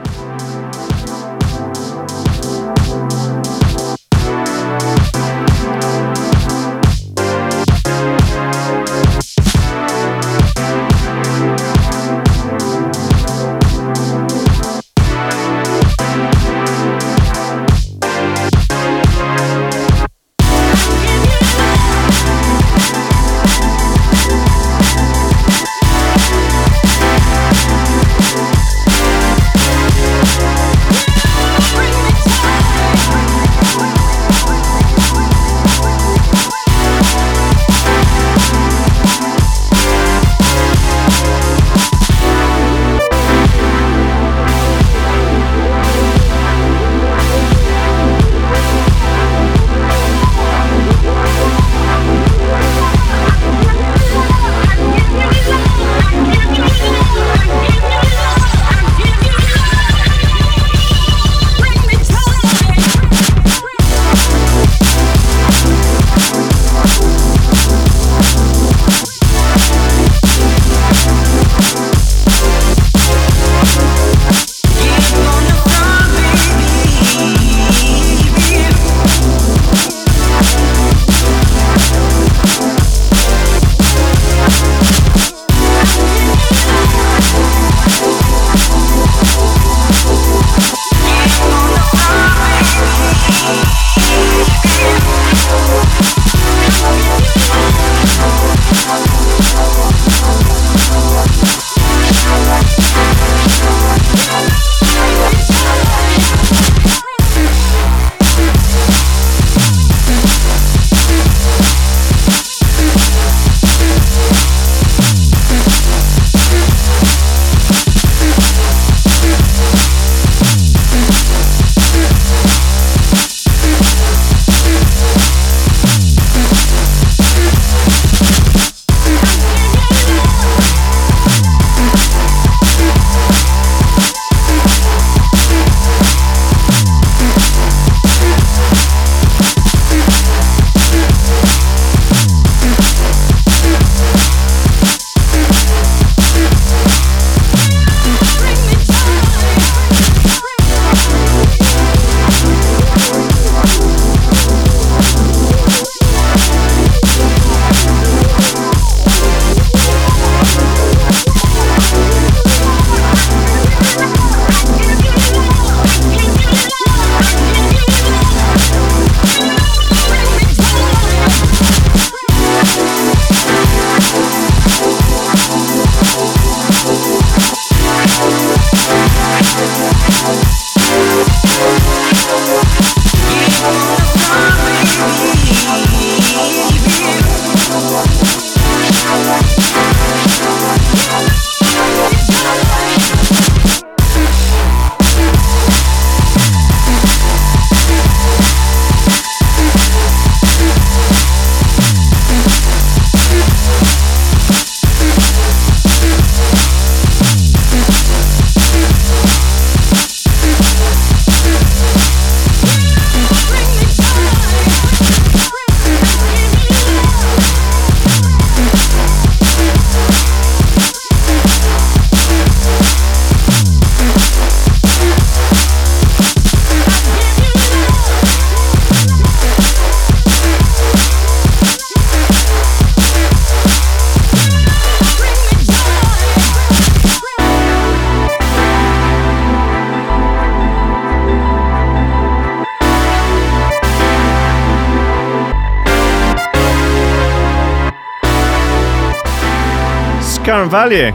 Value. 250.71 251.11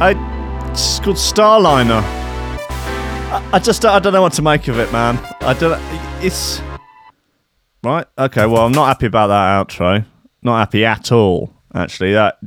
I, 0.00 0.70
it's 0.70 0.98
called 1.00 1.16
Starliner. 1.16 2.00
I, 2.02 3.50
I 3.52 3.58
just 3.58 3.84
I 3.84 3.98
don't 3.98 4.14
know 4.14 4.22
what 4.22 4.32
to 4.34 4.42
make 4.42 4.66
of 4.68 4.78
it, 4.78 4.90
man. 4.90 5.18
I 5.42 5.52
don't. 5.52 5.78
It's 6.24 6.62
right. 7.84 8.06
Okay. 8.16 8.46
Well, 8.46 8.64
I'm 8.64 8.72
not 8.72 8.86
happy 8.86 9.06
about 9.06 9.26
that 9.26 9.68
outro. 9.68 10.06
Not 10.42 10.58
happy 10.58 10.86
at 10.86 11.12
all. 11.12 11.52
Actually, 11.74 12.14
that. 12.14 12.38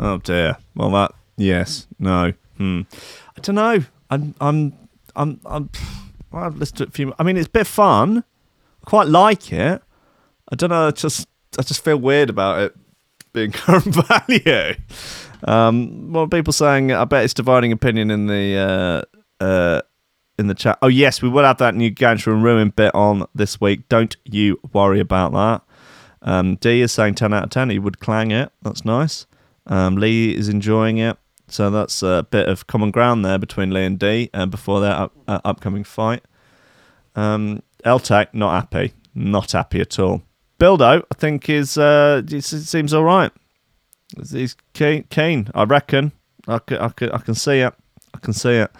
Oh 0.00 0.18
dear. 0.18 0.56
Well, 0.74 0.90
that. 0.90 1.12
Yes. 1.36 1.86
No. 2.00 2.32
Hmm. 2.56 2.82
I 3.36 3.40
don't 3.40 3.54
know. 3.54 3.84
I'm. 4.10 4.34
I'm. 4.40 4.72
I'm. 5.14 5.40
I'm. 5.46 5.70
I've 6.32 6.56
listened 6.56 6.78
to 6.78 6.84
a 6.84 6.90
few. 6.90 7.14
I 7.16 7.22
mean, 7.22 7.36
it's 7.36 7.46
a 7.46 7.50
bit 7.50 7.66
fun. 7.68 8.24
I 8.82 8.90
quite 8.90 9.06
like 9.06 9.52
it. 9.52 9.82
I 10.50 10.56
don't 10.56 10.70
know. 10.70 10.88
I 10.88 10.90
just. 10.90 11.28
I 11.56 11.62
just 11.62 11.84
feel 11.84 11.96
weird 11.96 12.28
about 12.28 12.60
it 12.60 12.76
being 13.32 13.52
current 13.52 13.84
value. 13.86 14.74
Um, 15.44 16.14
are 16.16 16.26
people 16.26 16.52
saying? 16.52 16.92
I 16.92 17.04
bet 17.04 17.24
it's 17.24 17.34
dividing 17.34 17.72
opinion 17.72 18.10
in 18.10 18.26
the 18.26 19.06
uh, 19.40 19.44
uh, 19.44 19.82
in 20.38 20.46
the 20.48 20.54
chat. 20.54 20.78
Oh 20.82 20.88
yes, 20.88 21.22
we 21.22 21.28
will 21.28 21.44
have 21.44 21.58
that 21.58 21.74
new 21.74 21.90
Gantry 21.90 22.32
and 22.32 22.42
Ruin 22.42 22.70
bit 22.70 22.94
on 22.94 23.26
this 23.34 23.60
week. 23.60 23.88
Don't 23.88 24.16
you 24.24 24.58
worry 24.72 25.00
about 25.00 25.32
that. 25.32 25.62
Um, 26.22 26.56
D 26.56 26.80
is 26.80 26.92
saying 26.92 27.14
ten 27.14 27.32
out 27.32 27.44
of 27.44 27.50
ten. 27.50 27.70
He 27.70 27.78
would 27.78 28.00
clang 28.00 28.30
it. 28.30 28.50
That's 28.62 28.84
nice. 28.84 29.26
Um, 29.66 29.96
Lee 29.96 30.34
is 30.34 30.48
enjoying 30.48 30.98
it. 30.98 31.16
So 31.48 31.70
that's 31.70 32.02
a 32.02 32.26
bit 32.30 32.48
of 32.48 32.66
common 32.66 32.90
ground 32.90 33.24
there 33.24 33.38
between 33.38 33.70
Lee 33.70 33.84
and 33.84 33.98
D 33.98 34.30
uh, 34.34 34.46
before 34.46 34.80
their 34.80 34.92
up, 34.92 35.12
uh, 35.26 35.40
upcoming 35.44 35.84
fight. 35.84 36.22
Um, 37.16 37.62
Eltec 37.84 38.28
not 38.34 38.54
happy, 38.54 38.92
not 39.14 39.52
happy 39.52 39.80
at 39.80 39.98
all. 39.98 40.22
Bildo, 40.58 41.02
I 41.10 41.14
think 41.14 41.48
is 41.48 41.78
uh, 41.78 42.22
seems 42.40 42.92
all 42.92 43.04
right. 43.04 43.32
He's 44.16 44.56
keen, 44.72 45.04
keen 45.10 45.48
I 45.54 45.64
reckon. 45.64 46.12
I 46.46 46.58
can, 46.60 46.78
I, 46.78 46.88
can, 46.88 47.10
I 47.10 47.18
can 47.18 47.34
see 47.34 47.58
it. 47.60 47.74
I 48.14 48.18
can 48.18 48.32
see 48.32 48.54
it. 48.54 48.70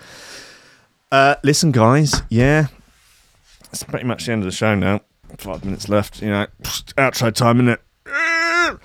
Uh, 1.12 1.34
listen, 1.42 1.70
guys. 1.70 2.22
Yeah, 2.28 2.68
it's 3.70 3.82
pretty 3.82 4.06
much 4.06 4.26
the 4.26 4.32
end 4.32 4.42
of 4.42 4.46
the 4.46 4.52
show 4.52 4.74
now. 4.74 5.00
Five 5.36 5.64
minutes 5.64 5.88
left. 5.88 6.22
You 6.22 6.30
know, 6.30 6.46
outro 6.62 7.32
time, 7.32 7.60
isn't 7.60 7.68
it? 7.68 8.80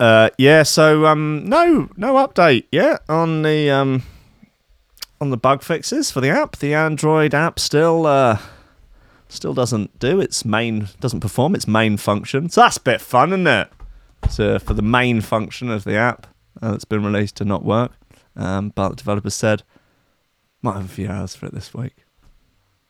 Uh, 0.00 0.30
yeah. 0.38 0.62
So 0.62 1.06
um, 1.06 1.48
no, 1.48 1.88
no 1.96 2.14
update 2.14 2.66
yet 2.70 3.02
on 3.08 3.42
the 3.42 3.70
um, 3.70 4.02
on 5.20 5.30
the 5.30 5.36
bug 5.36 5.62
fixes 5.62 6.10
for 6.10 6.20
the 6.20 6.30
app. 6.30 6.56
The 6.56 6.74
Android 6.74 7.34
app 7.34 7.58
still 7.58 8.06
uh, 8.06 8.38
still 9.34 9.54
doesn't 9.54 9.98
do 9.98 10.20
its 10.20 10.44
main 10.44 10.88
doesn't 11.00 11.20
perform 11.20 11.54
its 11.54 11.66
main 11.66 11.96
function. 11.96 12.48
So 12.48 12.62
that's 12.62 12.76
a 12.76 12.82
bit 12.82 13.00
fun, 13.00 13.30
isn't 13.30 13.46
it? 13.46 13.68
So 14.30 14.58
for 14.58 14.74
the 14.74 14.82
main 14.82 15.20
function 15.20 15.70
of 15.70 15.84
the 15.84 15.96
app 15.96 16.26
uh, 16.62 16.72
that's 16.72 16.84
been 16.84 17.04
released 17.04 17.36
to 17.36 17.44
not 17.44 17.64
work. 17.64 17.92
Um, 18.36 18.70
but 18.70 18.90
the 18.90 18.96
developers 18.96 19.34
said 19.34 19.62
might 20.62 20.74
have 20.74 20.86
a 20.86 20.88
few 20.88 21.08
hours 21.08 21.34
for 21.34 21.46
it 21.46 21.54
this 21.54 21.74
week, 21.74 22.04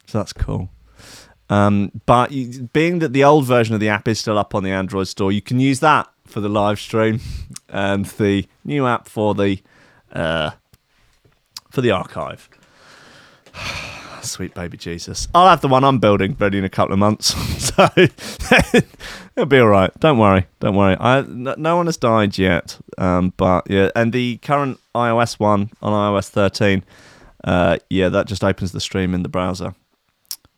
so 0.07 0.19
that's 0.19 0.33
cool. 0.33 0.71
Um, 1.51 1.93
but 2.07 2.33
you, 2.33 2.69
being 2.73 3.01
that 3.01 3.13
the 3.13 3.25
old 3.25 3.45
version 3.45 3.75
of 3.75 3.81
the 3.81 3.89
app 3.89 4.09
is 4.09 4.19
still 4.19 4.39
up 4.39 4.55
on 4.55 4.63
the 4.63 4.71
Android 4.71 5.09
store, 5.09 5.33
you 5.33 5.43
can 5.43 5.61
use 5.61 5.81
that 5.81 6.09
for 6.25 6.41
the 6.41 6.49
live 6.49 6.81
stream 6.81 7.21
and 7.69 8.07
the 8.07 8.47
new 8.65 8.87
app 8.87 9.09
for 9.09 9.35
the 9.35 9.61
uh, 10.13 10.53
for 11.71 11.81
the 11.81 11.91
archive. 11.91 12.49
Sweet 14.25 14.55
baby 14.55 14.77
Jesus. 14.77 15.29
I'll 15.35 15.49
have 15.49 15.61
the 15.61 15.69
one 15.69 15.85
I'm 15.85 15.99
building 15.99 16.37
ready 16.39 16.59
in 16.59 16.65
a 16.65 16.69
couple 16.69 16.93
of 16.93 16.99
months. 16.99 17.35
so 17.75 17.89
it'll 19.37 19.47
be 19.47 19.59
all 19.59 19.69
right. 19.69 19.91
Don't 20.01 20.19
worry. 20.19 20.47
Don't 20.61 20.75
worry. 20.75 20.97
I, 20.99 21.23
no, 21.23 21.55
no 21.57 21.77
one 21.77 21.87
has 21.87 21.97
died 21.97 22.39
yet. 22.39 22.79
Um, 22.99 23.33
but 23.37 23.71
yeah, 23.71 23.91
and 23.95 24.13
the 24.13 24.39
current 24.39 24.81
iOS 24.95 25.39
one 25.39 25.71
on 25.83 25.93
iOS 25.93 26.29
13, 26.29 26.85
uh, 27.45 27.79
yeah, 27.91 28.09
that 28.09 28.27
just 28.27 28.43
opens 28.43 28.73
the 28.73 28.81
stream 28.81 29.15
in 29.15 29.23
the 29.23 29.29
browser, 29.29 29.75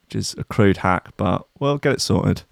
which 0.04 0.14
is 0.14 0.34
a 0.38 0.44
crude 0.44 0.78
hack, 0.78 1.08
but 1.16 1.46
we'll 1.58 1.78
get 1.78 1.92
it 1.92 2.00
sorted. 2.00 2.42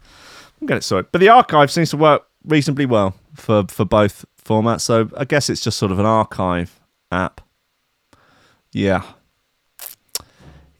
We'll 0.60 0.68
get 0.68 0.78
it 0.78 0.84
sorted. 0.84 1.12
But 1.12 1.20
the 1.20 1.28
archive 1.28 1.70
seems 1.70 1.90
to 1.90 1.96
work 1.96 2.26
reasonably 2.44 2.86
well 2.86 3.14
for, 3.34 3.64
for 3.68 3.84
both 3.84 4.24
formats. 4.44 4.82
So 4.82 5.10
I 5.16 5.24
guess 5.24 5.48
it's 5.48 5.60
just 5.60 5.78
sort 5.78 5.92
of 5.92 5.98
an 5.98 6.06
archive 6.06 6.80
app. 7.10 7.40
Yeah, 8.72 9.04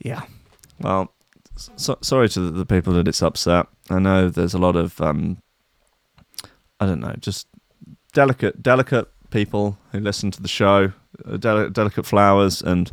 yeah. 0.05 0.21
Well, 0.79 1.11
so, 1.55 1.97
sorry 2.01 2.29
to 2.29 2.51
the, 2.51 2.65
people 2.65 2.93
that 2.93 3.07
it's 3.07 3.23
upset. 3.23 3.65
I 3.89 3.99
know 3.99 4.29
there's 4.29 4.53
a 4.53 4.59
lot 4.59 4.75
of, 4.75 5.01
um, 5.01 5.37
I 6.79 6.85
don't 6.85 6.99
know, 6.99 7.15
just 7.19 7.47
delicate, 8.13 8.61
delicate 8.61 9.07
people 9.31 9.79
who 9.91 9.99
listen 9.99 10.29
to 10.31 10.41
the 10.41 10.47
show, 10.47 10.91
uh, 11.25 11.37
deli- 11.37 11.71
delicate 11.71 12.05
flowers, 12.05 12.61
and 12.61 12.91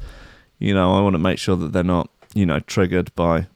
you 0.58 0.72
know, 0.72 0.94
I 0.94 1.00
want 1.02 1.14
to 1.14 1.18
make 1.18 1.38
sure 1.38 1.56
that 1.56 1.72
they're 1.72 1.82
not, 1.82 2.08
you 2.34 2.46
know, 2.46 2.60
triggered 2.60 3.14
by 3.14 3.46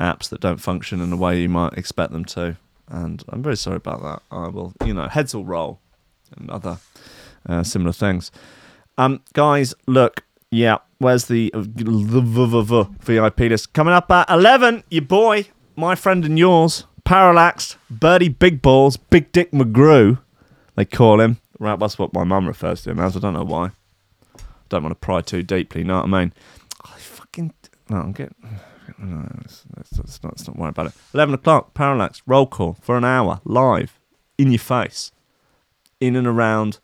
apps 0.00 0.28
that 0.30 0.40
don't 0.40 0.56
function 0.56 1.00
in 1.00 1.10
the 1.10 1.16
way 1.16 1.40
you 1.40 1.48
might 1.48 1.74
expect 1.74 2.12
them 2.12 2.24
to. 2.24 2.56
And 2.88 3.22
I'm 3.28 3.42
very 3.42 3.56
sorry 3.56 3.76
about 3.76 4.02
that. 4.02 4.22
I 4.30 4.48
will, 4.48 4.72
you 4.84 4.94
know, 4.94 5.06
heads 5.06 5.34
will 5.34 5.44
roll 5.44 5.80
and 6.36 6.50
other 6.50 6.78
uh, 7.46 7.62
similar 7.62 7.92
things. 7.92 8.32
Um, 8.96 9.22
guys, 9.32 9.74
look, 9.86 10.24
yeah, 10.54 10.78
where's 10.98 11.26
the, 11.26 11.52
uh, 11.52 11.62
VIP 11.62 13.38
list? 13.40 13.72
Coming 13.72 13.94
up 13.94 14.10
at 14.10 14.30
11, 14.30 14.84
your 14.90 15.02
boy, 15.02 15.48
my 15.76 15.94
friend 15.94 16.24
and 16.24 16.38
yours, 16.38 16.86
Parallax, 17.04 17.76
Birdie 17.90 18.28
Big 18.28 18.62
Balls, 18.62 18.96
Big 18.96 19.32
Dick 19.32 19.50
McGrew, 19.52 20.20
they 20.76 20.84
call 20.84 21.20
him. 21.20 21.40
Right, 21.58 21.78
that's 21.78 21.98
what 21.98 22.12
my 22.12 22.24
mum 22.24 22.46
refers 22.46 22.82
to 22.82 22.90
him 22.90 23.00
as. 23.00 23.16
I 23.16 23.20
don't 23.20 23.34
know 23.34 23.44
why. 23.44 23.70
Don't 24.68 24.82
want 24.82 24.92
to 24.92 25.06
pry 25.06 25.20
too 25.20 25.42
deeply, 25.42 25.82
you 25.82 25.86
know 25.86 25.96
what 25.96 26.12
I 26.12 26.20
mean? 26.20 26.32
I 26.84 26.98
fucking. 26.98 27.52
No, 27.88 27.96
I'm 27.98 28.12
getting. 28.12 28.34
No, 28.98 29.28
let's, 29.38 29.64
let's, 29.76 30.22
not, 30.22 30.32
let's 30.32 30.46
not 30.46 30.56
worry 30.56 30.70
about 30.70 30.86
it. 30.86 30.92
11 31.14 31.34
o'clock, 31.34 31.74
Parallax, 31.74 32.22
roll 32.26 32.46
call 32.46 32.74
for 32.80 32.96
an 32.96 33.04
hour, 33.04 33.40
live, 33.44 33.98
in 34.38 34.50
your 34.50 34.58
face, 34.58 35.12
in 36.00 36.16
and 36.16 36.26
around 36.26 36.78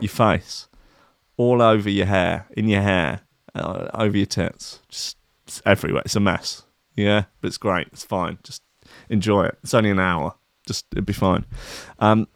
your 0.00 0.10
face 0.10 0.68
all 1.40 1.62
over 1.62 1.88
your 1.88 2.04
hair, 2.04 2.46
in 2.54 2.68
your 2.68 2.82
hair, 2.82 3.22
uh, 3.54 3.88
over 3.94 4.14
your 4.14 4.26
tits, 4.26 4.80
just, 4.90 5.16
everywhere. 5.64 6.02
It's 6.04 6.14
a 6.14 6.20
mess. 6.20 6.64
Yeah, 6.94 7.24
but 7.40 7.48
it's 7.48 7.56
great. 7.56 7.86
It's 7.92 8.04
fine. 8.04 8.36
Just 8.42 8.62
enjoy 9.08 9.46
it. 9.46 9.58
It's 9.62 9.72
only 9.72 9.88
an 9.88 9.98
hour. 9.98 10.34
Just 10.66 10.84
it'd 10.92 11.06
be 11.06 11.14
fine. 11.14 11.46
Um, 11.98 12.28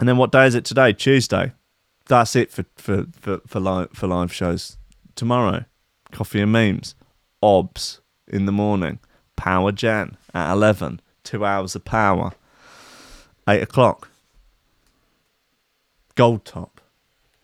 and 0.00 0.08
then 0.08 0.16
what 0.16 0.32
day 0.32 0.44
is 0.44 0.56
it 0.56 0.64
today? 0.64 0.92
Tuesday. 0.92 1.52
That's 2.06 2.34
it 2.34 2.50
for 2.50 2.64
for 2.74 3.06
for 3.12 3.40
for 3.46 3.60
live 3.60 3.90
for 3.92 4.08
live 4.08 4.32
shows. 4.32 4.76
Tomorrow, 5.14 5.66
coffee 6.10 6.40
and 6.40 6.50
memes, 6.50 6.96
obs 7.40 8.00
in 8.26 8.46
the 8.46 8.52
morning, 8.52 8.98
power 9.36 9.70
gen 9.70 10.16
at 10.34 10.52
eleven. 10.52 11.00
Two 11.22 11.44
hours 11.44 11.76
of 11.76 11.84
power. 11.84 12.32
Eight 13.48 13.62
o'clock. 13.62 14.08
Gold 16.16 16.44
top. 16.44 16.80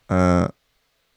Uh, 0.08 0.48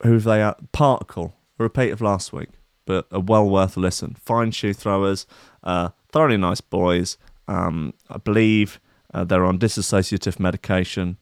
who 0.04 0.20
they 0.20 0.42
at? 0.42 0.72
Particle, 0.72 1.34
a 1.60 1.64
repeat 1.64 1.92
of 1.92 2.02
last 2.02 2.34
week, 2.34 2.50
but 2.86 3.08
a 3.12 3.20
well 3.20 3.50
worth 3.50 3.78
a 3.78 3.80
listen. 3.80 4.16
Fine 4.20 4.52
shoe 4.52 4.74
throwers, 4.74 5.26
uh, 5.64 5.90
thoroughly 6.12 6.38
nice 6.38 6.62
boys. 6.62 7.18
Um, 7.48 7.94
I 8.10 8.18
believe 8.18 8.80
uh, 9.14 9.24
they're 9.24 9.46
on 9.46 9.60
disassociative 9.60 10.40
medication, 10.40 11.18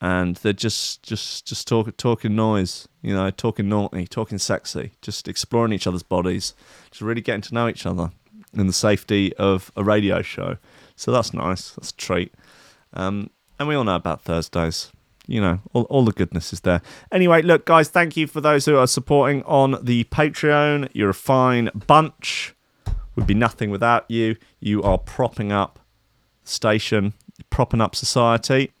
and 0.00 0.36
they're 0.36 0.52
just 0.52 1.02
just 1.02 1.46
just 1.46 1.68
talk, 1.68 1.96
talking 1.96 2.34
noise, 2.34 2.88
you 3.02 3.14
know, 3.14 3.30
talking 3.30 3.68
naughty, 3.68 4.06
talking 4.06 4.38
sexy, 4.38 4.92
just 5.02 5.28
exploring 5.28 5.72
each 5.72 5.86
other's 5.86 6.02
bodies, 6.02 6.54
just 6.90 7.02
really 7.02 7.20
getting 7.20 7.42
to 7.42 7.54
know 7.54 7.68
each 7.68 7.86
other 7.86 8.10
in 8.52 8.66
the 8.66 8.72
safety 8.72 9.34
of 9.36 9.72
a 9.76 9.84
radio 9.84 10.22
show. 10.22 10.56
So 10.96 11.10
that's 11.10 11.34
nice. 11.34 11.70
That's 11.70 11.90
a 11.90 11.96
treat. 11.96 12.32
Um, 12.92 13.30
and 13.58 13.68
we 13.68 13.74
all 13.74 13.84
know 13.84 13.96
about 13.96 14.22
Thursdays 14.22 14.92
you 15.26 15.40
know, 15.40 15.60
all, 15.72 15.82
all 15.84 16.04
the 16.04 16.12
goodness 16.12 16.52
is 16.52 16.60
there. 16.60 16.82
Anyway, 17.10 17.42
look, 17.42 17.64
guys, 17.64 17.88
thank 17.88 18.16
you 18.16 18.26
for 18.26 18.40
those 18.40 18.64
who 18.66 18.76
are 18.76 18.86
supporting 18.86 19.42
on 19.44 19.78
the 19.82 20.04
Patreon. 20.04 20.88
You're 20.92 21.10
a 21.10 21.14
fine 21.14 21.70
bunch. 21.86 22.54
Would 23.16 23.26
be 23.26 23.34
nothing 23.34 23.70
without 23.70 24.10
you. 24.10 24.36
You 24.60 24.82
are 24.82 24.98
propping 24.98 25.52
up 25.52 25.78
station, 26.42 27.14
propping 27.50 27.80
up 27.80 27.94
society. 27.94 28.72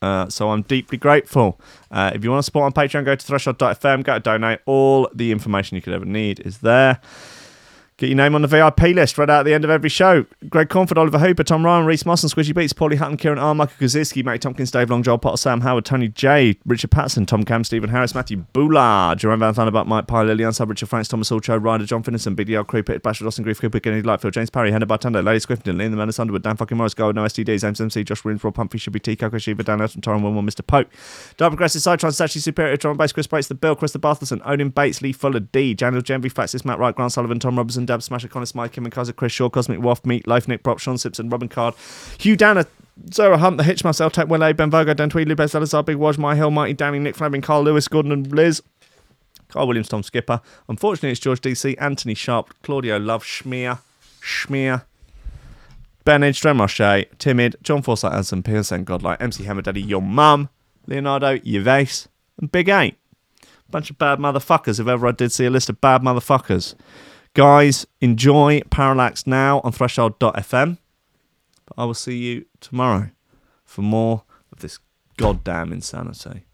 Uh, 0.00 0.28
so 0.28 0.50
I'm 0.50 0.62
deeply 0.62 0.98
grateful. 0.98 1.60
Uh, 1.90 2.12
if 2.14 2.22
you 2.22 2.30
want 2.30 2.40
to 2.40 2.44
support 2.44 2.64
on 2.64 2.72
Patreon, 2.72 3.04
go 3.04 3.16
to 3.16 3.26
threshold.fm, 3.26 4.04
go 4.04 4.14
to 4.14 4.20
donate. 4.20 4.60
All 4.66 5.08
the 5.12 5.32
information 5.32 5.74
you 5.74 5.82
could 5.82 5.94
ever 5.94 6.04
need 6.04 6.40
is 6.40 6.58
there. 6.58 7.00
Get 7.98 8.10
your 8.10 8.16
name 8.16 8.36
on 8.36 8.42
the 8.42 8.46
VIP 8.46 8.94
list 8.94 9.18
right 9.18 9.28
out 9.28 9.40
at 9.40 9.42
the 9.42 9.52
end 9.52 9.64
of 9.64 9.70
every 9.70 9.88
show. 9.88 10.24
Greg 10.48 10.68
Conford, 10.68 10.98
Oliver 10.98 11.18
Hooper, 11.18 11.42
Tom 11.42 11.64
Ryan, 11.64 11.84
Reese 11.84 12.06
Moss 12.06 12.22
and 12.22 12.32
Squishy 12.32 12.54
Beats, 12.54 12.72
Paulie 12.72 12.96
Hutton, 12.96 13.16
Kieran 13.16 13.40
R, 13.40 13.56
Michael 13.56 13.74
Kaczynski, 13.76 14.24
Matty 14.24 14.38
Tompkins, 14.38 14.70
Dave 14.70 14.88
Long, 14.88 15.02
Joel 15.02 15.18
Potter, 15.18 15.36
Sam 15.36 15.62
Howard, 15.62 15.84
Tony 15.84 16.06
J, 16.06 16.56
Richard 16.64 16.92
Patson, 16.92 17.26
Tom 17.26 17.42
Cam, 17.42 17.64
Stephen 17.64 17.90
Harris, 17.90 18.14
Matthew 18.14 18.44
Boulard, 18.52 19.18
Jerome 19.18 19.40
Van 19.40 19.52
Thunderbuck, 19.52 19.88
Mike 19.88 20.06
Pye, 20.06 20.22
Lillian 20.22 20.52
Sub, 20.52 20.70
Richard 20.70 20.88
Franks, 20.88 21.08
Thomas 21.08 21.32
Alcho, 21.32 21.56
Ryder, 21.56 21.86
John 21.86 22.04
Finnison, 22.04 22.36
Big 22.36 22.46
DL 22.46 22.64
Crew, 22.64 22.84
Peter 22.84 23.00
Bashford, 23.00 23.26
Austin 23.26 23.42
Grief, 23.42 23.60
Cooper, 23.60 23.80
Kennedy 23.80 24.06
Lightfield, 24.06 24.30
James 24.30 24.48
Parry, 24.48 24.70
Henry 24.70 24.86
Bartender, 24.86 25.20
Lady 25.20 25.40
Squifton, 25.40 25.74
Liam 25.74 25.96
the 25.96 26.00
of 26.00 26.20
Underwood, 26.20 26.44
Dan 26.44 26.56
fucking 26.56 26.78
Morris, 26.78 26.94
Gold, 26.94 27.16
No 27.16 27.24
STDs, 27.24 27.62
James 27.62 27.80
MC, 27.80 28.04
Josh 28.04 28.24
Rob 28.24 28.54
Pumphrey, 28.54 28.78
Should 28.78 28.92
Be 28.92 29.00
T, 29.00 29.16
Coco 29.16 29.38
Shiva, 29.38 29.64
Dan 29.64 29.80
Elton, 29.80 30.02
Torren 30.02 30.22
Wilmore, 30.22 30.44
Mr. 30.44 30.64
Pope, 30.64 30.88
Dark 31.36 31.50
Progressive, 31.50 31.82
Cytron, 31.82 32.10
Sachi 32.10 32.40
Superior, 32.40 32.76
Tron 32.76 32.96
Bass, 32.96 33.10
Chris 33.10 33.26
Bates, 33.26 33.48
The 33.48 33.56
Bill, 33.56 33.74
Chris 33.74 33.90
the 33.90 33.98
Barthelson, 33.98 34.40
Odin 34.44 34.68
Bates, 34.68 35.02
Lee 35.02 35.12
Fuller, 35.12 35.40
D, 35.40 35.74
Daniel 35.74 36.00
Genvy, 36.00 36.30
Faxis, 36.30 36.64
Matt 36.64 36.78
Wright, 36.78 36.94
Grant 36.94 37.10
Sullivan, 37.10 37.40
Tom 37.40 37.56
Robertson, 37.56 37.87
Dab 37.88 38.02
Smasher, 38.02 38.28
Connor 38.28 38.46
Smythe, 38.46 38.72
Kim 38.72 38.84
and 38.84 38.92
Kaiser, 38.92 39.12
Chris 39.12 39.32
Shaw, 39.32 39.48
Cosmic 39.48 39.80
Waft, 39.80 40.06
Meat, 40.06 40.26
Life, 40.26 40.46
Nick 40.46 40.62
Prop, 40.62 40.78
Sean 40.78 40.96
Simpson, 40.96 41.28
Robin 41.28 41.48
Card, 41.48 41.74
Hugh 42.18 42.36
Danner, 42.36 42.66
Zara 43.12 43.38
Hunt, 43.38 43.56
The 43.56 43.64
Hitch, 43.64 43.84
myself, 43.84 44.12
Tech 44.12 44.28
Welle, 44.28 44.52
Ben 44.52 44.70
Vogo, 44.70 44.94
Dan 44.94 45.10
Tweed, 45.10 45.28
Lubez, 45.28 45.50
Salazar, 45.50 45.82
Big 45.82 45.96
Waj, 45.96 46.18
My 46.18 46.36
Hill, 46.36 46.50
Mighty 46.50 46.74
Danny, 46.74 46.98
Nick 46.98 47.16
Fleming, 47.16 47.40
Carl 47.40 47.62
Lewis, 47.62 47.88
Gordon 47.88 48.12
and 48.12 48.32
Liz, 48.32 48.62
Carl 49.48 49.66
Williams, 49.66 49.88
Tom 49.88 50.02
Skipper. 50.02 50.40
Unfortunately, 50.68 51.10
it's 51.10 51.20
George 51.20 51.40
DC, 51.40 51.74
Anthony 51.80 52.14
Sharp, 52.14 52.54
Claudio 52.62 52.98
Love, 52.98 53.24
Schmear, 53.24 53.80
Schmear, 54.20 54.84
Ben 56.04 56.22
Edge, 56.22 56.44
Roche, 56.44 57.06
Timid, 57.18 57.56
John 57.62 57.82
Forsyth, 57.82 58.12
Anson, 58.12 58.42
Pearson, 58.42 58.84
Godlike, 58.84 59.20
MC 59.20 59.44
Hammer 59.44 59.62
Daddy, 59.62 59.82
Your 59.82 60.02
Mum, 60.02 60.48
Leonardo, 60.86 61.38
Yves, 61.44 62.08
and 62.38 62.50
Big 62.50 62.68
Eight. 62.68 62.96
Bunch 63.70 63.90
of 63.90 63.98
bad 63.98 64.18
motherfuckers, 64.18 64.80
if 64.80 64.88
ever 64.88 65.06
I 65.06 65.12
did 65.12 65.32
see 65.32 65.44
a 65.44 65.50
list 65.50 65.68
of 65.68 65.80
bad 65.80 66.00
motherfuckers. 66.00 66.74
Guys, 67.38 67.86
enjoy 68.00 68.60
Parallax 68.68 69.24
now 69.24 69.60
on 69.62 69.70
threshold.fm. 69.70 70.76
But 71.66 71.74
I 71.78 71.84
will 71.84 71.94
see 71.94 72.16
you 72.16 72.46
tomorrow 72.58 73.10
for 73.64 73.82
more 73.82 74.24
of 74.50 74.58
this 74.58 74.80
goddamn 75.16 75.72
insanity. 75.72 76.46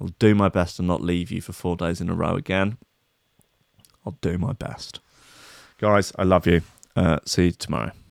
I'll 0.00 0.10
do 0.18 0.34
my 0.34 0.48
best 0.48 0.78
to 0.78 0.82
not 0.82 1.02
leave 1.02 1.30
you 1.30 1.40
for 1.40 1.52
four 1.52 1.76
days 1.76 2.00
in 2.00 2.08
a 2.08 2.14
row 2.14 2.34
again. 2.34 2.78
I'll 4.04 4.18
do 4.20 4.38
my 4.38 4.54
best. 4.54 4.98
Guys, 5.78 6.12
I 6.18 6.24
love 6.24 6.48
you. 6.48 6.62
Uh, 6.96 7.20
see 7.24 7.44
you 7.44 7.52
tomorrow. 7.52 7.92